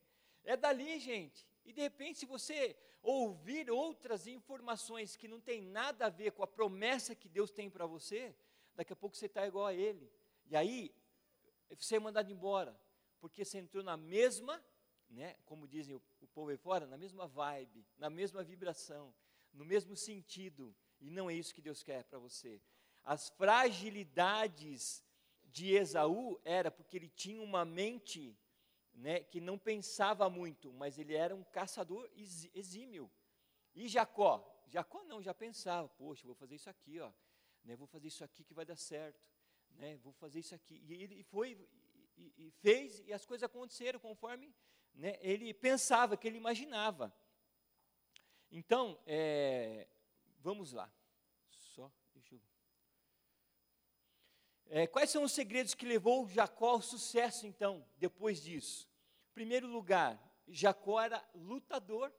É 0.43 0.57
dali, 0.57 0.99
gente. 0.99 1.47
E 1.63 1.71
de 1.71 1.79
repente, 1.79 2.19
se 2.19 2.25
você 2.25 2.75
ouvir 3.01 3.71
outras 3.71 4.27
informações 4.27 5.15
que 5.15 5.25
não 5.25 5.39
tem 5.39 5.61
nada 5.61 6.07
a 6.07 6.09
ver 6.09 6.33
com 6.33 6.43
a 6.43 6.47
promessa 6.47 7.15
que 7.15 7.29
Deus 7.29 7.49
tem 7.49 7.69
para 7.69 7.85
você, 7.85 8.35
daqui 8.75 8.91
a 8.91 8.95
pouco 8.95 9.15
você 9.15 9.27
está 9.27 9.47
igual 9.47 9.67
a 9.67 9.73
Ele. 9.73 10.11
E 10.47 10.53
aí, 10.53 10.93
você 11.69 11.95
é 11.95 11.99
mandado 11.99 12.29
embora, 12.29 12.77
porque 13.21 13.45
você 13.45 13.57
entrou 13.57 13.81
na 13.81 13.95
mesma, 13.95 14.61
né, 15.09 15.37
como 15.45 15.69
dizem 15.69 15.95
o, 15.95 16.01
o 16.19 16.27
povo 16.27 16.49
aí 16.49 16.57
fora, 16.57 16.85
na 16.85 16.97
mesma 16.97 17.25
vibe, 17.25 17.87
na 17.97 18.09
mesma 18.09 18.43
vibração, 18.43 19.15
no 19.53 19.63
mesmo 19.63 19.95
sentido. 19.95 20.75
E 20.99 21.09
não 21.09 21.29
é 21.29 21.33
isso 21.35 21.55
que 21.55 21.61
Deus 21.61 21.81
quer 21.81 22.03
para 22.03 22.19
você. 22.19 22.61
As 23.01 23.29
fragilidades 23.29 25.04
de 25.55 25.73
Esaú 25.73 26.37
era 26.43 26.69
porque 26.69 26.97
ele 26.97 27.07
tinha 27.07 27.41
uma 27.41 27.63
mente 27.63 28.37
né, 28.93 29.23
que 29.23 29.39
não 29.39 29.57
pensava 29.57 30.29
muito, 30.29 30.73
mas 30.73 30.99
ele 30.99 31.15
era 31.15 31.33
um 31.33 31.45
caçador 31.45 32.09
exímio. 32.53 33.09
E 33.73 33.87
Jacó? 33.87 34.43
Jacó 34.67 35.01
não, 35.05 35.23
já 35.23 35.33
pensava, 35.33 35.87
poxa, 35.87 36.27
vou 36.27 36.35
fazer 36.35 36.55
isso 36.55 36.69
aqui, 36.69 36.99
ó, 36.99 37.09
né, 37.63 37.73
vou 37.77 37.87
fazer 37.87 38.09
isso 38.09 38.21
aqui 38.21 38.43
que 38.43 38.53
vai 38.53 38.65
dar 38.65 38.75
certo, 38.75 39.25
né, 39.69 39.95
vou 40.03 40.11
fazer 40.11 40.39
isso 40.39 40.53
aqui. 40.53 40.83
E 40.83 40.93
ele 40.93 41.23
foi 41.23 41.57
e, 42.17 42.47
e 42.47 42.51
fez 42.51 42.99
e 43.05 43.13
as 43.13 43.25
coisas 43.25 43.43
aconteceram 43.43 43.97
conforme 43.97 44.53
né, 44.93 45.17
ele 45.21 45.53
pensava, 45.53 46.17
que 46.17 46.27
ele 46.27 46.37
imaginava. 46.37 47.15
Então, 48.51 48.99
é, 49.05 49.87
vamos 50.41 50.73
lá. 50.73 50.91
É, 54.67 54.87
quais 54.87 55.09
são 55.09 55.23
os 55.23 55.31
segredos 55.31 55.73
que 55.73 55.85
levou 55.85 56.27
Jacó 56.27 56.71
ao 56.71 56.81
sucesso, 56.81 57.45
então, 57.45 57.85
depois 57.97 58.41
disso? 58.41 58.89
Primeiro 59.33 59.67
lugar, 59.67 60.19
Jacó 60.47 60.99
era 61.01 61.23
lutador. 61.35 62.11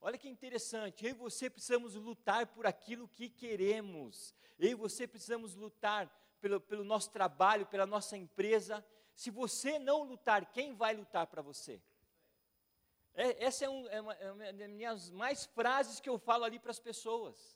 Olha 0.00 0.18
que 0.18 0.28
interessante, 0.28 1.04
eu 1.04 1.10
e 1.10 1.14
você 1.14 1.50
precisamos 1.50 1.94
lutar 1.94 2.46
por 2.46 2.66
aquilo 2.66 3.08
que 3.08 3.28
queremos. 3.28 4.34
Eu 4.58 4.70
e 4.70 4.74
você 4.74 5.06
precisamos 5.06 5.54
lutar 5.54 6.08
pelo, 6.40 6.60
pelo 6.60 6.84
nosso 6.84 7.10
trabalho, 7.10 7.66
pela 7.66 7.86
nossa 7.86 8.16
empresa. 8.16 8.84
Se 9.14 9.30
você 9.30 9.78
não 9.78 10.04
lutar, 10.04 10.52
quem 10.52 10.74
vai 10.74 10.94
lutar 10.94 11.26
para 11.26 11.42
você? 11.42 11.82
É, 13.14 13.44
essa 13.44 13.64
é, 13.64 13.68
um, 13.68 13.88
é, 13.88 14.00
uma, 14.00 14.12
é, 14.14 14.30
uma, 14.30 14.52
das 14.52 14.68
minhas 14.68 15.10
mais 15.10 15.46
frases 15.46 15.98
que 15.98 16.08
eu 16.08 16.18
falo 16.18 16.44
ali 16.44 16.58
para 16.58 16.70
as 16.70 16.78
pessoas. 16.78 17.55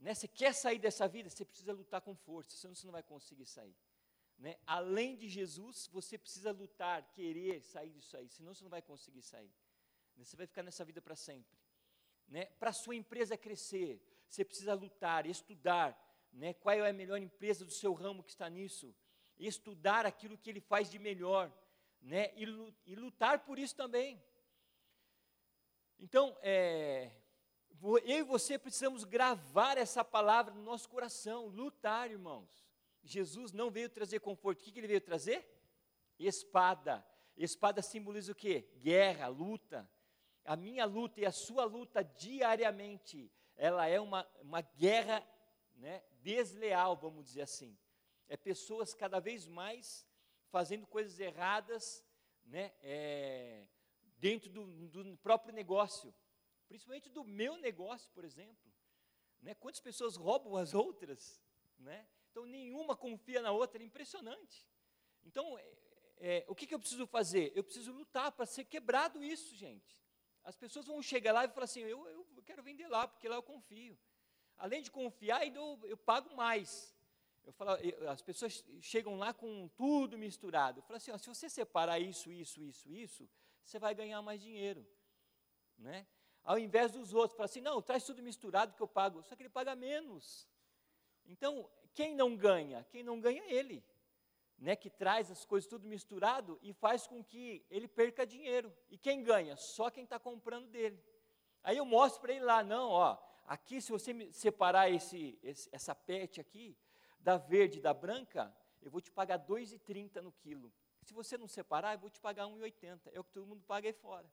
Né? 0.00 0.14
Você 0.14 0.26
quer 0.26 0.54
sair 0.54 0.78
dessa 0.78 1.06
vida? 1.06 1.28
Você 1.28 1.44
precisa 1.44 1.72
lutar 1.72 2.00
com 2.00 2.14
força, 2.14 2.56
senão 2.56 2.74
você 2.74 2.86
não 2.86 2.92
vai 2.92 3.02
conseguir 3.02 3.46
sair. 3.46 3.76
Né? 4.38 4.56
Além 4.66 5.14
de 5.16 5.28
Jesus, 5.28 5.86
você 5.92 6.16
precisa 6.16 6.50
lutar, 6.50 7.02
querer 7.12 7.62
sair 7.62 7.90
disso 7.90 8.16
aí, 8.16 8.28
senão 8.30 8.54
você 8.54 8.64
não 8.64 8.70
vai 8.70 8.80
conseguir 8.80 9.20
sair. 9.20 9.52
Né? 10.16 10.24
Você 10.24 10.36
vai 10.36 10.46
ficar 10.46 10.62
nessa 10.62 10.84
vida 10.84 11.02
para 11.02 11.14
sempre. 11.14 11.58
Né? 12.26 12.46
Para 12.58 12.72
sua 12.72 12.96
empresa 12.96 13.36
crescer, 13.36 14.00
você 14.26 14.42
precisa 14.42 14.72
lutar, 14.72 15.26
estudar. 15.26 15.94
Né? 16.32 16.54
Qual 16.54 16.74
é 16.74 16.88
a 16.88 16.92
melhor 16.92 17.20
empresa 17.20 17.64
do 17.64 17.70
seu 17.70 17.92
ramo 17.92 18.22
que 18.22 18.30
está 18.30 18.48
nisso? 18.48 18.94
Estudar 19.38 20.06
aquilo 20.06 20.38
que 20.38 20.48
ele 20.48 20.60
faz 20.60 20.90
de 20.90 20.98
melhor. 20.98 21.52
Né? 22.00 22.32
E, 22.34 22.44
e 22.86 22.94
lutar 22.94 23.40
por 23.40 23.58
isso 23.58 23.76
também. 23.76 24.22
Então, 25.98 26.34
é, 26.40 27.10
eu 27.82 28.18
e 28.18 28.22
você 28.22 28.58
precisamos 28.58 29.04
gravar 29.04 29.78
essa 29.78 30.04
palavra 30.04 30.52
no 30.52 30.62
nosso 30.62 30.88
coração, 30.88 31.46
lutar, 31.46 32.10
irmãos. 32.10 32.66
Jesus 33.02 33.52
não 33.52 33.70
veio 33.70 33.88
trazer 33.88 34.20
conforto, 34.20 34.60
o 34.60 34.64
que, 34.64 34.70
que 34.70 34.78
ele 34.78 34.86
veio 34.86 35.00
trazer? 35.00 35.46
Espada. 36.18 37.04
Espada 37.36 37.80
simboliza 37.80 38.32
o 38.32 38.34
quê? 38.34 38.68
Guerra, 38.76 39.28
luta. 39.28 39.90
A 40.44 40.56
minha 40.56 40.84
luta 40.84 41.20
e 41.20 41.26
a 41.26 41.32
sua 41.32 41.64
luta 41.64 42.04
diariamente, 42.04 43.32
ela 43.56 43.86
é 43.86 43.98
uma, 43.98 44.28
uma 44.42 44.60
guerra 44.60 45.26
né, 45.76 46.02
desleal, 46.20 46.96
vamos 46.96 47.24
dizer 47.24 47.42
assim. 47.42 47.76
É 48.28 48.36
pessoas 48.36 48.92
cada 48.92 49.18
vez 49.20 49.46
mais 49.46 50.06
fazendo 50.50 50.86
coisas 50.86 51.18
erradas 51.18 52.04
né, 52.44 52.72
é, 52.82 53.66
dentro 54.18 54.50
do, 54.50 54.66
do 54.88 55.16
próprio 55.18 55.54
negócio 55.54 56.14
principalmente 56.70 57.08
do 57.10 57.24
meu 57.24 57.56
negócio, 57.56 58.08
por 58.12 58.24
exemplo. 58.24 58.72
Né? 59.42 59.54
Quantas 59.56 59.80
pessoas 59.80 60.14
roubam 60.14 60.56
as 60.56 60.72
outras? 60.72 61.42
Né? 61.76 62.06
Então, 62.30 62.46
nenhuma 62.46 62.96
confia 62.96 63.42
na 63.42 63.50
outra, 63.50 63.82
é 63.82 63.84
impressionante. 63.84 64.64
Então, 65.24 65.58
é, 65.58 65.72
é, 66.18 66.44
o 66.46 66.54
que, 66.54 66.68
que 66.68 66.74
eu 66.74 66.78
preciso 66.78 67.08
fazer? 67.08 67.50
Eu 67.56 67.64
preciso 67.64 67.90
lutar 67.90 68.30
para 68.30 68.46
ser 68.46 68.66
quebrado 68.66 69.20
isso, 69.20 69.56
gente. 69.56 70.00
As 70.44 70.56
pessoas 70.56 70.86
vão 70.86 71.02
chegar 71.02 71.32
lá 71.32 71.44
e 71.44 71.48
falar 71.48 71.64
assim: 71.64 71.80
eu, 71.80 72.06
eu, 72.06 72.42
quero 72.44 72.62
vender 72.62 72.86
lá, 72.86 73.08
porque 73.08 73.28
lá 73.28 73.34
eu 73.34 73.42
confio. 73.42 73.98
Além 74.56 74.80
de 74.80 74.92
confiar, 74.92 75.40
ainda 75.40 75.58
eu, 75.58 75.80
eu 75.82 75.96
pago 75.96 76.36
mais. 76.36 76.96
Eu 77.42 77.52
falo, 77.52 77.72
as 78.08 78.22
pessoas 78.22 78.64
chegam 78.80 79.16
lá 79.16 79.34
com 79.34 79.66
tudo 79.70 80.16
misturado. 80.16 80.78
Eu 80.78 80.82
falo 80.84 80.98
assim: 80.98 81.10
ó, 81.10 81.18
se 81.18 81.28
você 81.28 81.50
separar 81.50 81.98
isso, 81.98 82.30
isso, 82.30 82.62
isso, 82.62 82.88
isso, 82.88 83.28
você 83.64 83.80
vai 83.80 83.92
ganhar 83.92 84.22
mais 84.22 84.40
dinheiro. 84.40 84.86
Né? 85.76 86.06
Ao 86.44 86.58
invés 86.58 86.92
dos 86.92 87.12
outros. 87.12 87.36
Fala 87.36 87.46
assim, 87.46 87.60
não, 87.60 87.80
traz 87.82 88.04
tudo 88.04 88.22
misturado 88.22 88.74
que 88.74 88.82
eu 88.82 88.88
pago. 88.88 89.22
Só 89.22 89.36
que 89.36 89.42
ele 89.42 89.50
paga 89.50 89.74
menos. 89.74 90.48
Então, 91.26 91.70
quem 91.94 92.14
não 92.14 92.36
ganha? 92.36 92.86
Quem 92.90 93.02
não 93.02 93.20
ganha 93.20 93.42
é 93.42 93.52
ele. 93.52 93.84
Né, 94.58 94.76
que 94.76 94.90
traz 94.90 95.30
as 95.30 95.42
coisas 95.46 95.66
tudo 95.66 95.88
misturado 95.88 96.58
e 96.60 96.74
faz 96.74 97.06
com 97.06 97.24
que 97.24 97.64
ele 97.70 97.88
perca 97.88 98.26
dinheiro. 98.26 98.70
E 98.90 98.98
quem 98.98 99.22
ganha? 99.22 99.56
Só 99.56 99.88
quem 99.90 100.04
está 100.04 100.18
comprando 100.18 100.68
dele. 100.68 101.02
Aí 101.62 101.78
eu 101.78 101.86
mostro 101.86 102.20
para 102.20 102.34
ele 102.34 102.44
lá, 102.44 102.62
não, 102.62 102.90
ó, 102.90 103.16
aqui 103.46 103.80
se 103.80 103.90
você 103.90 104.30
separar 104.32 104.90
esse, 104.90 105.38
esse, 105.42 105.66
essa 105.72 105.94
pet 105.94 106.40
aqui, 106.40 106.76
da 107.18 107.38
verde 107.38 107.78
e 107.78 107.82
da 107.82 107.94
branca, 107.94 108.54
eu 108.82 108.90
vou 108.90 109.00
te 109.00 109.10
pagar 109.10 109.38
R$ 109.38 109.46
2,30 109.46 110.20
no 110.20 110.32
quilo. 110.32 110.72
Se 111.02 111.12
você 111.12 111.36
não 111.36 111.48
separar, 111.48 111.94
eu 111.94 111.98
vou 111.98 112.10
te 112.10 112.20
pagar 112.20 112.46
R$ 112.46 112.52
1,80. 112.52 113.00
É 113.12 113.20
o 113.20 113.24
que 113.24 113.32
todo 113.32 113.46
mundo 113.46 113.62
paga 113.66 113.88
aí 113.88 113.92
fora. 113.92 114.30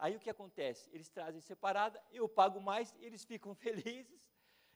Aí 0.00 0.16
o 0.16 0.18
que 0.18 0.30
acontece? 0.30 0.88
Eles 0.94 1.10
trazem 1.10 1.42
separada, 1.42 2.02
eu 2.10 2.26
pago 2.26 2.58
mais, 2.58 2.96
eles 3.00 3.22
ficam 3.22 3.54
felizes, 3.64 4.18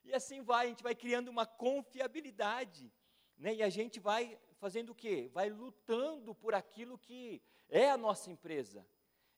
e 0.05 0.13
assim 0.13 0.43
vai, 0.43 0.67
a 0.67 0.69
gente 0.69 0.83
vai 0.83 0.95
criando 0.95 1.29
uma 1.29 1.47
confiabilidade, 1.47 2.93
né? 3.39 3.55
e 3.55 3.63
a 3.63 3.71
gente 3.71 3.99
vai 3.99 4.39
fazendo 4.59 4.91
o 4.91 4.95
quê? 4.95 5.31
Vai 5.33 5.49
lutando 5.49 6.35
por 6.35 6.55
aquilo 6.55 6.99
que 6.99 7.43
é 7.71 7.91
a 7.91 7.97
nossa 7.97 8.31
empresa. 8.31 8.87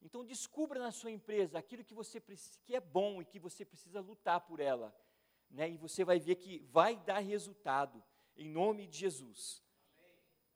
Então 0.03 0.25
descubra 0.25 0.81
na 0.81 0.90
sua 0.90 1.12
empresa 1.12 1.57
aquilo 1.57 1.85
que 1.85 1.94
você 1.94 2.20
que 2.64 2.75
é 2.75 2.81
bom 2.81 3.22
e 3.22 3.25
que 3.25 3.38
você 3.38 3.64
precisa 3.64 4.01
lutar 4.01 4.40
por 4.40 4.59
ela, 4.59 4.94
né? 5.49 5.70
E 5.70 5.77
você 5.77 6.05
vai 6.05 6.18
ver 6.18 6.35
que 6.35 6.59
vai 6.59 6.96
dar 6.96 7.20
resultado 7.20 8.03
em 8.37 8.49
nome 8.49 8.88
de 8.88 8.99
Jesus. 8.99 9.62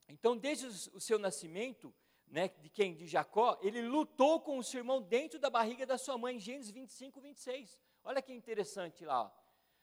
Então, 0.09 0.37
desde 0.37 0.67
o 0.67 1.01
seu 1.01 1.19
nascimento, 1.21 1.95
né, 2.31 2.49
de 2.49 2.71
quem? 2.71 2.95
De 2.95 3.07
Jacó, 3.07 3.59
ele 3.61 3.83
lutou 3.83 4.41
com 4.41 4.57
o 4.57 4.63
seu 4.63 4.79
irmão 4.79 5.03
dentro 5.03 5.39
da 5.39 5.51
barriga 5.51 5.85
da 5.85 5.99
sua 5.99 6.17
mãe, 6.17 6.39
Gênesis 6.39 6.71
25, 6.71 7.21
26. 7.21 7.79
Olha 8.05 8.23
que 8.23 8.33
interessante 8.33 9.05
lá. 9.05 9.35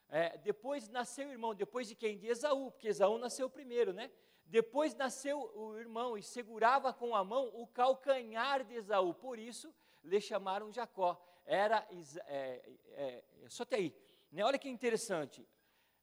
É, 0.10 0.38
depois 0.38 0.88
nasceu 0.88 1.27
o 1.27 1.31
irmão, 1.31 1.53
depois 1.53 1.88
de 1.88 1.95
quem? 1.95 2.17
De 2.17 2.27
Esaú, 2.27 2.71
porque 2.71 2.88
Esaú 2.88 3.17
nasceu 3.17 3.49
primeiro, 3.49 3.91
né? 3.91 4.10
Depois 4.45 4.95
nasceu 4.95 5.51
o 5.53 5.77
irmão 5.77 6.17
e 6.17 6.23
segurava 6.23 6.93
com 6.93 7.13
a 7.13 7.23
mão 7.23 7.51
o 7.53 7.67
calcanhar 7.67 8.63
de 8.63 8.75
Esaú, 8.75 9.13
por 9.13 9.38
isso 9.38 9.73
lhe 10.01 10.21
chamaram 10.21 10.71
Jacó. 10.71 11.21
Era, 11.45 11.86
é, 12.27 12.77
é, 12.91 13.23
é, 13.43 13.49
só 13.49 13.63
até 13.63 13.75
aí. 13.75 13.95
Né? 14.31 14.43
Olha 14.43 14.57
que 14.57 14.69
interessante. 14.69 15.45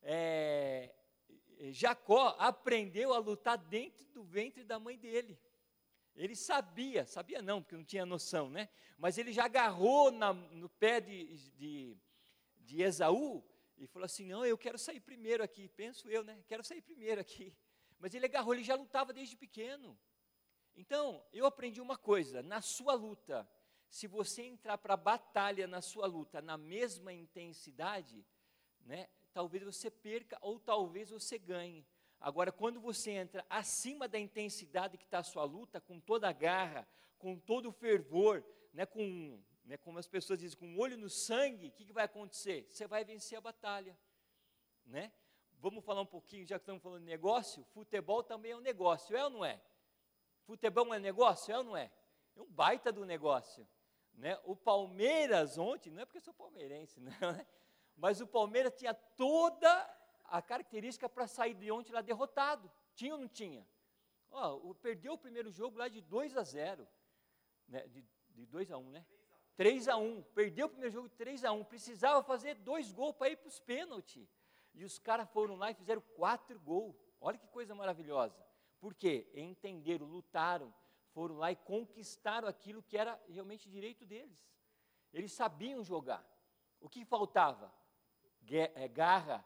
É, 0.02 0.94
Jacó 1.70 2.36
aprendeu 2.38 3.14
a 3.14 3.18
lutar 3.18 3.56
dentro 3.56 4.06
do 4.08 4.22
ventre 4.22 4.62
da 4.62 4.78
mãe 4.78 4.98
dele. 4.98 5.38
Ele 6.16 6.36
sabia, 6.36 7.04
sabia 7.06 7.42
não, 7.42 7.60
porque 7.60 7.76
não 7.76 7.84
tinha 7.84 8.06
noção, 8.06 8.48
né? 8.48 8.68
Mas 8.96 9.18
ele 9.18 9.32
já 9.32 9.44
agarrou 9.44 10.10
na, 10.12 10.32
no 10.32 10.68
pé 10.68 11.00
de, 11.00 11.24
de, 11.50 11.96
de 12.60 12.82
Esaú 12.82 13.44
e 13.76 13.86
falou 13.86 14.06
assim: 14.06 14.26
Não, 14.26 14.46
eu 14.46 14.56
quero 14.56 14.78
sair 14.78 15.00
primeiro 15.00 15.42
aqui. 15.42 15.68
Penso 15.68 16.08
eu, 16.08 16.22
né? 16.22 16.42
Quero 16.46 16.62
sair 16.62 16.80
primeiro 16.82 17.20
aqui. 17.20 17.52
Mas 17.98 18.14
ele 18.14 18.26
agarrou, 18.26 18.54
ele 18.54 18.62
já 18.62 18.76
lutava 18.76 19.12
desde 19.12 19.36
pequeno. 19.36 19.98
Então, 20.76 21.24
eu 21.32 21.46
aprendi 21.46 21.80
uma 21.80 21.96
coisa: 21.96 22.42
na 22.42 22.60
sua 22.60 22.94
luta, 22.94 23.48
se 23.88 24.06
você 24.06 24.42
entrar 24.42 24.78
para 24.78 24.94
a 24.94 24.98
batalha 24.98 25.66
na 25.66 25.80
sua 25.80 26.06
luta 26.06 26.40
na 26.40 26.56
mesma 26.56 27.12
intensidade, 27.12 28.24
né, 28.80 29.08
talvez 29.32 29.62
você 29.64 29.90
perca 29.90 30.38
ou 30.40 30.58
talvez 30.60 31.10
você 31.10 31.38
ganhe. 31.38 31.84
Agora, 32.24 32.50
quando 32.50 32.80
você 32.80 33.10
entra 33.10 33.44
acima 33.50 34.08
da 34.08 34.18
intensidade 34.18 34.96
que 34.96 35.04
está 35.04 35.18
a 35.18 35.22
sua 35.22 35.44
luta, 35.44 35.78
com 35.78 36.00
toda 36.00 36.26
a 36.26 36.32
garra, 36.32 36.88
com 37.18 37.38
todo 37.38 37.68
o 37.68 37.72
fervor, 37.72 38.42
né, 38.72 38.86
com, 38.86 39.38
né, 39.62 39.76
como 39.76 39.98
as 39.98 40.08
pessoas 40.08 40.38
dizem, 40.38 40.58
com 40.58 40.74
o 40.74 40.80
olho 40.80 40.96
no 40.96 41.10
sangue, 41.10 41.68
o 41.68 41.72
que, 41.72 41.84
que 41.84 41.92
vai 41.92 42.06
acontecer? 42.06 42.66
Você 42.70 42.86
vai 42.86 43.04
vencer 43.04 43.36
a 43.36 43.42
batalha. 43.42 43.94
Né? 44.86 45.12
Vamos 45.58 45.84
falar 45.84 46.00
um 46.00 46.06
pouquinho, 46.06 46.46
já 46.46 46.58
que 46.58 46.62
estamos 46.62 46.82
falando 46.82 47.02
de 47.02 47.10
negócio, 47.10 47.62
futebol 47.74 48.22
também 48.22 48.52
é 48.52 48.56
um 48.56 48.60
negócio, 48.60 49.14
é 49.14 49.22
ou 49.22 49.28
não 49.28 49.44
é? 49.44 49.60
Futebol 50.44 50.94
é 50.94 50.98
negócio, 50.98 51.52
é 51.52 51.58
ou 51.58 51.64
não 51.64 51.76
é? 51.76 51.92
É 52.34 52.40
um 52.40 52.50
baita 52.50 52.90
do 52.90 53.04
negócio. 53.04 53.68
Né? 54.14 54.40
O 54.44 54.56
Palmeiras 54.56 55.58
ontem, 55.58 55.90
não 55.90 56.00
é 56.00 56.06
porque 56.06 56.16
eu 56.16 56.22
sou 56.22 56.32
palmeirense, 56.32 56.98
não, 57.04 57.32
né? 57.32 57.46
mas 57.94 58.22
o 58.22 58.26
Palmeiras 58.26 58.72
tinha 58.72 58.94
toda 58.94 59.93
a 60.24 60.42
característica 60.42 61.08
para 61.08 61.26
sair 61.26 61.54
de 61.54 61.70
ontem 61.70 61.92
lá 61.92 62.00
derrotado. 62.00 62.70
Tinha 62.94 63.14
ou 63.14 63.20
não 63.20 63.28
tinha? 63.28 63.66
Oh, 64.30 64.74
perdeu 64.74 65.12
o 65.12 65.18
primeiro 65.18 65.50
jogo 65.50 65.78
lá 65.78 65.88
de 65.88 66.00
2 66.00 66.36
a 66.36 66.42
0. 66.42 66.88
Né? 67.68 67.86
De, 67.88 68.04
de 68.30 68.46
2 68.46 68.72
a 68.72 68.78
1, 68.78 68.80
um, 68.80 68.90
né? 68.90 69.06
3 69.56 69.88
a 69.88 69.96
1. 69.96 70.22
Perdeu 70.34 70.66
o 70.66 70.70
primeiro 70.70 70.92
jogo 70.92 71.08
de 71.08 71.14
3 71.14 71.44
a 71.44 71.52
1. 71.52 71.64
Precisava 71.64 72.22
fazer 72.22 72.54
dois 72.56 72.90
gols 72.90 73.14
para 73.16 73.30
ir 73.30 73.36
para 73.36 73.48
os 73.48 73.60
pênaltis. 73.60 74.28
E 74.74 74.84
os 74.84 74.98
caras 74.98 75.28
foram 75.30 75.54
lá 75.54 75.70
e 75.70 75.74
fizeram 75.74 76.02
quatro 76.16 76.58
gols. 76.58 76.96
Olha 77.20 77.38
que 77.38 77.46
coisa 77.48 77.74
maravilhosa. 77.74 78.44
Por 78.80 78.94
quê? 78.94 79.30
Entenderam, 79.34 80.06
lutaram, 80.06 80.74
foram 81.12 81.36
lá 81.36 81.52
e 81.52 81.56
conquistaram 81.56 82.48
aquilo 82.48 82.82
que 82.82 82.98
era 82.98 83.18
realmente 83.28 83.70
direito 83.70 84.04
deles. 84.04 84.44
Eles 85.12 85.32
sabiam 85.32 85.82
jogar. 85.84 86.28
O 86.80 86.88
que 86.88 87.04
faltava? 87.04 87.72
É, 88.50 88.88
garra, 88.88 89.42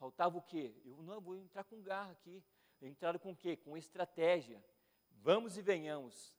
Faltava 0.00 0.38
o 0.38 0.40
quê? 0.40 0.74
Eu 0.82 1.02
não 1.02 1.20
vou 1.20 1.36
entrar 1.36 1.62
com 1.62 1.82
garra 1.82 2.12
aqui. 2.12 2.42
Entraram 2.80 3.18
com 3.18 3.32
o 3.32 3.36
quê? 3.36 3.54
Com 3.54 3.76
estratégia. 3.76 4.64
Vamos 5.10 5.58
e 5.58 5.62
venhamos. 5.62 6.34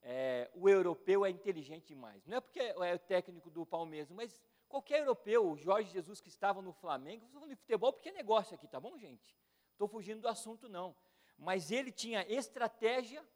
É, 0.00 0.48
o 0.54 0.68
europeu 0.68 1.26
é 1.26 1.30
inteligente 1.30 1.88
demais. 1.88 2.24
Não 2.24 2.36
é 2.36 2.40
porque 2.40 2.60
é 2.60 2.94
o 2.94 2.98
técnico 3.00 3.50
do 3.50 3.66
Palmeiras, 3.66 4.08
mas 4.12 4.40
qualquer 4.68 5.00
europeu, 5.00 5.50
o 5.50 5.56
Jorge 5.56 5.90
Jesus 5.90 6.20
que 6.20 6.28
estava 6.28 6.62
no 6.62 6.72
Flamengo, 6.72 7.24
estou 7.24 7.40
falando 7.40 7.50
de 7.50 7.56
futebol 7.56 7.92
porque 7.92 8.10
é 8.10 8.12
negócio 8.12 8.54
aqui, 8.54 8.68
tá 8.68 8.78
bom, 8.78 8.96
gente? 8.96 9.36
Estou 9.72 9.88
fugindo 9.88 10.20
do 10.20 10.28
assunto, 10.28 10.68
não. 10.68 10.94
Mas 11.36 11.72
ele 11.72 11.90
tinha 11.90 12.24
estratégia, 12.32 13.26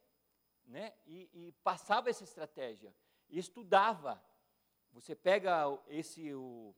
né? 0.65 0.93
E, 1.05 1.29
e 1.33 1.51
passava 1.61 2.09
essa 2.09 2.23
estratégia. 2.23 2.95
Estudava. 3.29 4.23
Você 4.93 5.13
pega 5.13 5.77
esse, 5.89 6.33
o, 6.33 6.73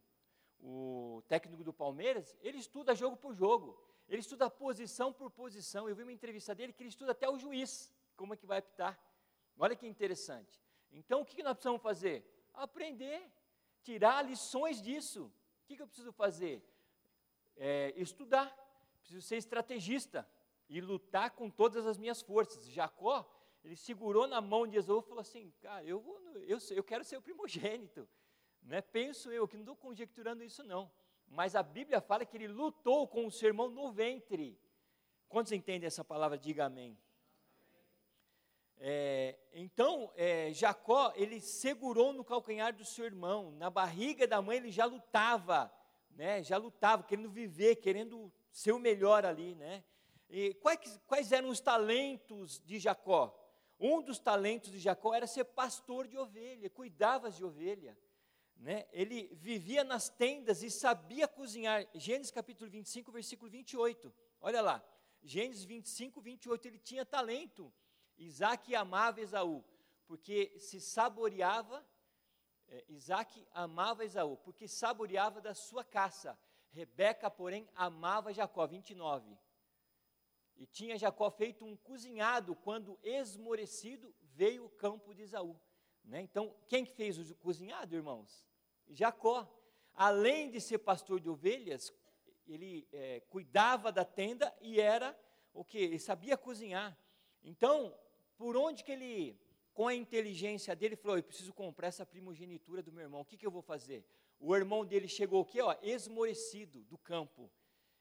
o 0.61 1.23
técnico 1.27 1.63
do 1.63 1.73
Palmeiras, 1.73 2.37
ele 2.41 2.57
estuda 2.57 2.95
jogo 2.95 3.15
por 3.15 3.33
jogo, 3.33 3.81
ele 4.07 4.19
estuda 4.19 4.49
posição 4.49 5.13
por 5.13 5.29
posição. 5.31 5.87
Eu 5.87 5.95
vi 5.95 6.03
uma 6.03 6.11
entrevista 6.11 6.53
dele 6.53 6.73
que 6.73 6.81
ele 6.81 6.89
estuda 6.89 7.11
até 7.11 7.29
o 7.29 7.37
juiz, 7.37 7.93
como 8.15 8.33
é 8.33 8.37
que 8.37 8.45
vai 8.45 8.59
apitar. 8.59 8.99
Olha 9.57 9.75
que 9.75 9.87
interessante. 9.87 10.59
Então, 10.91 11.21
o 11.21 11.25
que 11.25 11.43
nós 11.43 11.53
precisamos 11.53 11.81
fazer? 11.81 12.25
Aprender, 12.53 13.21
tirar 13.83 14.23
lições 14.23 14.81
disso. 14.81 15.31
O 15.63 15.65
que 15.67 15.81
eu 15.81 15.87
preciso 15.87 16.11
fazer? 16.11 16.63
É, 17.55 17.93
estudar, 17.95 18.49
preciso 18.99 19.21
ser 19.21 19.37
estrategista 19.37 20.27
e 20.67 20.81
lutar 20.81 21.31
com 21.31 21.49
todas 21.49 21.85
as 21.85 21.97
minhas 21.97 22.21
forças. 22.21 22.65
Jacó, 22.65 23.29
ele 23.63 23.75
segurou 23.75 24.27
na 24.27 24.39
mão 24.41 24.65
de 24.65 24.77
Esaú 24.77 24.99
e 24.99 25.03
falou 25.03 25.19
assim: 25.21 25.53
Cara, 25.61 25.83
eu, 25.83 25.99
vou, 25.99 26.19
eu, 26.37 26.57
eu 26.71 26.83
quero 26.83 27.03
ser 27.03 27.17
o 27.17 27.21
primogênito. 27.21 28.07
Né? 28.63 28.81
Penso 28.81 29.31
eu, 29.31 29.47
que 29.47 29.55
não 29.55 29.63
estou 29.63 29.75
conjecturando 29.75 30.43
isso 30.43 30.63
não. 30.63 30.91
Mas 31.27 31.55
a 31.55 31.63
Bíblia 31.63 32.01
fala 32.01 32.25
que 32.25 32.37
ele 32.37 32.47
lutou 32.47 33.07
com 33.07 33.25
o 33.25 33.31
seu 33.31 33.47
irmão 33.47 33.69
no 33.69 33.91
ventre. 33.91 34.59
Quantos 35.27 35.51
entendem 35.51 35.85
essa 35.85 36.03
palavra? 36.03 36.37
Diga 36.37 36.65
amém. 36.65 36.97
É, 38.81 39.37
então, 39.53 40.11
é, 40.15 40.51
Jacó, 40.53 41.13
ele 41.15 41.41
segurou 41.41 42.13
no 42.13 42.23
calcanhar 42.23 42.73
do 42.73 42.85
seu 42.85 43.05
irmão, 43.05 43.51
na 43.51 43.69
barriga 43.69 44.25
da 44.25 44.41
mãe 44.41 44.55
ele 44.55 44.71
já 44.71 44.85
lutava, 44.85 45.69
né, 46.11 46.41
já 46.41 46.55
lutava, 46.55 47.03
querendo 47.03 47.29
viver, 47.29 47.75
querendo 47.75 48.31
ser 48.53 48.71
o 48.71 48.79
melhor 48.79 49.25
ali, 49.25 49.53
né. 49.55 49.83
E 50.29 50.53
quais, 50.55 50.97
quais 51.05 51.31
eram 51.33 51.49
os 51.49 51.59
talentos 51.59 52.61
de 52.65 52.79
Jacó? 52.79 53.35
Um 53.77 54.01
dos 54.01 54.17
talentos 54.17 54.71
de 54.71 54.79
Jacó 54.79 55.13
era 55.13 55.27
ser 55.27 55.43
pastor 55.43 56.07
de 56.07 56.17
ovelha, 56.17 56.69
cuidava 56.69 57.29
de 57.29 57.43
ovelha 57.43 57.97
né, 58.59 58.85
ele 58.91 59.33
vivia 59.35 59.85
nas 59.85 60.09
tendas 60.09 60.61
e 60.61 60.69
sabia 60.69 61.27
cozinhar. 61.27 61.87
Gênesis 61.93 62.29
capítulo 62.29 62.69
25, 62.69 63.09
versículo 63.09 63.49
28. 63.49 64.13
Olha 64.41 64.61
lá. 64.61 64.83
Gênesis 65.23 65.63
25, 65.63 66.19
28. 66.19 66.67
Ele 66.67 66.77
tinha 66.77 67.05
talento. 67.05 67.73
Isaac 68.17 68.75
amava 68.75 69.21
Esaú, 69.21 69.63
porque 70.05 70.59
se 70.59 70.81
saboreava. 70.81 71.85
É, 72.67 72.83
Isaac 72.89 73.47
amava 73.53 74.03
Esaú, 74.03 74.35
porque 74.37 74.67
saboreava 74.67 75.39
da 75.39 75.55
sua 75.55 75.83
caça. 75.83 76.37
Rebeca, 76.71 77.31
porém, 77.31 77.67
amava 77.75 78.33
Jacó. 78.33 78.67
29. 78.67 79.37
E 80.57 80.65
tinha 80.65 80.97
Jacó 80.97 81.31
feito 81.31 81.63
um 81.63 81.77
cozinhado 81.77 82.53
quando 82.57 82.99
esmorecido 83.01 84.13
veio 84.21 84.65
o 84.65 84.69
campo 84.69 85.15
de 85.15 85.21
Esaú. 85.21 85.57
Né? 86.03 86.21
Então, 86.21 86.53
quem 86.67 86.83
que 86.83 86.91
fez 86.91 87.17
o 87.17 87.35
cozinhado, 87.35 87.95
irmãos? 87.95 88.48
Jacó, 88.89 89.47
além 89.93 90.49
de 90.49 90.59
ser 90.59 90.79
pastor 90.79 91.19
de 91.19 91.29
ovelhas, 91.29 91.93
ele 92.47 92.87
é, 92.91 93.19
cuidava 93.29 93.91
da 93.91 94.03
tenda 94.03 94.53
e 94.61 94.79
era 94.79 95.17
o 95.53 95.63
que? 95.63 95.77
Ele 95.77 95.99
sabia 95.99 96.37
cozinhar. 96.37 96.97
Então, 97.43 97.95
por 98.37 98.57
onde 98.57 98.83
que 98.83 98.91
ele, 98.91 99.39
com 99.73 99.87
a 99.87 99.93
inteligência 99.93 100.75
dele, 100.75 100.95
falou: 100.95 101.17
Eu 101.17 101.23
preciso 101.23 101.53
comprar 101.53 101.87
essa 101.87 102.05
primogenitura 102.05 102.81
do 102.81 102.91
meu 102.91 103.03
irmão, 103.03 103.21
o 103.21 103.25
que, 103.25 103.37
que 103.37 103.45
eu 103.45 103.51
vou 103.51 103.61
fazer? 103.61 104.05
O 104.39 104.55
irmão 104.55 104.85
dele 104.85 105.07
chegou 105.07 105.41
o 105.41 105.45
quê? 105.45 105.61
Ó, 105.61 105.75
esmorecido 105.81 106.83
do 106.85 106.97
campo. 106.97 107.51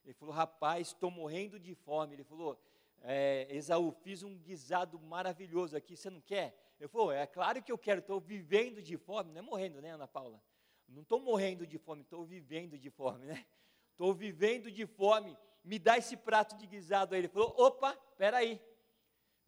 Ele 0.05 0.15
falou: 0.15 0.35
Rapaz, 0.35 0.89
estou 0.89 1.11
morrendo 1.11 1.59
de 1.59 1.75
fome. 1.75 2.15
Ele 2.15 2.25
falou: 2.25 2.59
é, 3.03 3.47
Esaú, 3.51 3.91
fiz 3.91 4.23
um 4.23 4.37
guisado 4.39 4.99
maravilhoso 4.99 5.77
aqui, 5.77 5.97
você 5.97 6.11
não 6.11 6.21
quer? 6.21 6.57
Eu 6.81 6.89
falei: 6.89 7.19
É 7.19 7.27
claro 7.27 7.63
que 7.63 7.71
eu 7.71 7.79
quero, 7.79 8.01
estou 8.01 8.21
vivendo 8.21 8.81
de 8.81 8.97
fome, 8.97 9.33
não 9.33 9.39
é 9.39 9.43
morrendo, 9.43 9.81
né, 9.81 9.91
Ana 9.91 10.09
Paula? 10.09 10.41
Não 10.89 11.03
estou 11.03 11.21
morrendo 11.21 11.67
de 11.67 11.79
fome, 11.79 12.03
estou 12.03 12.25
vivendo 12.25 12.79
de 12.79 12.91
fome, 12.91 13.27
né? 13.27 13.47
Estou 13.93 14.15
vivendo 14.15 14.71
de 14.71 14.87
fome. 14.87 15.37
Me 15.63 15.79
dá 15.79 15.99
esse 15.99 16.17
prato 16.17 16.57
de 16.57 16.67
guisado 16.67 17.15
aí. 17.15 17.21
Ele 17.21 17.29
falou: 17.29 17.55
opa, 17.59 17.95
peraí, 18.17 18.61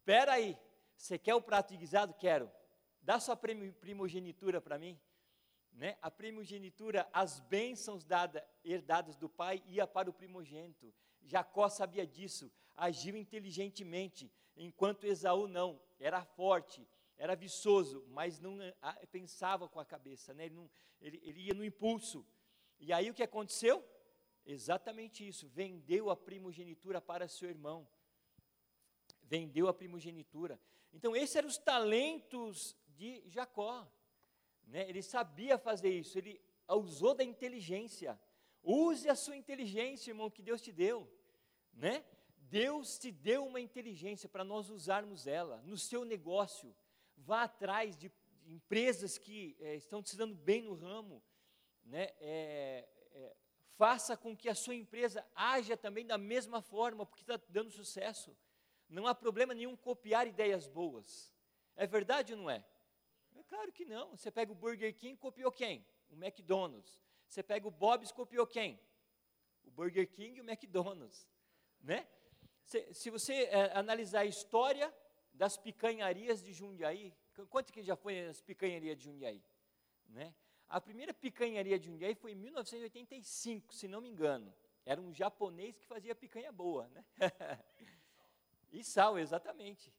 peraí. 0.04 0.56
Você 0.96 1.18
quer 1.18 1.34
o 1.34 1.40
prato 1.40 1.70
de 1.70 1.78
guisado? 1.78 2.12
Quero. 2.14 2.50
Dá 3.00 3.18
sua 3.18 3.36
primogenitura 3.36 4.60
para 4.60 4.78
mim. 4.78 5.00
Né? 5.72 5.96
A 6.02 6.10
primogenitura, 6.10 7.08
as 7.12 7.40
bênçãos 7.40 8.04
dada, 8.04 8.46
herdadas 8.64 9.16
do 9.16 9.28
pai, 9.28 9.62
ia 9.66 9.86
para 9.86 10.10
o 10.10 10.12
primogênito. 10.12 10.92
Jacó 11.22 11.68
sabia 11.68 12.06
disso, 12.06 12.52
agiu 12.76 13.16
inteligentemente, 13.16 14.30
enquanto 14.56 15.06
Esaú 15.06 15.46
não, 15.46 15.80
era 15.98 16.24
forte, 16.24 16.86
era 17.20 17.36
viçoso, 17.36 18.02
mas 18.08 18.40
não 18.40 18.56
ah, 18.80 18.98
pensava 19.12 19.68
com 19.68 19.78
a 19.78 19.84
cabeça, 19.84 20.32
né? 20.32 20.46
ele, 20.46 20.54
não, 20.54 20.70
ele, 20.98 21.20
ele 21.22 21.40
ia 21.42 21.52
no 21.52 21.62
impulso. 21.62 22.26
E 22.78 22.94
aí 22.94 23.10
o 23.10 23.14
que 23.14 23.22
aconteceu? 23.22 23.84
Exatamente 24.46 25.28
isso, 25.28 25.46
vendeu 25.46 26.08
a 26.08 26.16
primogenitura 26.16 26.98
para 26.98 27.28
seu 27.28 27.50
irmão. 27.50 27.86
Vendeu 29.22 29.68
a 29.68 29.74
primogenitura. 29.74 30.58
Então, 30.94 31.14
esses 31.14 31.36
eram 31.36 31.48
os 31.48 31.58
talentos 31.58 32.74
de 32.88 33.22
Jacó. 33.26 33.86
Né? 34.66 34.88
Ele 34.88 35.02
sabia 35.02 35.58
fazer 35.58 35.90
isso, 35.90 36.16
ele 36.16 36.40
usou 36.70 37.14
da 37.14 37.22
inteligência. 37.22 38.18
Use 38.62 39.06
a 39.10 39.14
sua 39.14 39.36
inteligência, 39.36 40.10
irmão, 40.10 40.30
que 40.30 40.42
Deus 40.42 40.62
te 40.62 40.72
deu. 40.72 41.06
Né? 41.74 42.02
Deus 42.38 42.98
te 42.98 43.12
deu 43.12 43.44
uma 43.44 43.60
inteligência 43.60 44.26
para 44.26 44.42
nós 44.42 44.70
usarmos 44.70 45.26
ela 45.26 45.62
no 45.66 45.76
seu 45.76 46.02
negócio, 46.02 46.74
vá 47.20 47.44
atrás 47.44 47.96
de 47.96 48.10
empresas 48.46 49.18
que 49.18 49.56
é, 49.60 49.76
estão 49.76 50.02
te 50.02 50.16
dando 50.16 50.34
bem 50.34 50.62
no 50.62 50.74
ramo, 50.74 51.22
né? 51.84 52.08
É, 52.20 52.88
é, 53.12 53.36
faça 53.76 54.16
com 54.16 54.36
que 54.36 54.48
a 54.48 54.54
sua 54.54 54.74
empresa 54.74 55.26
haja 55.34 55.76
também 55.76 56.04
da 56.06 56.18
mesma 56.18 56.60
forma, 56.60 57.06
porque 57.06 57.22
está 57.22 57.40
dando 57.48 57.70
sucesso. 57.70 58.36
Não 58.88 59.06
há 59.06 59.14
problema 59.14 59.54
nenhum 59.54 59.76
copiar 59.76 60.26
ideias 60.26 60.66
boas. 60.66 61.32
É 61.76 61.86
verdade 61.86 62.32
ou 62.32 62.38
não 62.38 62.50
é? 62.50 62.64
É 63.36 63.42
claro 63.44 63.72
que 63.72 63.84
não. 63.84 64.16
Você 64.16 64.30
pega 64.30 64.52
o 64.52 64.54
Burger 64.54 64.94
King, 64.94 65.16
copiou 65.16 65.50
quem? 65.50 65.86
O 66.10 66.14
McDonald's. 66.14 67.00
Você 67.26 67.42
pega 67.42 67.66
o 67.68 67.70
Bob's, 67.70 68.10
copiou 68.10 68.46
quem? 68.46 68.80
O 69.64 69.70
Burger 69.70 70.08
King 70.10 70.38
e 70.38 70.40
o 70.40 70.44
McDonald's, 70.44 71.26
né? 71.80 72.06
Se, 72.64 72.92
se 72.92 73.10
você 73.10 73.44
é, 73.44 73.76
analisar 73.78 74.20
a 74.20 74.26
história 74.26 74.92
das 75.40 75.56
picanharias 75.56 76.42
de 76.42 76.52
Jundiaí, 76.52 77.14
quanto 77.48 77.72
que 77.72 77.82
já 77.82 77.96
foi 77.96 78.26
as 78.26 78.42
picanharias 78.42 78.98
de 78.98 79.04
Jundiaí, 79.04 79.42
né? 80.06 80.34
A 80.68 80.78
primeira 80.78 81.14
picanharia 81.14 81.78
de 81.78 81.86
Jundiaí 81.86 82.14
foi 82.14 82.32
em 82.32 82.34
1985, 82.34 83.74
se 83.74 83.88
não 83.88 84.02
me 84.02 84.10
engano. 84.10 84.54
Era 84.84 85.00
um 85.00 85.14
japonês 85.14 85.78
que 85.78 85.86
fazia 85.86 86.14
picanha 86.14 86.52
boa, 86.52 86.86
né? 86.88 87.02
e 88.70 88.84
sal, 88.84 89.18
exatamente. 89.18 89.90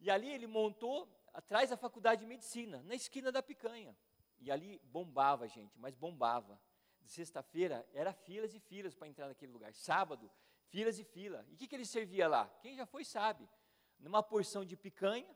E 0.00 0.10
ali 0.10 0.30
ele 0.30 0.46
montou 0.46 1.06
atrás 1.34 1.68
da 1.68 1.76
faculdade 1.76 2.22
de 2.22 2.26
medicina, 2.26 2.82
na 2.84 2.94
esquina 2.94 3.30
da 3.30 3.42
picanha. 3.42 3.94
E 4.40 4.50
ali 4.50 4.80
bombava, 4.84 5.46
gente, 5.46 5.78
mas 5.78 5.94
bombava. 5.94 6.58
De 7.02 7.10
sexta-feira 7.10 7.86
era 7.92 8.14
filas 8.14 8.54
e 8.54 8.58
filas 8.58 8.94
para 8.94 9.06
entrar 9.06 9.28
naquele 9.28 9.52
lugar. 9.52 9.74
Sábado, 9.74 10.30
filas 10.70 10.98
e 10.98 11.04
fila. 11.04 11.44
E 11.50 11.52
o 11.52 11.56
que, 11.58 11.68
que 11.68 11.76
ele 11.76 11.84
servia 11.84 12.26
lá? 12.26 12.48
Quem 12.62 12.74
já 12.74 12.86
foi 12.86 13.04
sabe. 13.04 13.46
Numa 13.98 14.22
porção 14.22 14.64
de 14.64 14.76
picanha, 14.76 15.28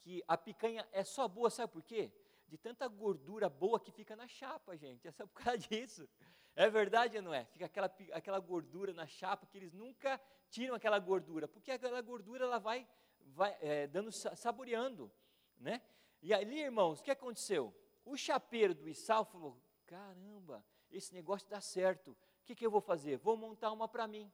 que 0.00 0.22
a 0.28 0.36
picanha 0.36 0.86
é 0.92 1.02
só 1.02 1.26
boa, 1.26 1.48
sabe 1.50 1.72
por 1.72 1.82
quê? 1.82 2.12
De 2.46 2.58
tanta 2.58 2.86
gordura 2.86 3.48
boa 3.48 3.80
que 3.80 3.90
fica 3.90 4.14
na 4.14 4.28
chapa, 4.28 4.76
gente. 4.76 5.08
É 5.08 5.10
só 5.10 5.26
por 5.26 5.42
causa 5.42 5.58
disso. 5.68 6.08
É 6.54 6.68
verdade 6.68 7.16
ou 7.16 7.22
não 7.22 7.34
é? 7.34 7.44
Fica 7.46 7.66
aquela, 7.66 7.92
aquela 8.12 8.38
gordura 8.38 8.92
na 8.92 9.06
chapa 9.06 9.46
que 9.46 9.58
eles 9.58 9.72
nunca 9.72 10.20
tiram 10.50 10.74
aquela 10.74 10.98
gordura, 10.98 11.48
porque 11.48 11.72
aquela 11.72 12.00
gordura 12.00 12.44
ela 12.44 12.58
vai, 12.58 12.86
vai 13.18 13.56
é, 13.60 13.86
dando 13.88 14.12
saboreando, 14.12 15.10
né? 15.56 15.82
E 16.22 16.32
ali, 16.32 16.60
irmãos, 16.60 17.00
o 17.00 17.02
que 17.02 17.10
aconteceu? 17.10 17.74
O 18.04 18.16
chapeiro 18.16 18.74
do 18.74 18.88
Issal 18.88 19.24
falou: 19.24 19.60
caramba, 19.86 20.64
esse 20.90 21.12
negócio 21.12 21.48
dá 21.48 21.60
certo. 21.60 22.12
O 22.12 22.44
que, 22.44 22.54
que 22.54 22.64
eu 22.64 22.70
vou 22.70 22.80
fazer? 22.80 23.16
Vou 23.16 23.36
montar 23.36 23.72
uma 23.72 23.88
para 23.88 24.06
mim. 24.06 24.30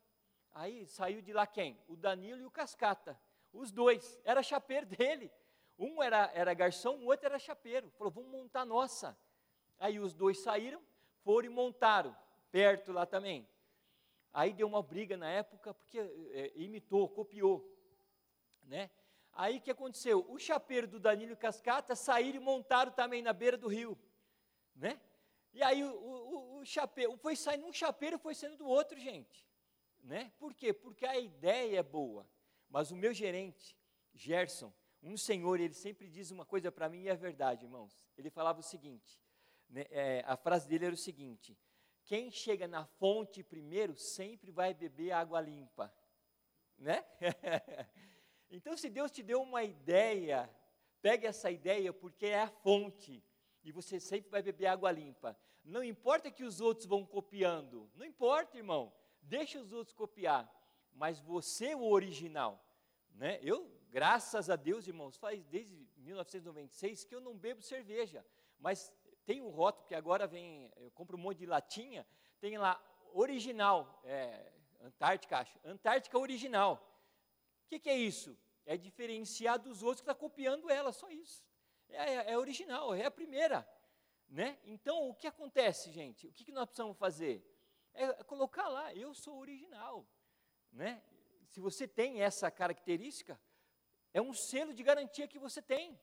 Aí 0.52 0.87
saiu 0.87 1.22
de 1.22 1.33
lá 1.33 1.46
quem? 1.46 1.80
O 1.88 1.96
Danilo 1.96 2.40
e 2.40 2.44
o 2.44 2.50
Cascata. 2.50 3.18
Os 3.53 3.71
dois, 3.71 4.19
era 4.25 4.43
chapeiro 4.43 4.87
dele. 4.97 5.31
Um 5.79 6.03
era, 6.03 6.31
era 6.35 6.53
garçom, 6.53 6.97
o 6.97 7.07
outro 7.07 7.27
era 7.27 7.39
chapeiro. 7.39 7.91
Falou, 7.93 8.13
vamos 8.13 8.31
montar 8.31 8.65
nossa. 8.65 9.17
Aí 9.79 9.99
os 9.99 10.13
dois 10.13 10.39
saíram, 10.41 10.83
foram 11.25 11.47
e 11.47 11.49
montaram, 11.49 12.15
perto 12.51 12.93
lá 12.93 13.07
também. 13.07 13.49
Aí 14.33 14.53
deu 14.53 14.67
uma 14.67 14.83
briga 14.83 15.17
na 15.17 15.29
época, 15.29 15.73
porque 15.73 15.99
é, 15.99 16.53
imitou, 16.55 17.09
copiou. 17.09 17.67
Né? 18.65 18.91
Aí 19.33 19.57
o 19.57 19.61
que 19.61 19.71
aconteceu? 19.71 20.25
O 20.29 20.39
chapeiro 20.39 20.87
do 20.87 21.01
Danilo 21.01 21.37
Cascata 21.37 21.97
saíram 21.97 22.41
e 22.41 22.45
montaram 22.45 22.93
também 22.93 23.23
na 23.23 23.33
beira 23.33 23.57
do 23.57 23.69
rio. 23.69 23.99
Né? 24.77 25.01
E 25.53 25.63
aí 25.63 25.83
o, 25.83 25.93
o, 25.93 26.59
o 26.59 26.65
chapeiro, 26.65 27.17
foi 27.17 27.35
saindo 27.35 27.67
um 27.67 27.73
chapeiro 27.73 28.19
foi 28.19 28.35
saindo 28.35 28.59
do 28.59 28.69
outro, 28.69 28.99
gente. 28.99 29.47
Né? 30.03 30.33
Por 30.39 30.55
quê? 30.55 30.73
Porque 30.73 31.07
a 31.07 31.19
ideia 31.19 31.79
é 31.79 31.83
boa. 31.83 32.27
Mas 32.70 32.92
o 32.92 32.96
meu 32.96 33.12
gerente, 33.12 33.76
Gerson, 34.14 34.72
um 35.02 35.16
senhor, 35.16 35.59
ele 35.59 35.74
sempre 35.74 36.09
diz 36.09 36.30
uma 36.30 36.46
coisa 36.46 36.70
para 36.70 36.88
mim 36.88 37.02
e 37.02 37.09
é 37.09 37.16
verdade, 37.16 37.64
irmãos. 37.64 38.06
Ele 38.16 38.30
falava 38.30 38.61
o 38.61 38.62
seguinte: 38.62 39.20
né, 39.68 39.87
é, 39.90 40.22
a 40.26 40.37
frase 40.37 40.68
dele 40.68 40.87
era 40.87 40.94
o 40.94 40.98
seguinte: 40.98 41.59
quem 42.04 42.30
chega 42.30 42.68
na 42.68 42.85
fonte 42.85 43.42
primeiro 43.42 43.96
sempre 43.96 44.50
vai 44.52 44.72
beber 44.72 45.11
água 45.11 45.40
limpa, 45.40 45.92
né? 46.78 47.04
então, 48.50 48.76
se 48.76 48.88
Deus 48.88 49.11
te 49.11 49.22
deu 49.22 49.42
uma 49.42 49.64
ideia, 49.64 50.48
pegue 51.02 51.26
essa 51.26 51.50
ideia 51.50 51.92
porque 51.92 52.26
é 52.26 52.40
a 52.40 52.48
fonte 52.48 53.24
e 53.64 53.72
você 53.72 53.98
sempre 53.98 54.30
vai 54.30 54.42
beber 54.42 54.66
água 54.66 54.92
limpa. 54.92 55.37
Não 55.64 55.83
importa 55.83 56.30
que 56.30 56.44
os 56.44 56.61
outros 56.61 56.87
vão 56.87 57.04
copiando, 57.04 57.90
não 57.94 58.04
importa, 58.04 58.56
irmão. 58.56 58.92
Deixa 59.22 59.61
os 59.61 59.72
outros 59.72 59.94
copiar, 59.94 60.50
mas 60.92 61.20
você 61.20 61.74
o 61.74 61.85
original, 61.85 62.62
né? 63.14 63.38
Eu, 63.42 63.70
graças 63.90 64.50
a 64.50 64.57
Deus, 64.57 64.87
irmãos, 64.87 65.16
faz 65.16 65.44
desde 65.46 65.74
1996 65.96 67.05
que 67.05 67.14
eu 67.14 67.20
não 67.20 67.37
bebo 67.37 67.62
cerveja, 67.62 68.24
mas 68.59 68.92
tem 69.24 69.40
o 69.40 69.48
rótulo, 69.48 69.87
que 69.87 69.94
agora 69.94 70.26
vem, 70.26 70.70
eu 70.76 70.90
compro 70.90 71.16
um 71.16 71.20
monte 71.20 71.38
de 71.38 71.46
latinha, 71.46 72.07
tem 72.40 72.59
lá, 72.59 72.83
original, 73.12 74.00
é, 74.05 74.53
Antártica, 74.81 75.38
acho, 75.38 75.59
Antártica 75.64 76.18
original. 76.18 76.87
O 77.64 77.68
que, 77.68 77.79
que, 77.79 77.90
é 77.90 77.96
isso? 77.96 78.37
É 78.66 78.76
diferenciar 78.76 79.59
dos 79.59 79.83
outros 79.83 80.00
que 80.00 80.11
está 80.11 80.14
copiando 80.14 80.70
ela, 80.70 80.90
só 80.92 81.09
isso. 81.11 81.44
É, 81.88 82.14
é, 82.14 82.33
é, 82.33 82.38
original, 82.38 82.94
é 82.94 83.05
a 83.05 83.11
primeira. 83.11 83.68
Né? 84.29 84.59
Então, 84.64 85.09
o 85.09 85.14
que 85.14 85.26
acontece, 85.26 85.90
gente? 85.90 86.26
O 86.29 86.33
que, 86.33 86.44
que 86.44 86.53
nós 86.53 86.66
precisamos 86.66 86.96
fazer? 86.96 87.44
É 87.92 88.24
colocar 88.24 88.68
lá, 88.68 88.94
eu 88.94 89.12
sou 89.12 89.38
original. 89.38 90.07
Né? 90.72 91.02
Se 91.48 91.61
você 91.61 91.87
tem 91.87 92.22
essa 92.22 92.50
característica, 92.50 93.40
é 94.12 94.20
um 94.20 94.33
selo 94.33 94.72
de 94.72 94.83
garantia 94.83 95.28
que 95.28 95.38
você 95.38 95.61
tem. 95.61 95.98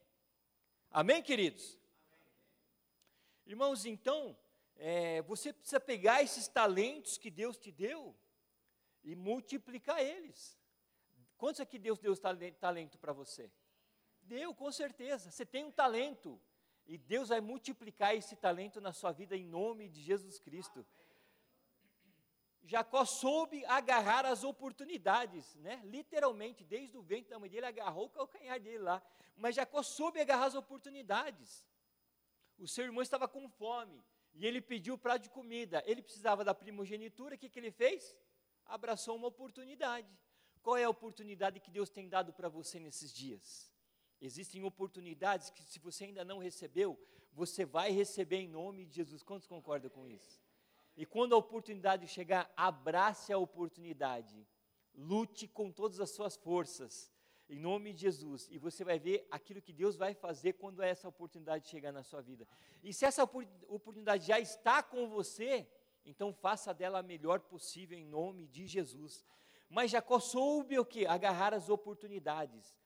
Amém, 0.89 1.21
queridos? 1.21 1.77
Irmãos, 3.45 3.86
então, 3.86 4.38
é, 4.75 5.21
você 5.23 5.53
precisa 5.53 5.80
pegar 5.80 6.21
esses 6.21 6.47
talentos 6.47 7.17
que 7.17 7.30
Deus 7.30 7.58
te 7.58 7.71
deu 7.71 8.15
e 9.03 9.15
multiplicar 9.15 10.01
eles. 10.01 10.58
Quantos 11.38 11.62
aqui 11.62 11.77
Deus 11.77 11.99
deu 11.99 12.15
talento 12.60 12.97
para 12.97 13.13
você? 13.13 13.51
Deu, 14.21 14.53
com 14.53 14.71
certeza. 14.71 15.32
Você 15.32 15.45
tem 15.45 15.63
um 15.63 15.71
talento. 15.71 16.41
E 16.86 16.97
Deus 16.97 17.30
vai 17.30 17.41
multiplicar 17.41 18.15
esse 18.15 18.36
talento 18.36 18.80
na 18.80 18.93
sua 18.93 19.12
vida 19.12 19.36
em 19.36 19.45
nome 19.45 19.89
de 19.89 20.01
Jesus 20.01 20.39
Cristo. 20.39 20.86
Jacó 22.67 23.06
soube 23.06 23.63
agarrar 23.65 24.25
as 24.25 24.43
oportunidades, 24.43 25.56
né? 25.56 25.82
Literalmente, 25.86 26.65
desde 26.65 26.97
o 26.97 27.01
ventre 27.01 27.30
da 27.30 27.39
mãe 27.39 27.49
dele, 27.49 27.65
agarrou 27.65 28.08
o 28.08 28.10
calcanhar 28.10 28.60
dele 28.60 28.80
lá. 28.80 29.01
Mas 29.38 29.56
Jacó 29.56 29.82
soube 29.82 30.19
agarrar 30.19 30.47
as 30.47 30.56
oportunidades. 30.56 31.65
O 32.60 32.67
seu 32.67 32.84
irmão 32.84 33.01
estava 33.01 33.25
com 33.25 33.47
fome 33.47 34.03
e 34.34 34.45
ele 34.45 34.60
pediu 34.60 34.95
o 34.95 34.97
prato 34.97 35.23
de 35.23 35.30
comida. 35.30 35.82
Ele 35.86 36.01
precisava 36.01 36.43
da 36.43 36.53
primogenitura, 36.53 37.36
o 37.36 37.38
que, 37.38 37.47
que 37.47 37.58
ele 37.58 37.71
fez? 37.71 38.13
Abraçou 38.65 39.15
uma 39.15 39.27
oportunidade. 39.27 40.12
Qual 40.62 40.75
é 40.75 40.84
a 40.84 40.89
oportunidade 40.89 41.62
que 41.62 41.71
Deus 41.71 41.89
tem 41.89 42.10
dado 42.10 42.34
para 42.34 42.49
você 42.49 42.82
nesses 42.82 43.13
dias? 43.13 43.71
Existem 44.19 44.62
oportunidades 44.63 45.51
que, 45.51 45.63
se 45.63 45.80
você 45.80 46.03
ainda 46.03 46.25
não 46.25 46.39
recebeu, 46.39 46.99
você 47.32 47.63
vai 47.63 47.91
receber 47.91 48.38
em 48.38 48.49
nome 48.49 48.86
de 48.86 48.95
Jesus. 48.95 49.23
Quantos 49.23 49.47
concordam 49.47 49.89
com 49.89 50.06
isso? 50.06 50.47
E 50.98 51.06
quando 51.06 51.34
a 51.34 51.38
oportunidade 51.38 52.08
chegar, 52.08 52.52
abrace 52.58 53.32
a 53.32 53.38
oportunidade. 53.38 54.46
Lute 54.94 55.48
com 55.48 55.72
todas 55.72 56.00
as 56.00 56.10
suas 56.10 56.36
forças 56.36 57.12
em 57.50 57.60
nome 57.60 57.94
de 57.94 58.02
Jesus, 58.02 58.50
e 58.52 58.58
você 58.58 58.84
vai 58.84 59.00
ver 59.00 59.26
aquilo 59.32 59.62
que 59.62 59.72
Deus 59.72 59.96
vai 59.96 60.14
fazer 60.14 60.54
quando 60.54 60.82
essa 60.82 61.08
oportunidade 61.08 61.70
chegar 61.70 61.94
na 61.94 62.04
sua 62.04 62.22
vida. 62.22 62.46
E 62.84 62.92
se 62.92 63.06
essa 63.06 63.24
oportunidade 63.24 64.28
já 64.28 64.40
está 64.40 64.84
com 64.84 65.08
você, 65.08 65.66
então 66.06 66.34
faça 66.34 66.74
dela 66.74 67.00
a 67.00 67.04
melhor 67.04 67.40
possível 67.40 67.98
em 67.98 68.06
nome 68.06 68.48
de 68.48 68.68
Jesus. 68.68 69.26
Mas 69.70 69.92
Jacó 69.92 70.20
soube 70.20 70.78
o 70.78 70.86
que? 70.86 71.06
Agarrar 71.06 71.54
as 71.54 71.70
oportunidades. 71.70 72.78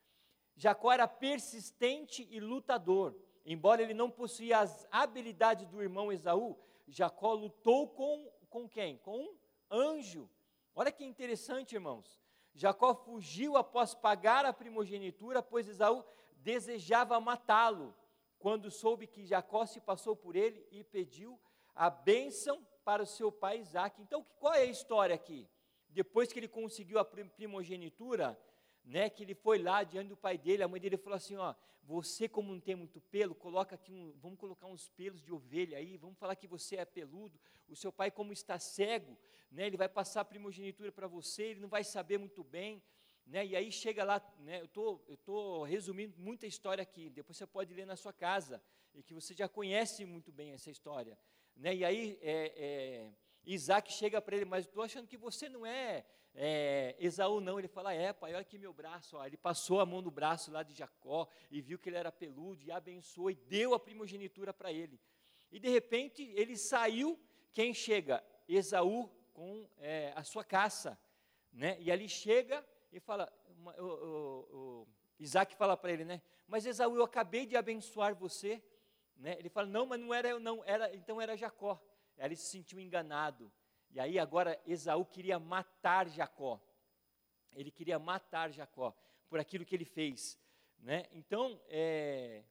Jacó 0.56 0.92
era 0.92 1.08
persistente 1.08 2.28
e 2.30 2.40
lutador. 2.40 3.16
Embora 3.44 3.82
ele 3.82 3.94
não 3.96 4.12
possuía 4.12 4.60
as 4.60 4.88
habilidades 4.92 5.68
do 5.68 5.82
irmão 5.82 6.12
Esaú, 6.12 6.58
Jacó 6.92 7.34
lutou 7.34 7.88
com, 7.88 8.30
com 8.50 8.68
quem? 8.68 8.98
Com 8.98 9.18
um 9.18 9.38
anjo. 9.72 10.30
Olha 10.76 10.92
que 10.92 11.06
interessante, 11.06 11.74
irmãos. 11.74 12.20
Jacó 12.54 12.94
fugiu 12.94 13.56
após 13.56 13.96
pagar 13.96 14.46
a 14.46 14.52
primogenitura, 14.52 15.42
pois 15.42 15.68
Esaú 15.70 16.04
desejava 16.36 17.20
matá-lo, 17.20 17.96
quando 18.38 18.70
soube 18.70 19.08
que 19.08 19.26
Jacó 19.26 19.66
se 19.66 19.80
passou 19.80 20.16
por 20.16 20.36
ele 20.36 20.68
e 20.70 20.84
pediu 20.84 21.40
a 21.74 21.90
bênção 21.90 22.66
para 22.84 23.04
o 23.04 23.08
seu 23.08 23.32
pai 23.32 23.60
Isaac. 23.60 24.02
Então, 24.02 24.26
qual 24.40 24.54
é 24.54 24.62
a 24.62 24.66
história 24.66 25.16
aqui? 25.16 25.48
Depois 25.88 26.34
que 26.34 26.40
ele 26.40 26.48
conseguiu 26.48 27.00
a 27.00 27.06
primogenitura, 27.06 28.38
né, 28.84 29.10
que 29.10 29.24
ele 29.24 29.34
foi 29.36 29.60
lá 29.60 29.84
diante 29.84 30.10
do 30.10 30.18
pai 30.18 30.38
dele, 30.38 30.64
a 30.64 30.68
mãe 30.68 30.80
dele 30.80 30.98
falou 30.98 31.18
assim, 31.18 31.36
ó, 31.36 31.54
você 31.84 32.28
como 32.28 32.52
não 32.54 32.60
tem 32.60 32.76
muito 32.76 33.00
pelo, 33.02 33.34
coloca 33.36 33.76
aqui 33.76 33.92
um, 33.92 34.14
vamos 34.20 34.40
colocar 34.40 34.68
uns 34.68 34.90
pelos 34.90 35.22
de 35.22 35.32
ovelha 35.32 35.78
aí, 35.78 35.98
vamos 35.98 36.18
falar 36.18 36.36
que 36.36 36.48
você 36.48 36.78
é 36.78 36.86
peludo, 36.86 37.40
o 37.68 37.76
seu 37.76 37.92
pai 37.92 38.12
como 38.12 38.34
está 38.34 38.60
cego, 38.60 39.18
né, 39.52 39.68
ele 39.68 39.78
vai 39.78 39.90
passar 39.90 40.22
a 40.22 40.26
primogenitura 40.26 40.92
para 40.92 41.08
você, 41.08 41.44
ele 41.44 41.60
não 41.60 41.70
vai 41.70 41.84
saber 41.84 42.18
muito 42.18 42.44
bem, 42.44 42.82
né, 43.26 43.46
e 43.46 43.56
aí 43.56 43.72
chega 43.72 44.04
lá, 44.04 44.22
né, 44.40 44.62
eu 44.62 44.68
tô, 44.68 45.02
estou 45.10 45.64
resumindo 45.64 46.18
muita 46.18 46.48
história 46.48 46.82
aqui, 46.82 47.10
depois 47.10 47.38
você 47.38 47.48
pode 47.48 47.74
ler 47.74 47.86
na 47.86 47.96
sua 47.96 48.14
casa, 48.14 48.62
e 48.94 49.02
que 49.02 49.14
você 49.14 49.34
já 49.34 49.48
conhece 49.48 50.06
muito 50.06 50.32
bem 50.32 50.52
essa 50.52 50.70
história, 50.70 51.18
né, 51.56 51.76
e 51.76 51.86
aí 51.86 52.20
é, 52.22 52.54
é, 52.56 53.12
Isaac 53.46 53.92
chega 53.92 54.22
para 54.22 54.36
ele, 54.36 54.46
mas 54.46 54.66
estou 54.66 54.84
achando 54.84 55.08
que 55.08 55.18
você 55.18 55.50
não 55.50 55.66
é 55.66 56.06
É, 56.34 56.96
Esaú 57.00 57.42
não, 57.42 57.60
ele 57.60 57.68
fala, 57.68 57.94
é 57.94 58.14
pai, 58.14 58.32
olha 58.32 58.42
aqui 58.42 58.58
meu 58.58 58.74
braço, 58.74 59.18
ó. 59.18 59.26
ele 59.26 59.36
passou 59.36 59.82
a 59.82 59.86
mão 59.86 60.02
no 60.02 60.10
braço 60.10 60.52
lá 60.52 60.64
de 60.64 60.74
Jacó 60.74 61.28
e 61.50 61.62
viu 61.62 61.78
que 61.78 61.90
ele 61.90 61.98
era 61.98 62.12
peludo 62.12 62.64
e 62.64 62.72
abençoou 62.72 63.30
e 63.30 63.36
deu 63.36 63.74
a 63.74 63.80
primogenitura 63.80 64.54
para 64.54 64.72
ele. 64.72 65.00
E 65.52 65.60
de 65.60 65.70
repente 65.70 66.24
ele 66.36 66.56
saiu, 66.56 67.20
quem 67.52 67.74
chega? 67.74 68.24
Esaú 68.48 69.10
com 69.34 69.70
é, 69.78 70.14
a 70.16 70.24
sua 70.24 70.44
caça, 70.44 70.98
né? 71.52 71.78
E 71.80 71.92
ali 71.92 72.08
chega 72.08 72.66
e 72.92 73.00
fala, 73.00 73.32
o, 73.78 73.84
o, 73.84 74.84
o 74.84 74.88
Isaac 75.20 75.56
fala 75.56 75.76
para 75.76 75.92
ele, 75.92 76.06
né? 76.06 76.22
Mas 76.48 76.66
Esaú, 76.66 76.96
eu 76.96 77.04
acabei 77.04 77.46
de 77.46 77.58
abençoar 77.58 78.16
você, 78.16 78.64
né? 79.18 79.36
Ele 79.38 79.50
fala, 79.50 79.68
não, 79.68 79.86
mas 79.86 80.00
não 80.00 80.14
era 80.14 80.30
eu, 80.30 80.40
não, 80.40 80.64
era, 80.66 80.94
então 80.96 81.20
era 81.20 81.36
Jacó. 81.36 81.82
Ele 82.18 82.36
se 82.36 82.50
sentiu 82.50 82.80
enganado. 82.80 83.52
E 83.94 84.00
aí 84.00 84.18
agora 84.18 84.60
Esaú 84.66 85.06
queria 85.06 85.40
matar 85.40 86.08
Jacó. 86.08 86.60
Ele 87.54 87.70
queria 87.70 88.00
matar 88.00 88.52
Jacó 88.52 88.96
por 89.30 89.40
aquilo 89.40 89.66
que 89.66 89.76
ele 89.76 89.86
fez, 89.86 90.40
né? 90.80 91.06
Então, 91.12 91.62
é, 91.68 92.44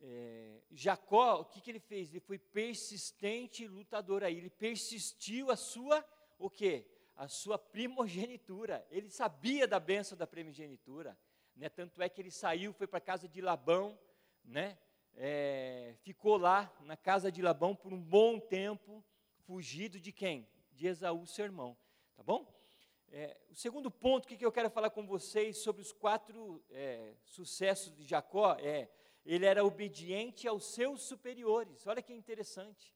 é, 0.00 0.60
Jacó, 0.70 1.40
o 1.40 1.44
que, 1.44 1.60
que 1.60 1.70
ele 1.70 1.80
fez? 1.80 2.10
Ele 2.10 2.20
foi 2.20 2.38
persistente 2.38 3.66
lutador 3.66 4.22
aí. 4.22 4.36
Ele 4.36 4.50
persistiu 4.50 5.50
a 5.50 5.56
sua, 5.56 6.04
o 6.38 6.50
quê? 6.50 6.86
A 7.16 7.28
sua 7.28 7.58
primogenitura. 7.58 8.86
Ele 8.90 9.10
sabia 9.10 9.66
da 9.66 9.80
benção 9.80 10.16
da 10.16 10.26
primogenitura. 10.26 11.18
Né? 11.56 11.68
Tanto 11.68 12.00
é 12.02 12.08
que 12.08 12.20
ele 12.20 12.30
saiu, 12.30 12.72
foi 12.72 12.86
para 12.86 12.98
a 12.98 13.02
casa 13.02 13.28
de 13.28 13.40
Labão, 13.40 13.98
né? 14.44 14.78
É, 15.14 15.94
ficou 16.02 16.36
lá 16.36 16.72
na 16.80 16.96
casa 16.96 17.32
de 17.32 17.42
Labão 17.42 17.74
por 17.74 17.92
um 17.92 18.00
bom 18.00 18.38
tempo, 18.38 19.04
fugido 19.48 19.98
de 19.98 20.12
quem? 20.12 20.46
De 20.72 20.86
Esaú, 20.86 21.26
seu 21.26 21.46
irmão. 21.46 21.74
Tá 22.14 22.22
bom? 22.22 22.46
É, 23.10 23.34
o 23.48 23.54
segundo 23.54 23.90
ponto 23.90 24.28
que, 24.28 24.36
que 24.36 24.44
eu 24.44 24.52
quero 24.52 24.68
falar 24.68 24.90
com 24.90 25.06
vocês 25.06 25.56
sobre 25.56 25.80
os 25.80 25.90
quatro 25.90 26.62
é, 26.68 27.14
sucessos 27.24 27.96
de 27.96 28.04
Jacó 28.04 28.56
é 28.60 28.90
ele 29.24 29.46
era 29.46 29.64
obediente 29.64 30.46
aos 30.46 30.66
seus 30.66 31.00
superiores. 31.00 31.86
Olha 31.86 32.02
que 32.02 32.12
interessante, 32.12 32.94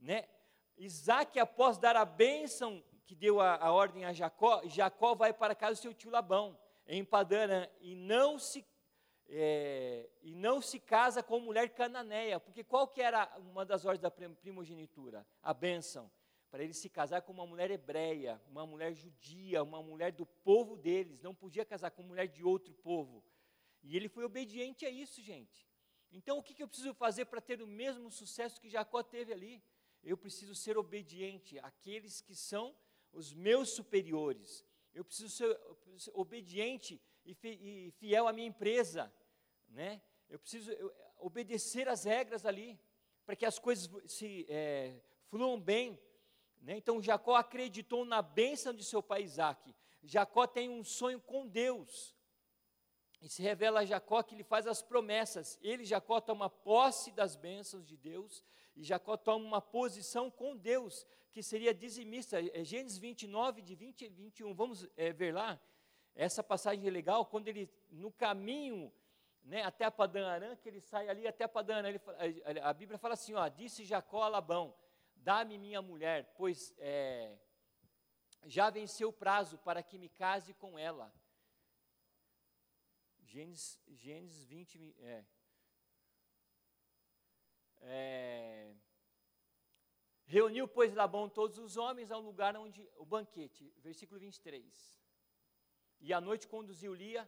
né? 0.00 0.28
Isaac, 0.76 1.38
após 1.38 1.78
dar 1.78 1.94
a 1.94 2.04
bênção 2.04 2.82
que 3.06 3.14
deu 3.14 3.40
a, 3.40 3.54
a 3.54 3.72
ordem 3.72 4.04
a 4.04 4.12
Jacó, 4.12 4.62
Jacó 4.66 5.14
vai 5.14 5.32
para 5.32 5.54
casa 5.54 5.74
do 5.74 5.82
seu 5.82 5.94
tio 5.94 6.10
Labão, 6.10 6.58
em 6.88 7.04
Padana, 7.04 7.70
e 7.80 7.94
não 7.94 8.36
se 8.36 8.66
é, 9.28 10.08
e 10.22 10.34
não 10.34 10.60
se 10.60 10.78
casa 10.78 11.22
com 11.22 11.40
mulher 11.40 11.70
cananeia, 11.70 12.38
porque 12.38 12.62
qual 12.62 12.86
que 12.86 13.00
era 13.00 13.34
uma 13.38 13.64
das 13.64 13.84
ordens 13.84 14.00
da 14.00 14.10
primogenitura? 14.10 15.26
A 15.42 15.54
bênção, 15.54 16.10
para 16.50 16.62
ele 16.62 16.74
se 16.74 16.88
casar 16.88 17.22
com 17.22 17.32
uma 17.32 17.46
mulher 17.46 17.70
hebreia, 17.70 18.40
uma 18.48 18.66
mulher 18.66 18.92
judia, 18.92 19.62
uma 19.62 19.82
mulher 19.82 20.12
do 20.12 20.26
povo 20.26 20.76
deles, 20.76 21.20
não 21.20 21.34
podia 21.34 21.64
casar 21.64 21.90
com 21.90 22.02
mulher 22.02 22.28
de 22.28 22.44
outro 22.44 22.74
povo. 22.74 23.24
E 23.82 23.96
ele 23.96 24.08
foi 24.08 24.24
obediente 24.24 24.86
a 24.86 24.90
isso, 24.90 25.20
gente. 25.20 25.68
Então, 26.12 26.38
o 26.38 26.42
que, 26.42 26.54
que 26.54 26.62
eu 26.62 26.68
preciso 26.68 26.94
fazer 26.94 27.24
para 27.24 27.40
ter 27.40 27.60
o 27.60 27.66
mesmo 27.66 28.10
sucesso 28.10 28.60
que 28.60 28.70
Jacó 28.70 29.02
teve 29.02 29.32
ali? 29.32 29.62
Eu 30.02 30.16
preciso 30.16 30.54
ser 30.54 30.78
obediente 30.78 31.58
àqueles 31.58 32.20
que 32.20 32.34
são 32.34 32.74
os 33.12 33.32
meus 33.32 33.70
superiores. 33.70 34.64
Eu 34.94 35.04
preciso 35.04 35.28
ser 35.28 35.58
obediente 36.12 37.02
e 37.24 37.90
fiel 37.98 38.28
à 38.28 38.32
minha 38.32 38.48
empresa, 38.48 39.12
né? 39.68 40.00
Eu 40.28 40.38
preciso 40.38 40.70
obedecer 41.18 41.88
às 41.88 42.04
regras 42.04 42.44
ali, 42.44 42.78
para 43.24 43.36
que 43.36 43.46
as 43.46 43.58
coisas 43.58 43.90
se 44.06 44.46
é, 44.48 45.00
fluam 45.28 45.60
bem. 45.60 45.98
Né? 46.60 46.76
Então 46.76 47.02
Jacó 47.02 47.36
acreditou 47.36 48.04
na 48.04 48.20
bênção 48.20 48.72
de 48.74 48.84
seu 48.84 49.02
pai 49.02 49.22
Isaac. 49.22 49.74
Jacó 50.02 50.46
tem 50.46 50.68
um 50.68 50.84
sonho 50.84 51.20
com 51.20 51.46
Deus. 51.46 52.14
E 53.22 53.28
se 53.28 53.42
revela 53.42 53.80
a 53.80 53.84
Jacó 53.86 54.22
que 54.22 54.34
ele 54.34 54.44
faz 54.44 54.66
as 54.66 54.82
promessas. 54.82 55.58
Ele, 55.62 55.82
Jacó, 55.84 56.20
toma 56.20 56.50
posse 56.50 57.10
das 57.10 57.34
bênçãos 57.34 57.86
de 57.86 57.96
Deus. 57.96 58.44
E 58.76 58.84
Jacó 58.84 59.16
toma 59.16 59.46
uma 59.46 59.62
posição 59.62 60.30
com 60.30 60.54
Deus, 60.54 61.06
que 61.32 61.42
seria 61.42 61.72
dizimista. 61.72 62.38
É 62.52 62.62
Gênesis 62.62 62.98
29, 62.98 63.62
de 63.62 63.74
20 63.74 64.04
a 64.04 64.10
21. 64.10 64.54
Vamos 64.54 64.86
é, 64.94 65.10
ver 65.10 65.32
lá. 65.32 65.58
Essa 66.14 66.42
passagem 66.42 66.86
é 66.86 66.90
legal, 66.90 67.26
quando 67.26 67.48
ele, 67.48 67.68
no 67.90 68.12
caminho 68.12 68.92
né, 69.42 69.62
até 69.62 69.90
Padã 69.90 70.26
Aram, 70.28 70.56
que 70.56 70.68
ele 70.68 70.80
sai 70.80 71.08
ali 71.08 71.26
até 71.26 71.46
Padã 71.46 71.76
Aram, 71.76 71.88
ele, 71.88 72.00
a, 72.60 72.70
a 72.70 72.72
Bíblia 72.72 72.98
fala 72.98 73.14
assim, 73.14 73.34
ó, 73.34 73.46
disse 73.48 73.84
Jacó 73.84 74.22
a 74.22 74.28
Labão, 74.28 74.74
dá-me 75.16 75.58
minha 75.58 75.82
mulher, 75.82 76.32
pois 76.36 76.72
é, 76.78 77.36
já 78.44 78.70
venceu 78.70 79.08
o 79.08 79.12
prazo 79.12 79.58
para 79.58 79.82
que 79.82 79.98
me 79.98 80.08
case 80.08 80.54
com 80.54 80.78
ela. 80.78 81.12
Gênesis, 83.22 83.80
Gênesis 83.88 84.44
20, 84.44 84.96
é, 85.00 85.24
é, 87.80 88.74
reuniu, 90.24 90.68
pois, 90.68 90.94
Labão 90.94 91.28
todos 91.28 91.58
os 91.58 91.76
homens 91.76 92.10
ao 92.10 92.20
lugar 92.20 92.56
onde, 92.56 92.88
o 92.96 93.04
banquete, 93.04 93.74
versículo 93.78 94.20
23. 94.20 95.03
E 96.06 96.12
à 96.12 96.20
noite 96.20 96.46
conduziu 96.46 96.92
Lia, 96.92 97.26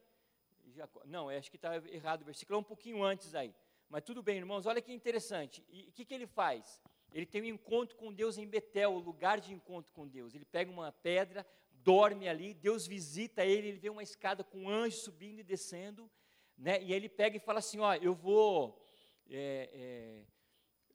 Jacó, 0.67 1.01
não, 1.07 1.31
acho 1.31 1.51
que 1.51 1.57
está 1.57 1.75
errado 1.89 2.21
o 2.21 2.25
versículo, 2.27 2.59
é 2.59 2.61
um 2.61 2.63
pouquinho 2.63 3.03
antes 3.03 3.35
aí. 3.35 3.55
Mas 3.89 4.03
tudo 4.05 4.23
bem, 4.23 4.37
irmãos, 4.37 4.67
olha 4.67 4.83
que 4.83 4.93
interessante. 4.93 5.65
E 5.71 5.89
o 5.89 5.93
que, 5.93 6.05
que 6.05 6.13
ele 6.13 6.27
faz? 6.27 6.79
Ele 7.11 7.25
tem 7.25 7.41
um 7.41 7.47
encontro 7.47 7.97
com 7.97 8.13
Deus 8.13 8.37
em 8.37 8.47
Betel, 8.47 8.93
o 8.93 8.99
lugar 8.99 9.41
de 9.41 9.55
encontro 9.55 9.91
com 9.95 10.07
Deus. 10.07 10.35
Ele 10.35 10.45
pega 10.45 10.71
uma 10.71 10.93
pedra, 10.93 11.47
dorme 11.73 12.29
ali, 12.29 12.53
Deus 12.53 12.87
visita 12.87 13.47
ele, 13.47 13.69
ele 13.69 13.79
vê 13.79 13.89
uma 13.89 14.03
escada 14.03 14.45
com 14.45 14.65
um 14.65 14.69
anjo 14.69 14.99
subindo 14.99 15.39
e 15.39 15.43
descendo, 15.43 16.11
né? 16.59 16.83
E 16.83 16.93
ele 16.93 17.09
pega 17.09 17.35
e 17.35 17.41
fala 17.41 17.61
assim: 17.61 17.81
ó, 17.81 17.95
eu 17.95 18.15
vou, 18.15 18.79
é, 19.31 19.71
é, 19.73 20.27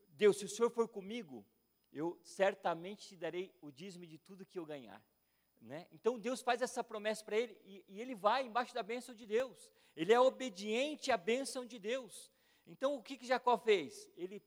Deus, 0.10 0.38
se 0.38 0.46
o 0.46 0.50
Senhor 0.50 0.70
for 0.70 0.88
comigo, 0.88 1.44
eu 1.92 2.16
certamente 2.22 3.08
te 3.08 3.16
darei 3.16 3.52
o 3.60 3.72
dízimo 3.72 4.06
de 4.06 4.20
tudo 4.20 4.46
que 4.46 4.60
eu 4.60 4.68
ganhar. 4.68 5.04
Né? 5.62 5.88
Então 5.92 6.18
Deus 6.18 6.42
faz 6.42 6.62
essa 6.62 6.84
promessa 6.84 7.24
para 7.24 7.38
ele 7.38 7.56
e, 7.64 7.86
e, 7.88 8.02
ele 8.02 8.16
vai 8.16 8.44
embaixo 8.46 8.74
da 8.74 8.82
bênção 8.82 9.14
de 9.14 9.26
Deus. 9.28 9.70
Ele 9.96 10.12
é 10.12 10.20
obediente 10.20 11.12
à 11.12 11.18
bênção 11.18 11.66
de 11.66 11.78
Deus. 11.78 12.32
Então 12.66 12.96
o 12.96 13.04
que, 13.04 13.16
que 13.16 13.28
Jacó 13.28 13.58
fez? 13.58 14.10
Ele 14.18 14.42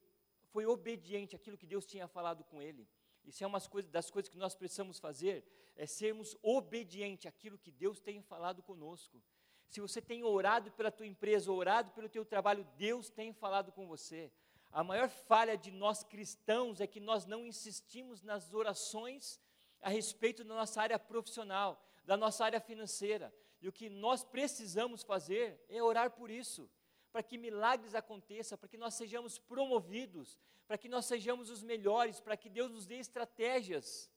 foi 0.50 0.66
obediente 0.66 1.36
àquilo 1.36 1.56
que 1.56 1.66
Deus 1.66 1.86
tinha 1.86 2.08
falado 2.08 2.42
com 2.44 2.60
ele. 2.60 2.88
Isso 3.24 3.42
é 3.42 3.46
uma 3.46 3.60
das 3.90 4.10
coisas 4.10 4.28
que 4.28 4.36
nós 4.36 4.54
precisamos 4.54 4.98
fazer, 4.98 5.44
é 5.76 5.86
sermos 5.86 6.36
obedientes 6.42 7.26
àquilo 7.26 7.58
que 7.58 7.70
Deus 7.70 8.00
tem 8.00 8.20
falado 8.20 8.62
conosco. 8.62 9.22
Se 9.68 9.80
você 9.80 10.00
tem 10.00 10.22
orado 10.22 10.70
pela 10.72 10.90
tua 10.90 11.06
empresa, 11.06 11.50
orado 11.50 11.90
pelo 11.92 12.08
teu 12.08 12.24
trabalho, 12.24 12.66
Deus 12.76 13.08
tem 13.08 13.32
falado 13.32 13.72
com 13.72 13.86
você. 13.86 14.30
A 14.70 14.84
maior 14.84 15.08
falha 15.08 15.56
de 15.56 15.70
nós 15.70 16.02
cristãos 16.02 16.80
é 16.80 16.86
que 16.86 17.00
nós 17.00 17.24
não 17.24 17.46
insistimos 17.46 18.22
nas 18.22 18.52
orações 18.52 19.40
a 19.84 19.90
respeito 19.90 20.42
da 20.42 20.54
nossa 20.54 20.80
área 20.80 20.98
profissional, 20.98 21.80
da 22.04 22.16
nossa 22.16 22.42
área 22.42 22.58
financeira. 22.58 23.32
E 23.60 23.68
o 23.68 23.72
que 23.72 23.90
nós 23.90 24.24
precisamos 24.24 25.02
fazer 25.02 25.62
é 25.68 25.82
orar 25.82 26.10
por 26.10 26.30
isso 26.30 26.70
para 27.12 27.22
que 27.22 27.36
milagres 27.38 27.94
aconteçam, 27.94 28.58
para 28.58 28.68
que 28.68 28.78
nós 28.78 28.94
sejamos 28.94 29.38
promovidos, 29.38 30.36
para 30.66 30.78
que 30.78 30.88
nós 30.88 31.04
sejamos 31.04 31.50
os 31.50 31.62
melhores, 31.62 32.18
para 32.18 32.36
que 32.36 32.48
Deus 32.48 32.70
nos 32.70 32.86
dê 32.86 32.96
estratégias. 32.96 34.10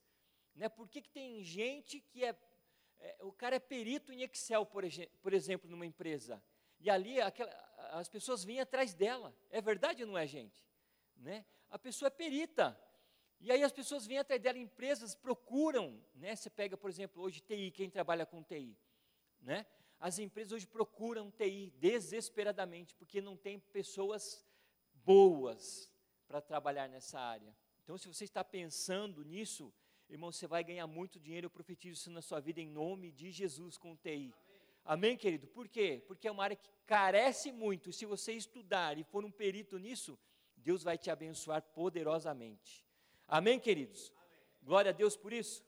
Né? 0.55 0.69
Por 0.69 0.87
que, 0.87 1.01
que 1.01 1.09
tem 1.09 1.43
gente 1.43 1.99
que 1.99 2.23
é, 2.23 2.35
é, 2.99 3.17
O 3.21 3.31
cara 3.31 3.57
é 3.57 3.59
perito 3.59 4.11
em 4.11 4.23
Excel, 4.23 4.65
por, 4.65 4.83
por 5.21 5.33
exemplo, 5.33 5.69
numa 5.69 5.85
empresa. 5.85 6.41
E 6.79 6.89
ali 6.89 7.21
aquela, 7.21 7.51
as 7.91 8.07
pessoas 8.07 8.43
vêm 8.43 8.61
atrás 8.61 8.93
dela. 8.93 9.35
É 9.49 9.61
verdade 9.61 10.03
ou 10.03 10.09
não 10.09 10.17
é, 10.17 10.25
gente? 10.25 10.65
Né? 11.17 11.45
A 11.69 11.77
pessoa 11.77 12.07
é 12.07 12.09
perita. 12.09 12.79
E 13.39 13.51
aí 13.51 13.63
as 13.63 13.71
pessoas 13.71 14.07
vêm 14.07 14.17
atrás 14.17 14.41
dela, 14.41 14.57
empresas 14.57 15.13
procuram, 15.13 16.01
né? 16.15 16.35
Você 16.35 16.49
pega, 16.49 16.75
por 16.75 16.89
exemplo, 16.89 17.21
hoje 17.21 17.39
TI, 17.39 17.71
quem 17.71 17.89
trabalha 17.89 18.25
com 18.25 18.43
TI, 18.43 18.75
né? 19.41 19.65
As 19.99 20.19
empresas 20.19 20.51
hoje 20.51 20.67
procuram 20.67 21.31
TI 21.31 21.71
desesperadamente, 21.77 22.95
porque 22.95 23.21
não 23.21 23.35
tem 23.35 23.59
pessoas 23.59 24.45
boas 24.93 25.91
para 26.27 26.41
trabalhar 26.41 26.87
nessa 26.87 27.19
área. 27.19 27.55
Então, 27.83 27.97
se 27.97 28.07
você 28.07 28.25
está 28.25 28.43
pensando 28.43 29.23
nisso, 29.23 29.73
irmão, 30.09 30.31
você 30.31 30.45
vai 30.45 30.63
ganhar 30.63 30.85
muito 30.87 31.19
dinheiro. 31.19 31.45
Eu 31.45 31.51
profetizo 31.51 32.01
isso 32.01 32.11
na 32.11 32.21
sua 32.21 32.39
vida 32.39 32.59
em 32.59 32.67
nome 32.67 33.11
de 33.11 33.31
Jesus 33.31 33.77
com 33.77 33.95
TI. 33.95 34.09
Amém, 34.09 34.33
Amém 34.85 35.17
querido? 35.17 35.47
Por 35.47 35.67
quê? 35.67 36.03
Porque 36.07 36.27
é 36.27 36.31
uma 36.31 36.43
área 36.43 36.55
que 36.55 36.69
carece 36.85 37.51
muito. 37.51 37.91
Se 37.93 38.05
você 38.05 38.33
estudar 38.33 38.97
e 38.97 39.03
for 39.03 39.23
um 39.23 39.31
perito 39.31 39.77
nisso, 39.77 40.17
Deus 40.55 40.83
vai 40.83 40.97
te 40.97 41.09
abençoar 41.09 41.61
poderosamente. 41.61 42.86
Amém, 43.29 43.59
queridos? 43.59 44.13
Amém. 44.15 44.27
Glória 44.63 44.89
a 44.91 44.93
Deus 44.93 45.17
por 45.17 45.33
isso. 45.33 45.61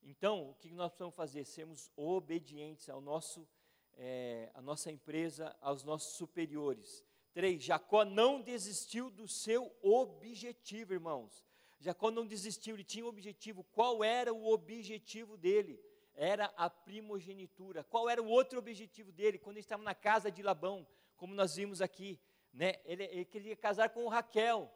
Então, 0.00 0.50
o 0.50 0.54
que 0.54 0.70
nós 0.70 0.90
precisamos 0.90 1.16
fazer? 1.16 1.44
Sermos 1.44 1.90
obedientes 1.96 2.88
ao 2.88 3.00
nosso, 3.00 3.48
é, 3.94 4.48
à 4.54 4.62
nossa 4.62 4.92
empresa, 4.92 5.56
aos 5.60 5.82
nossos 5.82 6.14
superiores. 6.14 7.04
Três, 7.32 7.64
Jacó 7.64 8.04
não 8.04 8.40
desistiu 8.40 9.10
do 9.10 9.26
seu 9.26 9.74
objetivo, 9.82 10.92
irmãos. 10.92 11.44
Jacó 11.80 12.12
não 12.12 12.24
desistiu, 12.24 12.76
ele 12.76 12.84
tinha 12.84 13.04
um 13.04 13.08
objetivo. 13.08 13.64
Qual 13.72 14.04
era 14.04 14.32
o 14.32 14.46
objetivo 14.46 15.36
dele? 15.36 15.82
Era 16.14 16.44
a 16.56 16.70
primogenitura. 16.70 17.82
Qual 17.82 18.08
era 18.08 18.22
o 18.22 18.28
outro 18.28 18.60
objetivo 18.60 19.10
dele? 19.10 19.36
Quando 19.36 19.56
ele 19.56 19.64
estava 19.64 19.82
na 19.82 19.96
casa 19.96 20.30
de 20.30 20.44
Labão, 20.44 20.86
como 21.16 21.34
nós 21.34 21.56
vimos 21.56 21.82
aqui, 21.82 22.20
né? 22.52 22.74
ele, 22.84 23.02
ele 23.02 23.24
queria 23.24 23.56
casar 23.56 23.88
com 23.88 24.06
Raquel. 24.06 24.72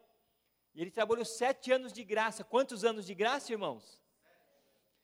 E 0.73 0.81
ele 0.81 0.91
trabalhou 0.91 1.25
sete 1.25 1.71
anos 1.71 1.91
de 1.91 2.03
graça. 2.03 2.43
Quantos 2.43 2.83
anos 2.83 3.05
de 3.05 3.15
graça, 3.15 3.51
irmãos? 3.51 4.01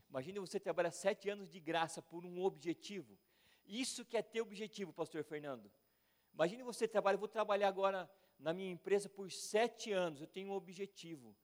Imagine 0.09 0.39
você 0.39 0.59
trabalhar 0.59 0.91
sete 0.91 1.29
anos 1.29 1.49
de 1.49 1.59
graça 1.59 2.01
por 2.01 2.25
um 2.25 2.41
objetivo. 2.43 3.17
Isso 3.65 4.05
que 4.05 4.15
é 4.15 4.21
ter 4.21 4.41
objetivo, 4.41 4.93
pastor 4.93 5.23
Fernando. 5.23 5.69
Imagine 6.33 6.63
você 6.63 6.87
trabalhar, 6.87 7.17
vou 7.17 7.27
trabalhar 7.27 7.67
agora 7.67 8.09
na 8.39 8.53
minha 8.53 8.71
empresa 8.71 9.09
por 9.09 9.31
sete 9.31 9.91
anos, 9.91 10.21
eu 10.21 10.27
tenho 10.27 10.49
um 10.49 10.53
objetivo. 10.53 11.35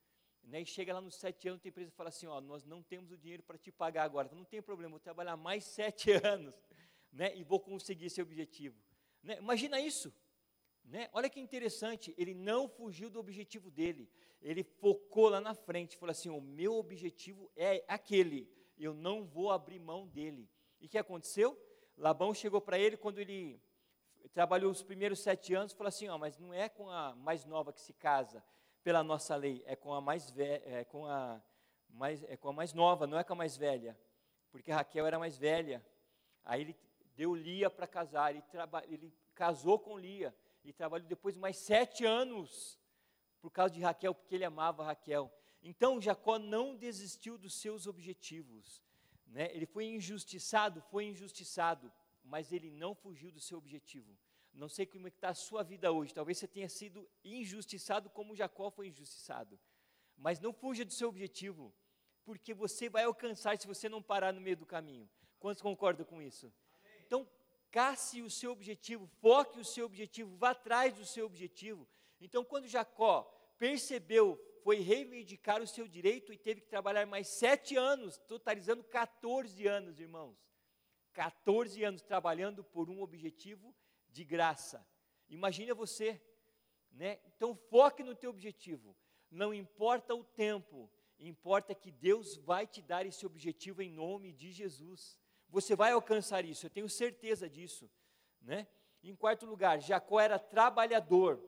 Né, 0.43 0.61
e 0.61 0.65
chega 0.65 0.93
lá 0.93 1.01
nos 1.01 1.15
sete 1.15 1.47
anos, 1.47 1.63
a 1.63 1.67
empresa 1.69 1.91
fala 1.91 2.09
assim, 2.09 2.25
ó, 2.25 2.41
nós 2.41 2.65
não 2.65 2.81
temos 2.81 3.11
o 3.11 3.17
dinheiro 3.17 3.43
para 3.43 3.57
te 3.57 3.71
pagar 3.71 4.03
agora, 4.03 4.25
então 4.25 4.37
não 4.37 4.45
tem 4.45 4.61
problema, 4.61 4.91
vou 4.91 4.99
trabalhar 4.99 5.37
mais 5.37 5.63
sete 5.63 6.11
anos, 6.25 6.53
né, 7.11 7.35
e 7.37 7.43
vou 7.43 7.59
conseguir 7.59 8.07
esse 8.07 8.21
objetivo. 8.21 8.75
Né, 9.21 9.37
imagina 9.37 9.79
isso, 9.79 10.13
né, 10.91 11.09
olha 11.13 11.29
que 11.29 11.39
interessante, 11.39 12.13
ele 12.17 12.33
não 12.33 12.67
fugiu 12.67 13.09
do 13.09 13.17
objetivo 13.17 13.71
dele, 13.71 14.11
ele 14.41 14.61
focou 14.61 15.29
lá 15.29 15.39
na 15.39 15.53
frente, 15.55 15.95
falou 15.95 16.11
assim, 16.11 16.29
o 16.29 16.41
meu 16.41 16.75
objetivo 16.75 17.49
é 17.55 17.81
aquele, 17.87 18.51
eu 18.77 18.93
não 18.93 19.23
vou 19.23 19.51
abrir 19.51 19.79
mão 19.79 20.05
dele. 20.05 20.49
E 20.81 20.87
o 20.87 20.89
que 20.89 20.97
aconteceu? 20.97 21.57
Labão 21.97 22.33
chegou 22.33 22.59
para 22.59 22.77
ele 22.77 22.97
quando 22.97 23.19
ele 23.19 23.61
trabalhou 24.33 24.69
os 24.69 24.83
primeiros 24.83 25.21
sete 25.21 25.53
anos, 25.53 25.71
falou 25.71 25.87
assim, 25.87 26.09
ó, 26.09 26.17
mas 26.17 26.37
não 26.37 26.53
é 26.53 26.67
com 26.67 26.89
a 26.89 27.15
mais 27.15 27.45
nova 27.45 27.71
que 27.71 27.79
se 27.79 27.93
casa, 27.93 28.43
pela 28.83 29.01
nossa 29.01 29.33
lei, 29.37 29.63
é 29.65 29.77
com 29.77 29.93
a 29.93 30.01
mais 30.01 30.29
velha, 30.29 30.61
é 30.65 30.83
com 30.83 31.05
a 31.05 31.41
mais, 31.87 32.21
é 32.23 32.35
com 32.35 32.49
a 32.49 32.53
mais 32.53 32.73
nova, 32.73 33.07
não 33.07 33.17
é 33.17 33.23
com 33.23 33.31
a 33.31 33.37
mais 33.37 33.55
velha, 33.55 33.97
porque 34.51 34.69
Raquel 34.69 35.07
era 35.07 35.17
mais 35.17 35.37
velha. 35.37 35.81
Aí 36.43 36.61
ele 36.61 36.75
deu 37.15 37.33
Lia 37.33 37.69
para 37.69 37.87
casar, 37.87 38.31
ele, 38.31 38.43
ele 38.89 39.13
casou 39.33 39.79
com 39.79 39.97
Lia 39.97 40.35
e 40.63 40.71
trabalhou 40.73 41.07
depois 41.07 41.37
mais 41.37 41.57
sete 41.57 42.05
anos 42.05 42.79
por 43.39 43.51
causa 43.51 43.73
de 43.73 43.81
Raquel, 43.81 44.13
porque 44.13 44.35
ele 44.35 44.45
amava 44.45 44.83
Raquel. 44.83 45.31
Então 45.63 46.01
Jacó 46.01 46.37
não 46.37 46.75
desistiu 46.75 47.37
dos 47.37 47.53
seus 47.55 47.87
objetivos. 47.87 48.81
Né? 49.25 49.53
Ele 49.53 49.65
foi 49.65 49.85
injustiçado, 49.85 50.81
foi 50.81 51.05
injustiçado, 51.05 51.91
mas 52.23 52.51
ele 52.51 52.69
não 52.69 52.93
fugiu 52.93 53.31
do 53.31 53.39
seu 53.39 53.57
objetivo. 53.57 54.17
Não 54.53 54.67
sei 54.67 54.85
como 54.85 55.07
é 55.07 55.09
está 55.09 55.29
a 55.29 55.33
sua 55.33 55.63
vida 55.63 55.91
hoje. 55.91 56.13
Talvez 56.13 56.37
você 56.37 56.47
tenha 56.47 56.67
sido 56.67 57.09
injustiçado 57.23 58.09
como 58.09 58.35
Jacó 58.35 58.69
foi 58.69 58.87
injustiçado. 58.87 59.59
Mas 60.17 60.39
não 60.39 60.53
fuja 60.53 60.83
do 60.83 60.91
seu 60.91 61.09
objetivo, 61.09 61.73
porque 62.25 62.53
você 62.53 62.89
vai 62.89 63.05
alcançar 63.05 63.57
se 63.57 63.65
você 63.65 63.87
não 63.87 64.03
parar 64.03 64.33
no 64.33 64.41
meio 64.41 64.57
do 64.57 64.65
caminho. 64.65 65.09
Quantos 65.39 65.61
concordam 65.61 66.05
com 66.05 66.21
isso? 66.21 66.53
Amém. 66.83 67.03
Então, 67.07 67.29
casse 67.71 68.21
o 68.21 68.29
seu 68.29 68.51
objetivo, 68.51 69.07
foque 69.19 69.59
o 69.59 69.65
seu 69.65 69.85
objetivo, 69.85 70.35
vá 70.35 70.51
atrás 70.51 70.93
do 70.93 71.05
seu 71.05 71.25
objetivo. 71.25 71.87
Então, 72.19 72.43
quando 72.43 72.67
Jacó 72.67 73.23
percebeu, 73.57 74.39
foi 74.63 74.79
reivindicar 74.79 75.61
o 75.61 75.67
seu 75.67 75.87
direito 75.87 76.31
e 76.31 76.37
teve 76.37 76.61
que 76.61 76.67
trabalhar 76.67 77.05
mais 77.05 77.27
sete 77.27 77.75
anos, 77.75 78.17
totalizando 78.27 78.83
14 78.83 79.67
anos, 79.67 79.99
irmãos. 79.99 80.37
14 81.13 81.83
anos 81.83 82.01
trabalhando 82.01 82.63
por 82.63 82.89
um 82.89 83.01
objetivo 83.01 83.75
de 84.09 84.23
graça. 84.23 84.85
Imagina 85.29 85.73
você, 85.73 86.21
né? 86.91 87.19
Então 87.25 87.55
foque 87.55 88.03
no 88.03 88.15
teu 88.15 88.29
objetivo. 88.29 88.95
Não 89.29 89.53
importa 89.53 90.13
o 90.13 90.23
tempo, 90.23 90.91
importa 91.17 91.73
que 91.73 91.91
Deus 91.91 92.35
vai 92.37 92.67
te 92.67 92.81
dar 92.81 93.05
esse 93.05 93.25
objetivo 93.25 93.81
em 93.81 93.89
nome 93.89 94.33
de 94.33 94.51
Jesus. 94.51 95.20
Você 95.51 95.75
vai 95.75 95.91
alcançar 95.91 96.43
isso, 96.45 96.65
eu 96.65 96.69
tenho 96.69 96.89
certeza 96.89 97.47
disso, 97.49 97.91
né? 98.41 98.67
Em 99.03 99.15
quarto 99.15 99.45
lugar, 99.45 99.79
Jacó 99.81 100.19
era 100.19 100.39
trabalhador, 100.39 101.43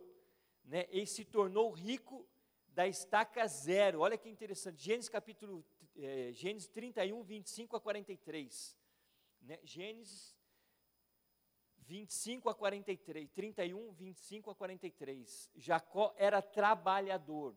né? 0.64 0.86
Ele 0.90 1.06
se 1.06 1.24
tornou 1.24 1.72
rico 1.72 2.28
da 2.68 2.88
estaca 2.88 3.48
zero. 3.48 4.02
Olha 4.02 4.18
que 4.18 4.30
interessante. 4.30 4.84
Gênesis 4.84 5.10
capítulo 5.10 5.66
é, 5.96 6.32
Gênesis 6.34 6.68
31, 6.68 7.24
25 7.24 7.76
a 7.76 7.80
43. 7.80 8.78
Né? 9.42 9.60
Gênesis 9.64 10.36
25 11.78 12.50
a 12.50 12.56
43, 12.56 13.30
31, 13.32 13.92
25 13.92 14.52
a 14.52 14.56
43. 14.56 15.52
Jacó 15.56 16.14
era 16.18 16.42
trabalhador. 16.42 17.56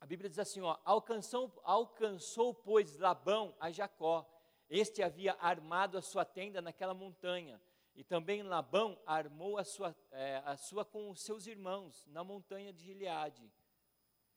A 0.00 0.06
Bíblia 0.06 0.28
diz 0.28 0.38
assim: 0.38 0.60
ó, 0.60 0.78
alcançou, 0.84 1.60
alcançou, 1.64 2.54
pois, 2.54 2.96
Labão 2.96 3.56
a 3.58 3.70
Jacó. 3.70 4.28
Este 4.74 5.02
havia 5.02 5.34
armado 5.34 5.98
a 5.98 6.00
sua 6.00 6.24
tenda 6.24 6.62
naquela 6.62 6.94
montanha. 6.94 7.60
E 7.94 8.02
também 8.02 8.42
Labão 8.42 8.98
armou 9.04 9.58
a 9.58 9.64
sua, 9.64 9.94
é, 10.10 10.40
a 10.46 10.56
sua 10.56 10.82
com 10.82 11.10
os 11.10 11.20
seus 11.20 11.46
irmãos 11.46 12.06
na 12.06 12.24
montanha 12.24 12.72
de 12.72 12.82
Gileade. 12.82 13.52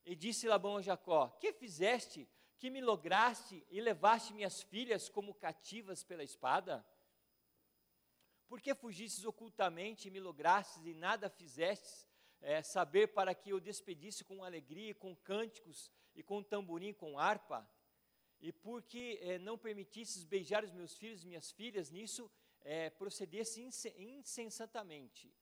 E 0.05 0.13
disse 0.13 0.45
Labão 0.45 0.75
a 0.75 0.81
Jacó: 0.81 1.29
Que 1.39 1.53
fizeste 1.53 2.27
que 2.59 2.69
me 2.69 2.81
lograste 2.81 3.65
e 3.69 3.79
levaste 3.79 4.33
minhas 4.33 4.61
filhas 4.61 5.07
como 5.07 5.33
cativas 5.33 6.03
pela 6.03 6.21
espada? 6.21 6.86
Por 8.45 8.59
que 8.59 8.75
fugistes 8.75 9.23
ocultamente 9.23 10.09
e 10.09 10.11
me 10.11 10.19
lograstes 10.19 10.86
e 10.86 10.93
nada 10.93 11.29
fizestes, 11.29 12.05
é, 12.41 12.61
saber 12.61 13.07
para 13.13 13.33
que 13.33 13.51
eu 13.51 13.59
despedisse 13.61 14.25
com 14.25 14.43
alegria, 14.43 14.93
com 14.93 15.15
cânticos 15.15 15.89
e 16.13 16.21
com 16.21 16.43
tamborim, 16.43 16.91
com 16.91 17.17
harpa? 17.17 17.65
E 18.45 18.51
porque 18.51 19.17
é, 19.23 19.39
não 19.39 19.57
permitisses 19.57 20.23
beijar 20.23 20.63
os 20.63 20.71
meus 20.71 20.95
filhos 20.95 21.23
e 21.23 21.27
minhas 21.27 21.51
filhas, 21.51 21.89
nisso 21.89 22.29
é, 22.61 22.91
procedesse 22.91 23.59
insensatamente. 23.97 25.33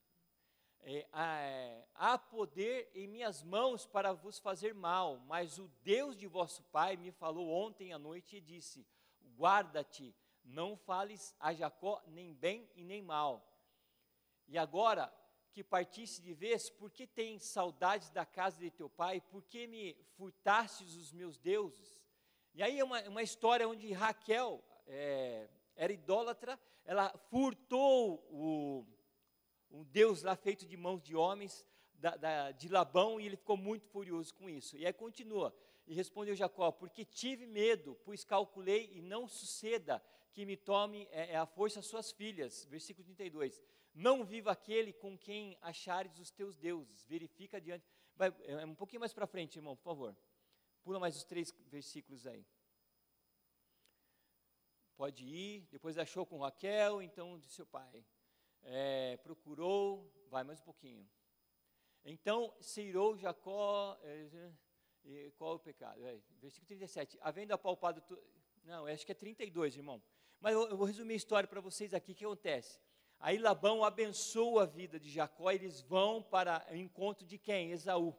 É, 0.80 1.06
é, 1.14 1.86
há 1.96 2.18
poder 2.18 2.90
em 2.96 3.06
minhas 3.06 3.44
mãos 3.44 3.86
para 3.86 4.14
vos 4.14 4.40
fazer 4.40 4.74
mal, 4.74 5.20
mas 5.28 5.60
o 5.60 5.68
Deus 5.84 6.16
de 6.16 6.28
vosso 6.28 6.64
pai 6.72 6.96
me 6.96 7.12
falou 7.12 7.50
ontem 7.50 7.92
à 7.92 8.00
noite 8.00 8.38
e 8.38 8.42
disse: 8.42 8.88
Guarda-te, 9.36 10.16
não 10.42 10.78
fales 10.78 11.36
a 11.42 11.54
Jacó 11.54 12.02
nem 12.08 12.34
bem 12.34 12.72
e 12.74 12.86
nem 12.86 13.02
mal. 13.02 13.46
E 14.48 14.58
agora 14.58 15.14
que 15.52 15.62
partiste 15.62 16.22
de 16.22 16.34
vez, 16.34 16.70
por 16.70 16.90
que 16.90 17.06
tens 17.06 17.44
saudades 17.44 18.10
da 18.12 18.26
casa 18.26 18.60
de 18.60 18.72
teu 18.72 18.90
pai? 18.90 19.20
Por 19.20 19.44
que 19.44 19.68
me 19.68 19.94
furtastes 20.16 20.96
os 20.96 21.12
meus 21.12 21.38
deuses? 21.38 22.03
E 22.54 22.62
aí 22.62 22.80
é 22.80 22.84
uma, 22.84 23.02
uma 23.10 23.24
história 23.24 23.68
onde 23.68 23.92
Raquel 23.92 24.64
é, 24.86 25.48
era 25.76 25.92
idólatra, 25.92 26.60
ela 26.86 27.10
furtou 27.30 28.24
o 28.30 28.86
um 29.72 29.84
Deus 29.86 30.22
lá 30.22 30.36
feito 30.36 30.68
de 30.68 30.78
mãos 30.78 31.02
de 31.02 31.16
homens, 31.16 31.66
da, 31.96 32.16
da, 32.16 32.52
de 32.52 32.70
Labão, 32.70 33.20
e 33.20 33.26
ele 33.26 33.36
ficou 33.36 33.58
muito 33.58 33.88
furioso 33.88 34.32
com 34.36 34.48
isso. 34.48 34.78
E 34.78 34.86
aí 34.86 34.94
continua, 34.94 35.56
e 35.88 35.96
respondeu 35.96 36.36
Jacó, 36.36 36.72
porque 36.72 37.04
tive 37.04 37.48
medo, 37.48 37.98
pois 38.06 38.24
calculei 38.24 38.92
e 38.94 39.02
não 39.02 39.28
suceda 39.28 40.04
que 40.32 40.46
me 40.46 40.56
tome 40.56 41.08
é, 41.12 41.34
é 41.34 41.38
a 41.38 41.46
força 41.46 41.80
as 41.80 41.88
suas 41.88 42.12
filhas. 42.12 42.66
Versículo 42.66 43.04
32. 43.06 43.62
Não 43.94 44.24
viva 44.24 44.52
aquele 44.52 44.94
com 44.94 45.18
quem 45.18 45.58
achares 45.62 46.20
os 46.20 46.32
teus 46.32 46.58
deuses. 46.58 47.06
Verifica 47.06 47.58
adiante. 47.58 47.86
Vai, 48.16 48.34
é 48.46 48.66
um 48.66 48.76
pouquinho 48.76 49.00
mais 49.00 49.14
para 49.14 49.28
frente, 49.28 49.58
irmão, 49.58 49.76
por 49.76 49.84
favor. 49.84 50.16
Pula 50.84 51.00
mais 51.00 51.16
os 51.16 51.24
três 51.24 51.54
versículos 51.68 52.28
aí. 52.28 52.46
Pode 54.96 55.26
ir. 55.26 55.68
Depois 55.72 55.98
achou 55.98 56.26
com 56.26 56.40
Raquel, 56.40 57.02
então 57.02 57.40
de 57.40 57.50
seu 57.50 57.66
pai 57.66 58.06
é, 58.64 59.18
procurou, 59.18 60.12
vai 60.30 60.44
mais 60.44 60.60
um 60.60 60.64
pouquinho. 60.64 61.08
Então 62.06 62.54
se 62.60 62.82
irou 62.82 63.18
Jacó, 63.18 63.98
é, 64.04 65.32
qual 65.38 65.54
é 65.54 65.56
o 65.56 65.60
pecado? 65.60 66.06
É, 66.06 66.20
versículo 66.40 66.68
37. 66.68 67.18
Havendo 67.22 67.54
apalpado. 67.54 68.02
Tu, 68.02 68.22
não, 68.64 68.86
acho 68.86 69.06
que 69.06 69.12
é 69.12 69.16
32, 69.16 69.78
irmão. 69.78 70.02
Mas 70.40 70.54
eu, 70.54 70.68
eu 70.70 70.78
vou 70.78 70.86
resumir 70.86 71.14
a 71.14 71.18
história 71.18 71.48
para 71.48 71.62
vocês 71.62 71.94
aqui. 71.94 72.12
O 72.12 72.16
que 72.16 72.26
acontece? 72.26 72.80
Aí 73.20 73.38
Labão 73.38 73.84
abençoa 73.86 74.64
a 74.64 74.66
vida 74.66 75.00
de 75.00 75.10
Jacó, 75.10 75.50
eles 75.50 75.82
vão 75.82 76.22
para 76.22 76.66
o 76.70 76.76
encontro 76.76 77.26
de 77.26 77.38
quem? 77.38 77.72
Esaú. 77.72 78.14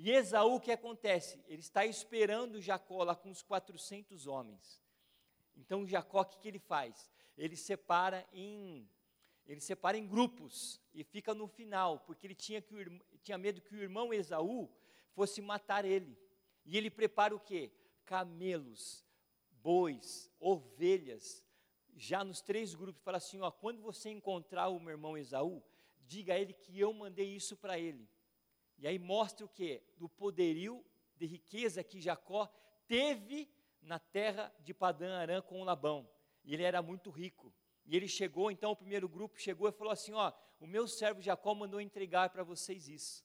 E 0.00 0.12
Esaú, 0.12 0.54
o 0.54 0.60
que 0.60 0.70
acontece? 0.70 1.42
Ele 1.48 1.58
está 1.58 1.84
esperando 1.84 2.62
Jacó 2.62 3.02
lá 3.02 3.16
com 3.16 3.32
os 3.32 3.42
400 3.42 4.28
homens. 4.28 4.80
Então 5.56 5.84
Jacó, 5.84 6.20
o 6.20 6.24
que, 6.24 6.38
que 6.38 6.46
ele 6.46 6.60
faz? 6.60 7.10
Ele 7.36 7.56
separa 7.56 8.24
em 8.32 8.88
ele 9.44 9.60
separa 9.60 9.96
em 9.96 10.06
grupos 10.06 10.80
e 10.94 11.02
fica 11.02 11.34
no 11.34 11.48
final, 11.48 12.00
porque 12.00 12.26
ele 12.26 12.34
tinha, 12.34 12.60
que 12.60 12.74
tinha 13.22 13.38
medo 13.38 13.62
que 13.62 13.74
o 13.74 13.80
irmão 13.80 14.12
Esaú 14.12 14.70
fosse 15.14 15.40
matar 15.40 15.84
ele. 15.84 16.16
E 16.64 16.76
ele 16.76 16.90
prepara 16.90 17.34
o 17.34 17.40
quê? 17.40 17.72
Camelos, 18.04 19.04
bois, 19.50 20.30
ovelhas, 20.38 21.42
já 21.96 22.22
nos 22.22 22.40
três 22.40 22.72
grupos, 22.72 23.02
fala 23.02 23.16
assim: 23.16 23.40
ó, 23.40 23.50
quando 23.50 23.82
você 23.82 24.10
encontrar 24.10 24.68
o 24.68 24.78
meu 24.78 24.90
irmão 24.90 25.18
Esaú, 25.18 25.60
diga 26.06 26.34
a 26.34 26.38
ele 26.38 26.52
que 26.52 26.78
eu 26.78 26.92
mandei 26.92 27.34
isso 27.34 27.56
para 27.56 27.76
ele. 27.76 28.08
E 28.78 28.86
aí 28.86 28.98
mostra 28.98 29.44
o 29.44 29.48
quê? 29.48 29.82
Do 29.96 30.08
poderio 30.08 30.84
de 31.16 31.26
riqueza 31.26 31.82
que 31.82 32.00
Jacó 32.00 32.46
teve 32.86 33.50
na 33.82 33.98
terra 33.98 34.54
de 34.60 34.72
Padã 34.72 35.18
Arã 35.18 35.42
com 35.42 35.64
Labão. 35.64 36.08
E 36.44 36.54
ele 36.54 36.62
era 36.62 36.80
muito 36.80 37.10
rico. 37.10 37.52
E 37.84 37.96
ele 37.96 38.06
chegou, 38.06 38.50
então 38.50 38.70
o 38.70 38.76
primeiro 38.76 39.08
grupo 39.08 39.38
chegou 39.38 39.68
e 39.68 39.72
falou 39.72 39.92
assim: 39.92 40.12
Ó, 40.12 40.32
o 40.60 40.66
meu 40.66 40.86
servo 40.86 41.20
Jacó 41.20 41.54
mandou 41.54 41.80
entregar 41.80 42.30
para 42.30 42.42
vocês 42.42 42.88
isso. 42.88 43.24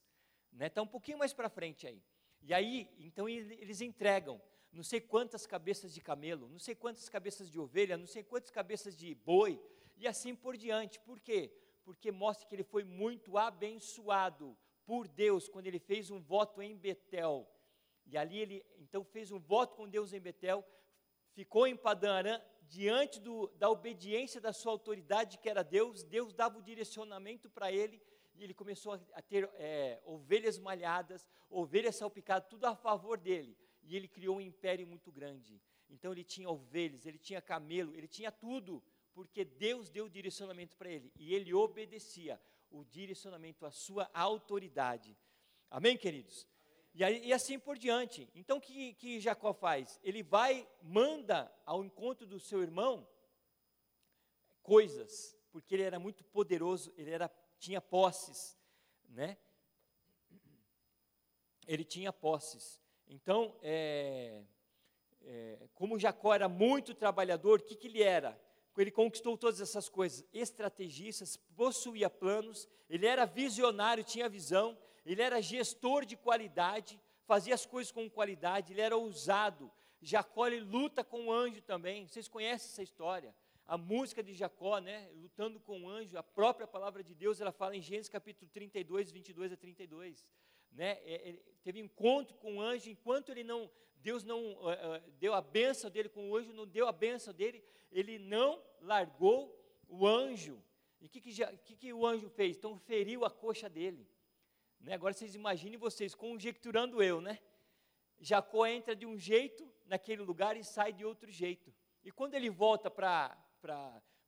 Né? 0.52 0.66
Está 0.66 0.82
um 0.82 0.86
pouquinho 0.86 1.18
mais 1.18 1.32
para 1.32 1.48
frente 1.48 1.86
aí. 1.86 2.02
E 2.42 2.52
aí, 2.52 2.90
então 2.98 3.28
eles 3.28 3.80
entregam 3.80 4.40
não 4.74 4.82
sei 4.82 5.00
quantas 5.00 5.46
cabeças 5.46 5.94
de 5.94 6.00
camelo, 6.00 6.48
não 6.48 6.58
sei 6.58 6.74
quantas 6.74 7.08
cabeças 7.08 7.48
de 7.48 7.60
ovelha, 7.60 7.96
não 7.96 8.06
sei 8.06 8.24
quantas 8.24 8.50
cabeças 8.50 8.96
de 8.96 9.14
boi, 9.14 9.60
e 9.96 10.06
assim 10.06 10.34
por 10.34 10.56
diante. 10.56 10.98
Por 10.98 11.20
quê? 11.20 11.52
Porque 11.84 12.10
mostra 12.10 12.46
que 12.48 12.54
ele 12.54 12.64
foi 12.64 12.82
muito 12.82 13.38
abençoado 13.38 14.56
por 14.86 15.08
Deus 15.08 15.48
quando 15.48 15.66
ele 15.66 15.78
fez 15.78 16.10
um 16.10 16.20
voto 16.20 16.62
em 16.62 16.76
Betel. 16.76 17.48
E 18.06 18.16
ali 18.16 18.38
ele 18.38 18.64
então 18.78 19.04
fez 19.04 19.30
um 19.30 19.38
voto 19.38 19.76
com 19.76 19.88
Deus 19.88 20.12
em 20.12 20.20
Betel, 20.20 20.64
ficou 21.32 21.66
em 21.66 21.76
Padarã 21.76 22.40
diante 22.62 23.20
do, 23.20 23.48
da 23.56 23.70
obediência 23.70 24.40
da 24.40 24.52
sua 24.52 24.72
autoridade, 24.72 25.38
que 25.38 25.48
era 25.48 25.62
Deus, 25.62 26.02
Deus 26.02 26.32
dava 26.32 26.58
o 26.58 26.62
direcionamento 26.62 27.48
para 27.50 27.70
ele, 27.70 28.00
e 28.34 28.42
ele 28.42 28.54
começou 28.54 28.94
a, 28.94 29.00
a 29.14 29.22
ter 29.22 29.48
é, 29.54 30.00
ovelhas 30.04 30.58
malhadas, 30.58 31.26
ovelhas 31.48 31.96
salpicadas, 31.96 32.48
tudo 32.48 32.64
a 32.66 32.74
favor 32.74 33.18
dele. 33.18 33.56
E 33.82 33.96
ele 33.96 34.08
criou 34.08 34.38
um 34.38 34.40
império 34.40 34.86
muito 34.86 35.12
grande. 35.12 35.60
Então 35.88 36.12
ele 36.12 36.24
tinha 36.24 36.48
ovelhas, 36.50 37.06
ele 37.06 37.18
tinha 37.18 37.40
camelo, 37.40 37.94
ele 37.94 38.08
tinha 38.08 38.32
tudo, 38.32 38.82
porque 39.12 39.44
Deus 39.44 39.88
deu 39.88 40.06
o 40.06 40.10
direcionamento 40.10 40.76
para 40.76 40.90
ele. 40.90 41.12
E 41.16 41.34
ele 41.34 41.54
obedecia 41.54 42.40
o 42.74 42.84
direcionamento, 42.84 43.64
a 43.64 43.70
sua 43.70 44.10
autoridade. 44.12 45.16
Amém, 45.70 45.96
queridos? 45.96 46.46
E, 46.92 47.02
aí, 47.02 47.26
e, 47.26 47.32
assim 47.32 47.58
por 47.58 47.78
diante. 47.78 48.28
Então, 48.34 48.58
o 48.58 48.60
que, 48.60 48.94
que 48.94 49.20
Jacó 49.20 49.52
faz? 49.52 49.98
Ele 50.02 50.22
vai, 50.22 50.68
manda 50.82 51.52
ao 51.64 51.84
encontro 51.84 52.26
do 52.26 52.38
seu 52.38 52.62
irmão 52.62 53.08
coisas, 54.62 55.36
porque 55.52 55.74
ele 55.74 55.82
era 55.82 55.98
muito 55.98 56.24
poderoso, 56.24 56.92
ele 56.96 57.10
era, 57.10 57.30
tinha 57.58 57.80
posses, 57.80 58.58
né? 59.08 59.36
Ele 61.66 61.84
tinha 61.84 62.12
posses. 62.12 62.80
Então, 63.06 63.56
é, 63.62 64.42
é, 65.22 65.68
como 65.74 65.98
Jacó 65.98 66.34
era 66.34 66.48
muito 66.48 66.94
trabalhador, 66.94 67.60
o 67.60 67.62
que, 67.62 67.76
que 67.76 67.88
ele 67.88 68.02
era? 68.02 68.40
Ele 68.76 68.90
conquistou 68.90 69.36
todas 69.38 69.60
essas 69.60 69.88
coisas, 69.88 70.24
estrategistas, 70.32 71.36
possuía 71.56 72.10
planos, 72.10 72.68
ele 72.88 73.06
era 73.06 73.24
visionário, 73.24 74.02
tinha 74.02 74.28
visão, 74.28 74.76
ele 75.06 75.22
era 75.22 75.40
gestor 75.40 76.04
de 76.04 76.16
qualidade, 76.16 77.00
fazia 77.24 77.54
as 77.54 77.64
coisas 77.64 77.92
com 77.92 78.08
qualidade, 78.10 78.72
ele 78.72 78.80
era 78.80 78.96
ousado. 78.96 79.70
Jacó 80.00 80.46
ele 80.46 80.60
luta 80.60 81.02
com 81.02 81.26
o 81.26 81.32
anjo 81.32 81.62
também. 81.62 82.06
Vocês 82.06 82.28
conhecem 82.28 82.70
essa 82.70 82.82
história? 82.82 83.34
A 83.66 83.78
música 83.78 84.22
de 84.22 84.34
Jacó, 84.34 84.78
né, 84.78 85.08
lutando 85.14 85.58
com 85.58 85.82
o 85.82 85.88
anjo, 85.88 86.18
a 86.18 86.22
própria 86.22 86.66
palavra 86.66 87.02
de 87.02 87.14
Deus, 87.14 87.40
ela 87.40 87.52
fala 87.52 87.74
em 87.74 87.80
Gênesis 87.80 88.10
capítulo 88.10 88.50
32, 88.52 89.10
22 89.10 89.52
a 89.52 89.56
32. 89.56 90.26
Né, 90.74 91.00
ele 91.04 91.40
teve 91.62 91.80
encontro 91.80 92.36
com 92.36 92.56
o 92.56 92.60
anjo, 92.60 92.90
enquanto 92.90 93.30
ele 93.30 93.42
não, 93.42 93.70
Deus 93.96 94.22
não 94.22 94.52
uh, 94.52 95.00
deu 95.18 95.32
a 95.32 95.40
benção 95.40 95.90
dele 95.90 96.08
com 96.10 96.30
o 96.30 96.36
anjo, 96.36 96.52
não 96.52 96.66
deu 96.66 96.86
a 96.86 96.92
benção 96.92 97.32
dele, 97.32 97.64
ele 97.90 98.18
não 98.18 98.62
largou 98.80 99.58
o 99.88 100.06
anjo. 100.06 100.62
E 101.00 101.06
o 101.06 101.08
que, 101.08 101.20
que, 101.20 101.32
que, 101.64 101.76
que 101.76 101.92
o 101.92 102.06
anjo 102.06 102.28
fez? 102.28 102.56
Então 102.56 102.76
feriu 102.76 103.24
a 103.24 103.30
coxa 103.30 103.68
dele. 103.68 104.06
Né? 104.80 104.94
Agora 104.94 105.14
vocês 105.14 105.34
imaginem 105.34 105.78
vocês 105.78 106.14
conjecturando 106.14 107.02
eu, 107.02 107.20
né? 107.20 107.38
Jacó 108.18 108.66
entra 108.66 108.94
de 108.94 109.06
um 109.06 109.18
jeito 109.18 109.70
naquele 109.86 110.22
lugar 110.22 110.56
e 110.56 110.64
sai 110.64 110.92
de 110.92 111.04
outro 111.04 111.30
jeito. 111.30 111.72
E 112.02 112.10
quando 112.10 112.34
ele 112.34 112.50
volta 112.50 112.90
para 112.90 113.36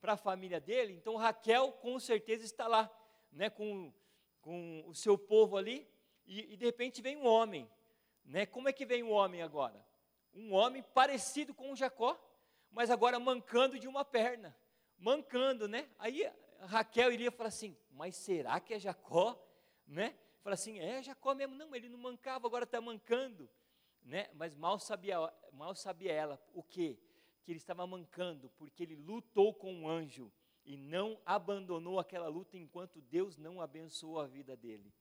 a 0.02 0.16
família 0.16 0.60
dele, 0.60 0.92
então 0.94 1.16
Raquel 1.16 1.72
com 1.72 1.98
certeza 1.98 2.44
está 2.44 2.66
lá, 2.66 2.90
né, 3.30 3.50
com, 3.50 3.92
com 4.40 4.84
o 4.86 4.94
seu 4.94 5.18
povo 5.18 5.56
ali, 5.56 5.86
e, 6.26 6.54
e 6.54 6.56
de 6.56 6.64
repente 6.64 7.00
vem 7.00 7.16
um 7.16 7.26
homem. 7.26 7.70
Né? 8.24 8.46
Como 8.46 8.68
é 8.68 8.72
que 8.72 8.84
vem 8.84 9.02
um 9.02 9.12
homem 9.12 9.42
agora? 9.42 9.84
Um 10.34 10.52
homem 10.52 10.82
parecido 10.82 11.54
com 11.54 11.74
Jacó, 11.74 12.18
mas 12.70 12.90
agora 12.90 13.18
mancando 13.18 13.78
de 13.78 13.88
uma 13.88 14.04
perna. 14.04 14.56
Mancando, 14.98 15.68
né? 15.68 15.88
Aí 15.98 16.30
Raquel 16.60 17.12
iria 17.12 17.30
falar 17.30 17.48
assim: 17.48 17.76
Mas 17.90 18.16
será 18.16 18.60
que 18.60 18.74
é 18.74 18.78
Jacó? 18.78 19.40
Né? 19.86 20.16
Fala 20.46 20.54
assim, 20.54 20.78
é 20.78 21.02
Jacó 21.02 21.34
mesmo, 21.34 21.56
não, 21.56 21.74
ele 21.74 21.88
não 21.88 21.98
mancava, 21.98 22.46
agora 22.46 22.62
está 22.62 22.80
mancando. 22.80 23.50
Né? 24.00 24.30
Mas 24.34 24.54
mal 24.54 24.78
sabia, 24.78 25.16
mal 25.52 25.74
sabia 25.74 26.12
ela 26.12 26.40
o 26.54 26.62
quê? 26.62 26.96
Que 27.42 27.50
ele 27.50 27.58
estava 27.58 27.84
mancando, 27.84 28.48
porque 28.50 28.84
ele 28.84 28.94
lutou 28.94 29.52
com 29.52 29.74
um 29.74 29.88
anjo 29.88 30.32
e 30.64 30.76
não 30.76 31.20
abandonou 31.26 31.98
aquela 31.98 32.28
luta 32.28 32.56
enquanto 32.56 33.00
Deus 33.00 33.36
não 33.36 33.60
abençoou 33.60 34.20
a 34.20 34.26
vida 34.28 34.56
dele. 34.56 34.94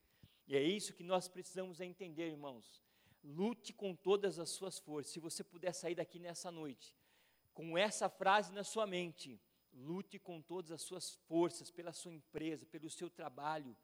E 0.48 0.56
é 0.56 0.62
isso 0.62 0.94
que 0.94 1.04
nós 1.04 1.28
precisamos 1.28 1.82
entender, 1.82 2.30
irmãos. 2.30 2.84
Lute 3.24 3.74
com 3.74 3.96
todas 3.96 4.38
as 4.38 4.50
suas 4.50 4.78
forças. 4.78 5.12
Se 5.12 5.20
você 5.20 5.44
puder 5.44 5.74
sair 5.74 5.96
daqui 5.96 6.20
nessa 6.20 6.52
noite, 6.52 6.96
com 7.54 7.78
essa 7.78 8.08
frase 8.10 8.54
na 8.54 8.64
sua 8.64 8.86
mente, 8.86 9.40
lute 9.74 10.20
com 10.20 10.42
todas 10.42 10.72
as 10.72 10.82
suas 10.82 11.16
forças 11.28 11.72
pela 11.72 11.92
sua 11.92 12.14
empresa, 12.14 12.66
pelo 12.66 12.90
seu 12.90 13.10
trabalho, 13.10 13.76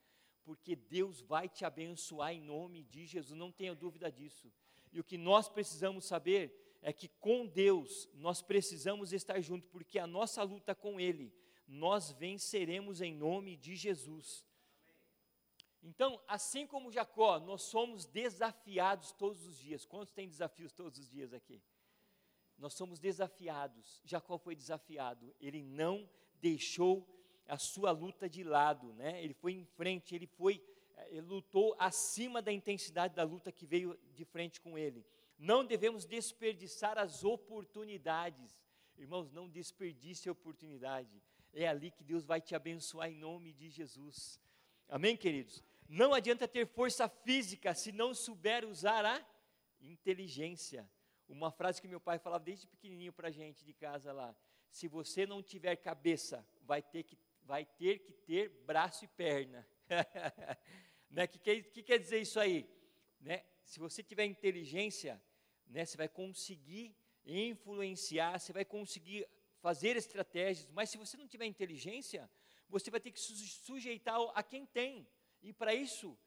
porque 0.44 0.76
Deus 0.76 1.22
vai 1.22 1.48
te 1.48 1.66
abençoar 1.66 2.34
em 2.34 2.42
nome 2.42 2.84
de 2.84 3.06
Jesus, 3.06 3.38
não 3.38 3.52
tenha 3.52 3.76
dúvida 3.76 4.12
disso. 4.12 4.52
E 4.92 5.00
o 5.00 5.04
que 5.04 5.18
nós 5.18 5.48
precisamos 5.48 6.06
saber 6.06 6.78
é 6.82 6.92
que 6.92 7.08
com 7.08 7.46
Deus 7.46 8.10
nós 8.14 8.42
precisamos 8.42 9.14
estar 9.14 9.40
juntos, 9.42 9.70
porque 9.70 10.00
a 10.00 10.08
nossa 10.08 10.44
luta 10.44 10.74
com 10.74 11.00
Ele, 11.00 11.34
nós 11.68 12.12
venceremos 12.12 13.02
em 13.02 13.14
nome 13.14 13.56
de 13.56 13.76
Jesus. 13.76 14.46
Então, 15.84 16.22
assim 16.28 16.68
como 16.68 16.92
Jacó, 16.92 17.40
nós 17.40 17.64
somos 17.64 18.06
desafiados 18.06 19.12
todos 19.12 19.46
os 19.46 19.58
dias. 19.58 19.86
Quantos 19.86 20.14
têm 20.14 20.28
desafios 20.28 20.72
todos 20.72 21.00
os 21.00 21.10
dias 21.10 21.34
aqui? 21.34 21.62
Nós 22.58 22.74
somos 22.74 23.00
desafiados. 23.00 24.02
Jacó 24.06 24.38
foi 24.38 24.56
desafiado. 24.56 25.36
Ele 25.40 25.64
não 25.64 26.08
deixou 26.40 27.08
a 27.48 27.58
sua 27.58 27.92
luta 27.92 28.30
de 28.30 28.44
lado, 28.44 28.94
né? 28.94 29.22
Ele 29.24 29.34
foi 29.34 29.54
em 29.54 29.66
frente, 29.66 30.14
ele 30.14 30.28
foi, 30.28 30.64
eh, 30.96 31.18
ele 31.18 31.28
lutou 31.28 31.76
acima 31.80 32.42
da 32.42 32.52
intensidade 32.52 33.16
da 33.16 33.24
luta 33.24 33.52
que 33.52 33.66
veio 33.66 34.00
de 34.14 34.24
frente 34.24 34.62
com 34.62 34.78
ele. 34.78 35.04
Não 35.38 35.66
devemos 35.66 36.06
desperdiçar 36.06 37.00
as 37.00 37.24
oportunidades. 37.24 38.64
Irmãos, 38.96 39.32
não 39.32 39.50
desperdice 39.50 40.30
a 40.30 40.32
oportunidade. 40.32 41.22
É 41.52 41.68
ali 41.68 41.90
que 41.90 42.04
Deus 42.04 42.24
vai 42.24 42.40
te 42.40 42.54
abençoar 42.54 43.10
em 43.10 43.18
nome 43.18 43.52
de 43.52 43.70
Jesus. 43.70 44.40
Amém, 44.88 45.18
queridos? 45.18 45.64
Não 45.94 46.14
adianta 46.14 46.48
ter 46.48 46.66
força 46.66 47.10
física 47.10 47.74
se 47.74 47.92
não 47.92 48.14
souber 48.14 48.64
usar 48.64 49.06
a 49.06 49.22
inteligência. 49.82 50.90
Uma 51.28 51.52
frase 51.52 51.82
que 51.82 51.88
meu 51.88 52.00
pai 52.00 52.18
falava 52.18 52.46
desde 52.46 52.66
pequenininho 52.66 53.12
para 53.12 53.28
a 53.28 53.32
gente 53.32 53.66
de 53.66 53.74
casa 53.74 54.14
lá. 54.14 54.34
Se 54.70 54.88
você 54.88 55.26
não 55.26 55.44
tiver 55.44 55.76
cabeça, 55.76 56.48
vai 56.62 56.82
ter 56.82 57.04
que 57.04 57.18
vai 57.44 57.66
ter 57.66 58.00
que 58.00 58.14
ter 58.14 58.48
braço 58.66 59.04
e 59.04 59.08
perna. 59.10 59.68
né? 61.12 61.28
que, 61.28 61.38
que, 61.38 61.64
que, 61.64 61.84
quer 61.84 61.98
dizer 61.98 62.22
isso 62.22 62.40
aí? 62.40 62.66
Né? 63.20 63.44
Se 63.66 63.78
você 63.78 64.02
tiver 64.02 64.24
inteligência, 64.24 65.22
né, 65.68 65.84
você 65.84 65.98
vai 65.98 66.08
conseguir 66.08 66.96
influenciar, 67.26 68.40
você 68.40 68.54
vai 68.54 68.64
conseguir 68.64 69.28
fazer 69.60 69.98
estratégias, 69.98 70.70
mas 70.72 70.90
se 70.90 70.98
você 70.98 71.18
não 71.18 71.28
tiver 71.28 71.48
inteligência, 71.48 72.32
você 72.70 72.90
vai 72.90 73.02
ter 73.02 73.12
que 73.12 73.20
sujeitar 73.20 74.18
a 74.34 74.42
quem 74.42 74.66
tem. 74.66 75.06
E 75.42 75.52
para 75.52 75.74
isso, 75.74 76.18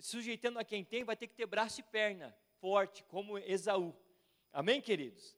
sujeitando 0.00 0.58
a 0.58 0.64
quem 0.64 0.84
tem, 0.84 1.04
vai 1.04 1.16
ter 1.16 1.26
que 1.26 1.34
ter 1.34 1.46
braço 1.46 1.80
e 1.80 1.84
perna 1.84 2.36
forte, 2.58 3.02
como 3.04 3.36
Esaú. 3.38 3.94
Amém, 4.52 4.80
queridos? 4.80 5.36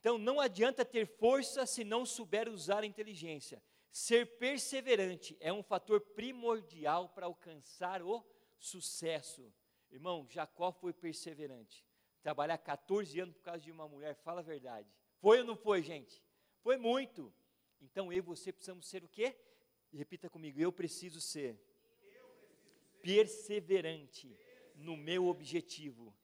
Então 0.00 0.16
não 0.16 0.40
adianta 0.40 0.84
ter 0.84 1.06
força 1.06 1.66
se 1.66 1.84
não 1.84 2.06
souber 2.06 2.48
usar 2.48 2.82
a 2.82 2.86
inteligência. 2.86 3.62
Ser 3.90 4.38
perseverante 4.38 5.36
é 5.40 5.52
um 5.52 5.62
fator 5.62 6.00
primordial 6.00 7.08
para 7.10 7.26
alcançar 7.26 8.02
o 8.02 8.24
sucesso. 8.58 9.52
Irmão, 9.90 10.26
Jacó 10.28 10.72
foi 10.72 10.92
perseverante. 10.92 11.84
Trabalhar 12.22 12.58
14 12.58 13.20
anos 13.20 13.34
por 13.36 13.42
causa 13.42 13.60
de 13.60 13.70
uma 13.70 13.88
mulher, 13.88 14.14
fala 14.16 14.40
a 14.40 14.44
verdade. 14.44 14.88
Foi 15.18 15.40
ou 15.40 15.44
não 15.44 15.56
foi, 15.56 15.82
gente? 15.82 16.22
Foi 16.60 16.76
muito. 16.76 17.32
Então 17.80 18.12
eu 18.12 18.18
e 18.18 18.20
você 18.20 18.52
precisamos 18.52 18.86
ser 18.86 19.04
o 19.04 19.08
quê? 19.08 19.36
Repita 19.92 20.28
comigo, 20.30 20.60
eu 20.60 20.72
preciso 20.72 21.20
ser 21.20 21.58
perseverante 23.02 24.36
no 24.74 24.96
meu 24.96 25.26
objetivo, 25.26 26.14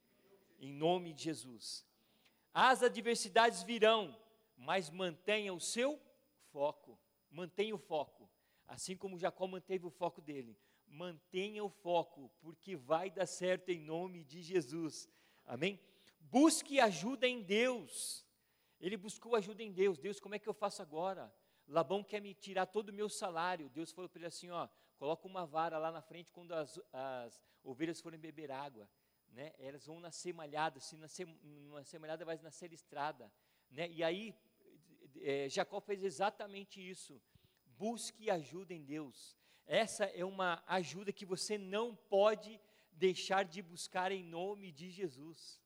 em 0.58 0.72
nome 0.72 1.12
de 1.12 1.24
Jesus. 1.24 1.84
As 2.52 2.82
adversidades 2.82 3.62
virão, 3.62 4.16
mas 4.56 4.90
mantenha 4.90 5.52
o 5.52 5.60
seu 5.60 6.00
foco. 6.52 6.98
Mantenha 7.30 7.74
o 7.74 7.78
foco. 7.78 8.30
Assim 8.66 8.96
como 8.96 9.18
Jacó 9.18 9.46
manteve 9.46 9.86
o 9.86 9.90
foco 9.90 10.22
dele. 10.22 10.56
Mantenha 10.86 11.64
o 11.64 11.68
foco, 11.68 12.30
porque 12.40 12.76
vai 12.76 13.10
dar 13.10 13.26
certo 13.26 13.70
em 13.70 13.80
nome 13.80 14.22
de 14.22 14.40
Jesus. 14.40 15.08
Amém? 15.44 15.80
Busque 16.20 16.78
ajuda 16.78 17.26
em 17.26 17.42
Deus. 17.42 18.24
Ele 18.80 18.96
buscou 18.96 19.34
ajuda 19.34 19.62
em 19.62 19.72
Deus. 19.72 19.98
Deus, 19.98 20.20
como 20.20 20.34
é 20.34 20.38
que 20.38 20.48
eu 20.48 20.54
faço 20.54 20.80
agora? 20.80 21.34
Labão 21.66 22.04
quer 22.04 22.20
me 22.20 22.34
tirar 22.34 22.66
todo 22.66 22.90
o 22.90 22.92
meu 22.92 23.08
salário. 23.08 23.68
Deus 23.70 23.90
falou 23.90 24.08
para 24.08 24.20
ele 24.20 24.26
assim: 24.26 24.50
ó, 24.50 24.68
coloca 25.05 25.28
uma 25.28 25.44
vara 25.44 25.76
lá 25.76 25.92
na 25.92 26.00
frente 26.00 26.32
quando 26.32 26.55
as, 26.55 26.80
as 26.90 27.38
ovelhas 27.62 28.00
forem 28.00 28.18
beber 28.18 28.50
água. 28.50 28.88
Né? 29.28 29.52
Elas 29.59 29.84
vão 29.84 30.00
nascer 30.00 30.32
malhadas. 30.32 30.84
Se 30.84 30.96
nascer, 30.96 31.26
não 31.42 31.74
nascer 31.74 31.98
malhada, 31.98 32.24
vai 32.24 32.38
nascer 32.38 32.72
estrada. 32.72 33.30
Né? 33.70 33.90
E 33.90 34.02
aí, 34.02 34.34
é, 35.20 35.46
Jacó 35.50 35.78
fez 35.78 36.02
exatamente 36.02 36.80
isso. 36.80 37.20
Busque 37.76 38.30
ajuda 38.30 38.72
em 38.72 38.82
Deus. 38.82 39.36
Essa 39.66 40.07
é 40.07 40.24
uma 40.24 40.64
ajuda 40.66 41.12
que 41.12 41.26
você 41.26 41.59
não 41.59 41.94
pode 41.94 42.59
deixar 42.90 43.44
de 43.44 43.61
buscar 43.61 44.11
em 44.11 44.24
nome 44.24 44.72
de 44.72 44.88
Jesus. 44.88 45.61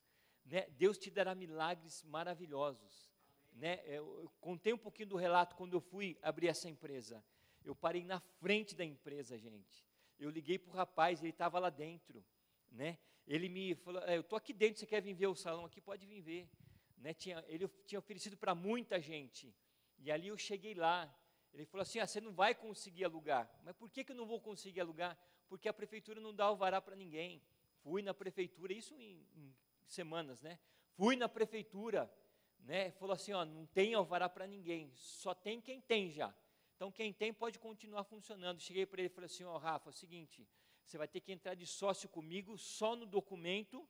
Né? 0.45 0.63
Deus 0.71 0.99
te 0.99 1.13
dará 1.13 1.33
milagres 1.37 2.03
maravilhosos. 2.03 3.09
Né? 3.53 3.81
Eu 3.87 4.33
contei 4.41 4.73
um 4.73 4.79
pouquinho 4.79 5.11
do 5.11 5.17
relato 5.17 5.55
quando 5.55 5.75
eu 5.75 5.81
fui 5.81 6.19
abrir 6.23 6.49
essa 6.49 6.69
empresa. 6.69 7.25
Eu 7.65 7.75
parei 7.75 8.05
na 8.05 8.21
frente 8.21 8.75
da 8.75 8.85
empresa, 8.85 9.37
gente. 9.39 9.87
Eu 10.19 10.31
liguei 10.31 10.59
para 10.59 10.71
o 10.71 10.75
rapaz, 10.75 11.21
ele 11.21 11.31
estava 11.31 11.59
lá 11.59 11.71
dentro. 11.71 12.25
Né? 12.71 12.99
Ele 13.27 13.49
me 13.49 13.75
falou: 13.75 14.03
é, 14.03 14.17
Eu 14.17 14.23
estou 14.23 14.37
aqui 14.37 14.53
dentro, 14.53 14.81
você 14.81 14.87
quer 14.87 15.01
vir 15.01 15.15
ver 15.15 15.27
o 15.27 15.35
salão 15.35 15.65
aqui? 15.65 15.81
Pode 15.81 16.07
vir 16.07 16.21
ver. 16.21 16.49
Né? 16.97 17.15
Tinha, 17.15 17.45
ele 17.49 17.69
tinha 17.87 17.99
oferecido 17.99 18.37
para 18.37 18.55
muita 18.55 19.01
gente. 19.01 19.55
E 19.99 20.11
ali 20.11 20.29
eu 20.29 20.39
cheguei 20.39 20.75
lá. 20.75 21.13
Ele 21.53 21.67
falou 21.67 21.83
assim: 21.83 21.99
ah, 21.99 22.07
Você 22.07 22.21
não 22.21 22.33
vai 22.33 22.55
conseguir 22.55 23.05
alugar. 23.05 23.51
Mas 23.65 23.77
por 23.77 23.91
que, 23.91 24.05
que 24.05 24.13
eu 24.13 24.17
não 24.17 24.27
vou 24.27 24.41
conseguir 24.41 24.81
alugar? 24.81 25.19
Porque 25.49 25.69
a 25.69 25.73
prefeitura 25.73 26.21
não 26.21 26.35
dá 26.35 26.45
alvará 26.45 26.81
para 26.81 26.97
ninguém. 26.97 27.43
Fui 27.83 28.03
na 28.03 28.13
prefeitura, 28.13 28.73
isso 28.73 28.95
em, 28.95 29.27
em 29.35 29.55
semanas, 29.87 30.41
né? 30.43 30.59
Fui 30.95 31.17
na 31.17 31.29
prefeitura, 31.29 32.13
né? 32.61 32.91
Falou 32.93 33.15
assim, 33.15 33.33
ó, 33.33 33.45
não 33.45 33.67
tem 33.67 33.95
alvará 33.95 34.29
para 34.29 34.47
ninguém, 34.47 34.91
só 34.95 35.35
tem 35.35 35.61
quem 35.61 35.81
tem 35.81 36.11
já. 36.11 36.35
Então 36.79 36.93
quem 36.93 37.13
tem 37.13 37.35
pode 37.35 37.59
continuar 37.59 38.05
funcionando. 38.05 38.61
Cheguei 38.61 38.87
para 38.87 39.01
ele 39.01 39.09
e 39.09 39.13
falei 39.13 39.27
assim, 39.27 39.43
ó, 39.43 39.59
Rafa, 39.59 39.89
é 39.89 39.91
o 39.91 39.93
seguinte, 39.93 40.47
você 40.85 40.97
vai 40.97 41.09
ter 41.09 41.21
que 41.21 41.33
entrar 41.33 41.57
de 41.57 41.67
sócio 41.67 42.09
comigo 42.09 42.57
só 42.57 42.95
no 42.95 43.05
documento, 43.05 43.85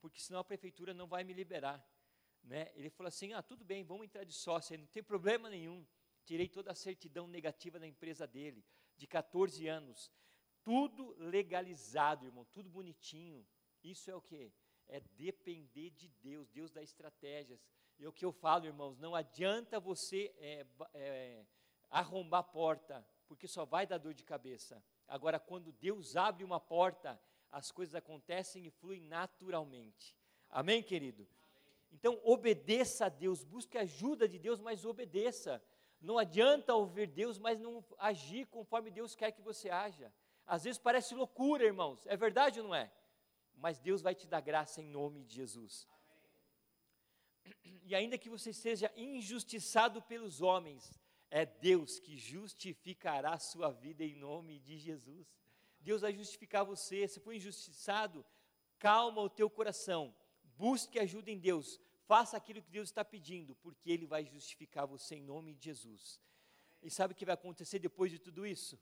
porque 0.00 0.20
senão 0.20 0.38
a 0.38 0.44
prefeitura 0.44 0.94
não 0.94 1.08
vai 1.08 1.24
me 1.24 1.32
liberar. 1.32 1.84
Né? 2.44 2.70
Ele 2.76 2.88
falou 2.88 3.08
assim, 3.08 3.32
ah, 3.32 3.42
tudo 3.42 3.64
bem, 3.64 3.82
vamos 3.82 4.04
entrar 4.04 4.22
de 4.22 4.32
sócio, 4.32 4.78
não 4.78 4.86
tem 4.86 5.02
problema 5.02 5.50
nenhum. 5.50 5.84
Tirei 6.24 6.48
toda 6.48 6.70
a 6.70 6.74
certidão 6.74 7.26
negativa 7.26 7.80
da 7.80 7.86
empresa 7.86 8.28
dele, 8.28 8.64
de 8.96 9.08
14 9.08 9.66
anos. 9.66 10.08
Tudo 10.62 11.16
legalizado, 11.18 12.26
irmão, 12.26 12.44
tudo 12.52 12.70
bonitinho. 12.70 13.44
Isso 13.82 14.08
é 14.08 14.14
o 14.14 14.22
que? 14.22 14.52
é 14.90 15.00
depender 15.16 15.90
de 15.90 16.08
Deus, 16.08 16.48
Deus 16.50 16.70
dá 16.70 16.82
estratégias. 16.82 17.64
E 17.98 18.06
o 18.06 18.12
que 18.12 18.24
eu 18.24 18.32
falo, 18.32 18.66
irmãos, 18.66 18.98
não 18.98 19.14
adianta 19.14 19.78
você 19.78 20.32
é, 20.38 20.66
é, 20.94 21.44
arrombar 21.90 22.40
a 22.40 22.44
porta, 22.44 23.06
porque 23.26 23.48
só 23.48 23.64
vai 23.64 23.86
dar 23.86 23.98
dor 23.98 24.14
de 24.14 24.24
cabeça. 24.24 24.82
Agora, 25.06 25.38
quando 25.38 25.72
Deus 25.72 26.16
abre 26.16 26.44
uma 26.44 26.60
porta, 26.60 27.20
as 27.50 27.70
coisas 27.70 27.94
acontecem 27.94 28.66
e 28.66 28.70
fluem 28.70 29.00
naturalmente. 29.02 30.16
Amém, 30.48 30.82
querido? 30.82 31.26
Então, 31.92 32.20
obedeça 32.22 33.06
a 33.06 33.08
Deus, 33.08 33.42
busque 33.42 33.76
a 33.76 33.82
ajuda 33.82 34.28
de 34.28 34.38
Deus, 34.38 34.60
mas 34.60 34.84
obedeça. 34.84 35.62
Não 36.00 36.16
adianta 36.18 36.74
ouvir 36.74 37.08
Deus, 37.08 37.38
mas 37.38 37.58
não 37.58 37.84
agir 37.98 38.46
conforme 38.46 38.90
Deus 38.90 39.14
quer 39.14 39.32
que 39.32 39.42
você 39.42 39.68
haja. 39.68 40.12
Às 40.46 40.64
vezes 40.64 40.78
parece 40.78 41.14
loucura, 41.14 41.64
irmãos. 41.64 42.06
É 42.06 42.16
verdade 42.16 42.60
ou 42.60 42.66
não 42.66 42.74
é? 42.74 42.90
mas 43.60 43.78
Deus 43.78 44.00
vai 44.00 44.14
te 44.14 44.26
dar 44.26 44.40
graça 44.40 44.80
em 44.80 44.86
nome 44.86 45.22
de 45.22 45.34
Jesus. 45.34 45.86
E 47.84 47.94
ainda 47.94 48.16
que 48.16 48.30
você 48.30 48.52
seja 48.52 48.90
injustiçado 48.96 50.00
pelos 50.02 50.40
homens, 50.40 50.99
é 51.30 51.46
Deus 51.46 51.98
que 51.98 52.16
justificará 52.16 53.34
a 53.34 53.38
sua 53.38 53.70
vida 53.70 54.04
em 54.04 54.14
nome 54.14 54.58
de 54.58 54.78
Jesus. 54.78 55.26
Deus 55.78 56.02
vai 56.02 56.12
justificar 56.12 56.64
você. 56.64 57.06
Se 57.06 57.20
for 57.20 57.32
injustiçado, 57.32 58.24
calma 58.78 59.22
o 59.22 59.30
teu 59.30 59.48
coração. 59.48 60.14
Busque 60.56 60.98
ajuda 60.98 61.30
em 61.30 61.38
Deus. 61.38 61.80
Faça 62.06 62.36
aquilo 62.36 62.62
que 62.62 62.70
Deus 62.70 62.88
está 62.88 63.04
pedindo, 63.04 63.54
porque 63.56 63.90
Ele 63.90 64.06
vai 64.06 64.24
justificar 64.24 64.86
você 64.86 65.14
em 65.16 65.22
nome 65.22 65.54
de 65.54 65.64
Jesus. 65.64 66.20
E 66.82 66.90
sabe 66.90 67.12
o 67.12 67.16
que 67.16 67.24
vai 67.24 67.34
acontecer 67.34 67.78
depois 67.78 68.10
de 68.10 68.18
tudo 68.18 68.46
isso? 68.46 68.78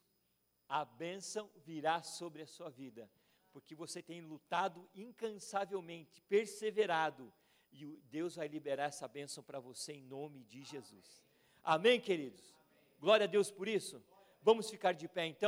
A 0.69 0.85
bênção 0.85 1.51
virá 1.57 2.03
sobre 2.03 2.43
a 2.43 2.47
sua 2.47 2.71
vida 2.71 3.11
porque 3.59 3.75
você 3.75 4.03
tem 4.03 4.21
lutado 4.21 4.89
incansavelmente, 4.95 6.23
perseverado, 6.23 7.33
e 7.71 7.85
Deus 8.05 8.37
vai 8.37 8.49
liberar 8.49 8.85
essa 8.85 9.09
bênção 9.09 9.43
para 9.43 9.61
você 9.61 9.93
em 9.93 10.03
nome 10.03 10.45
de 10.45 10.63
Jesus. 10.63 11.28
Amém, 11.71 12.01
queridos? 12.01 12.57
Glória 12.99 13.25
a 13.25 13.27
Deus 13.27 13.51
por 13.51 13.69
isso. 13.69 14.03
Vamos 14.43 14.71
ficar 14.71 14.93
de 14.93 15.07
pé 15.07 15.27
então. 15.27 15.37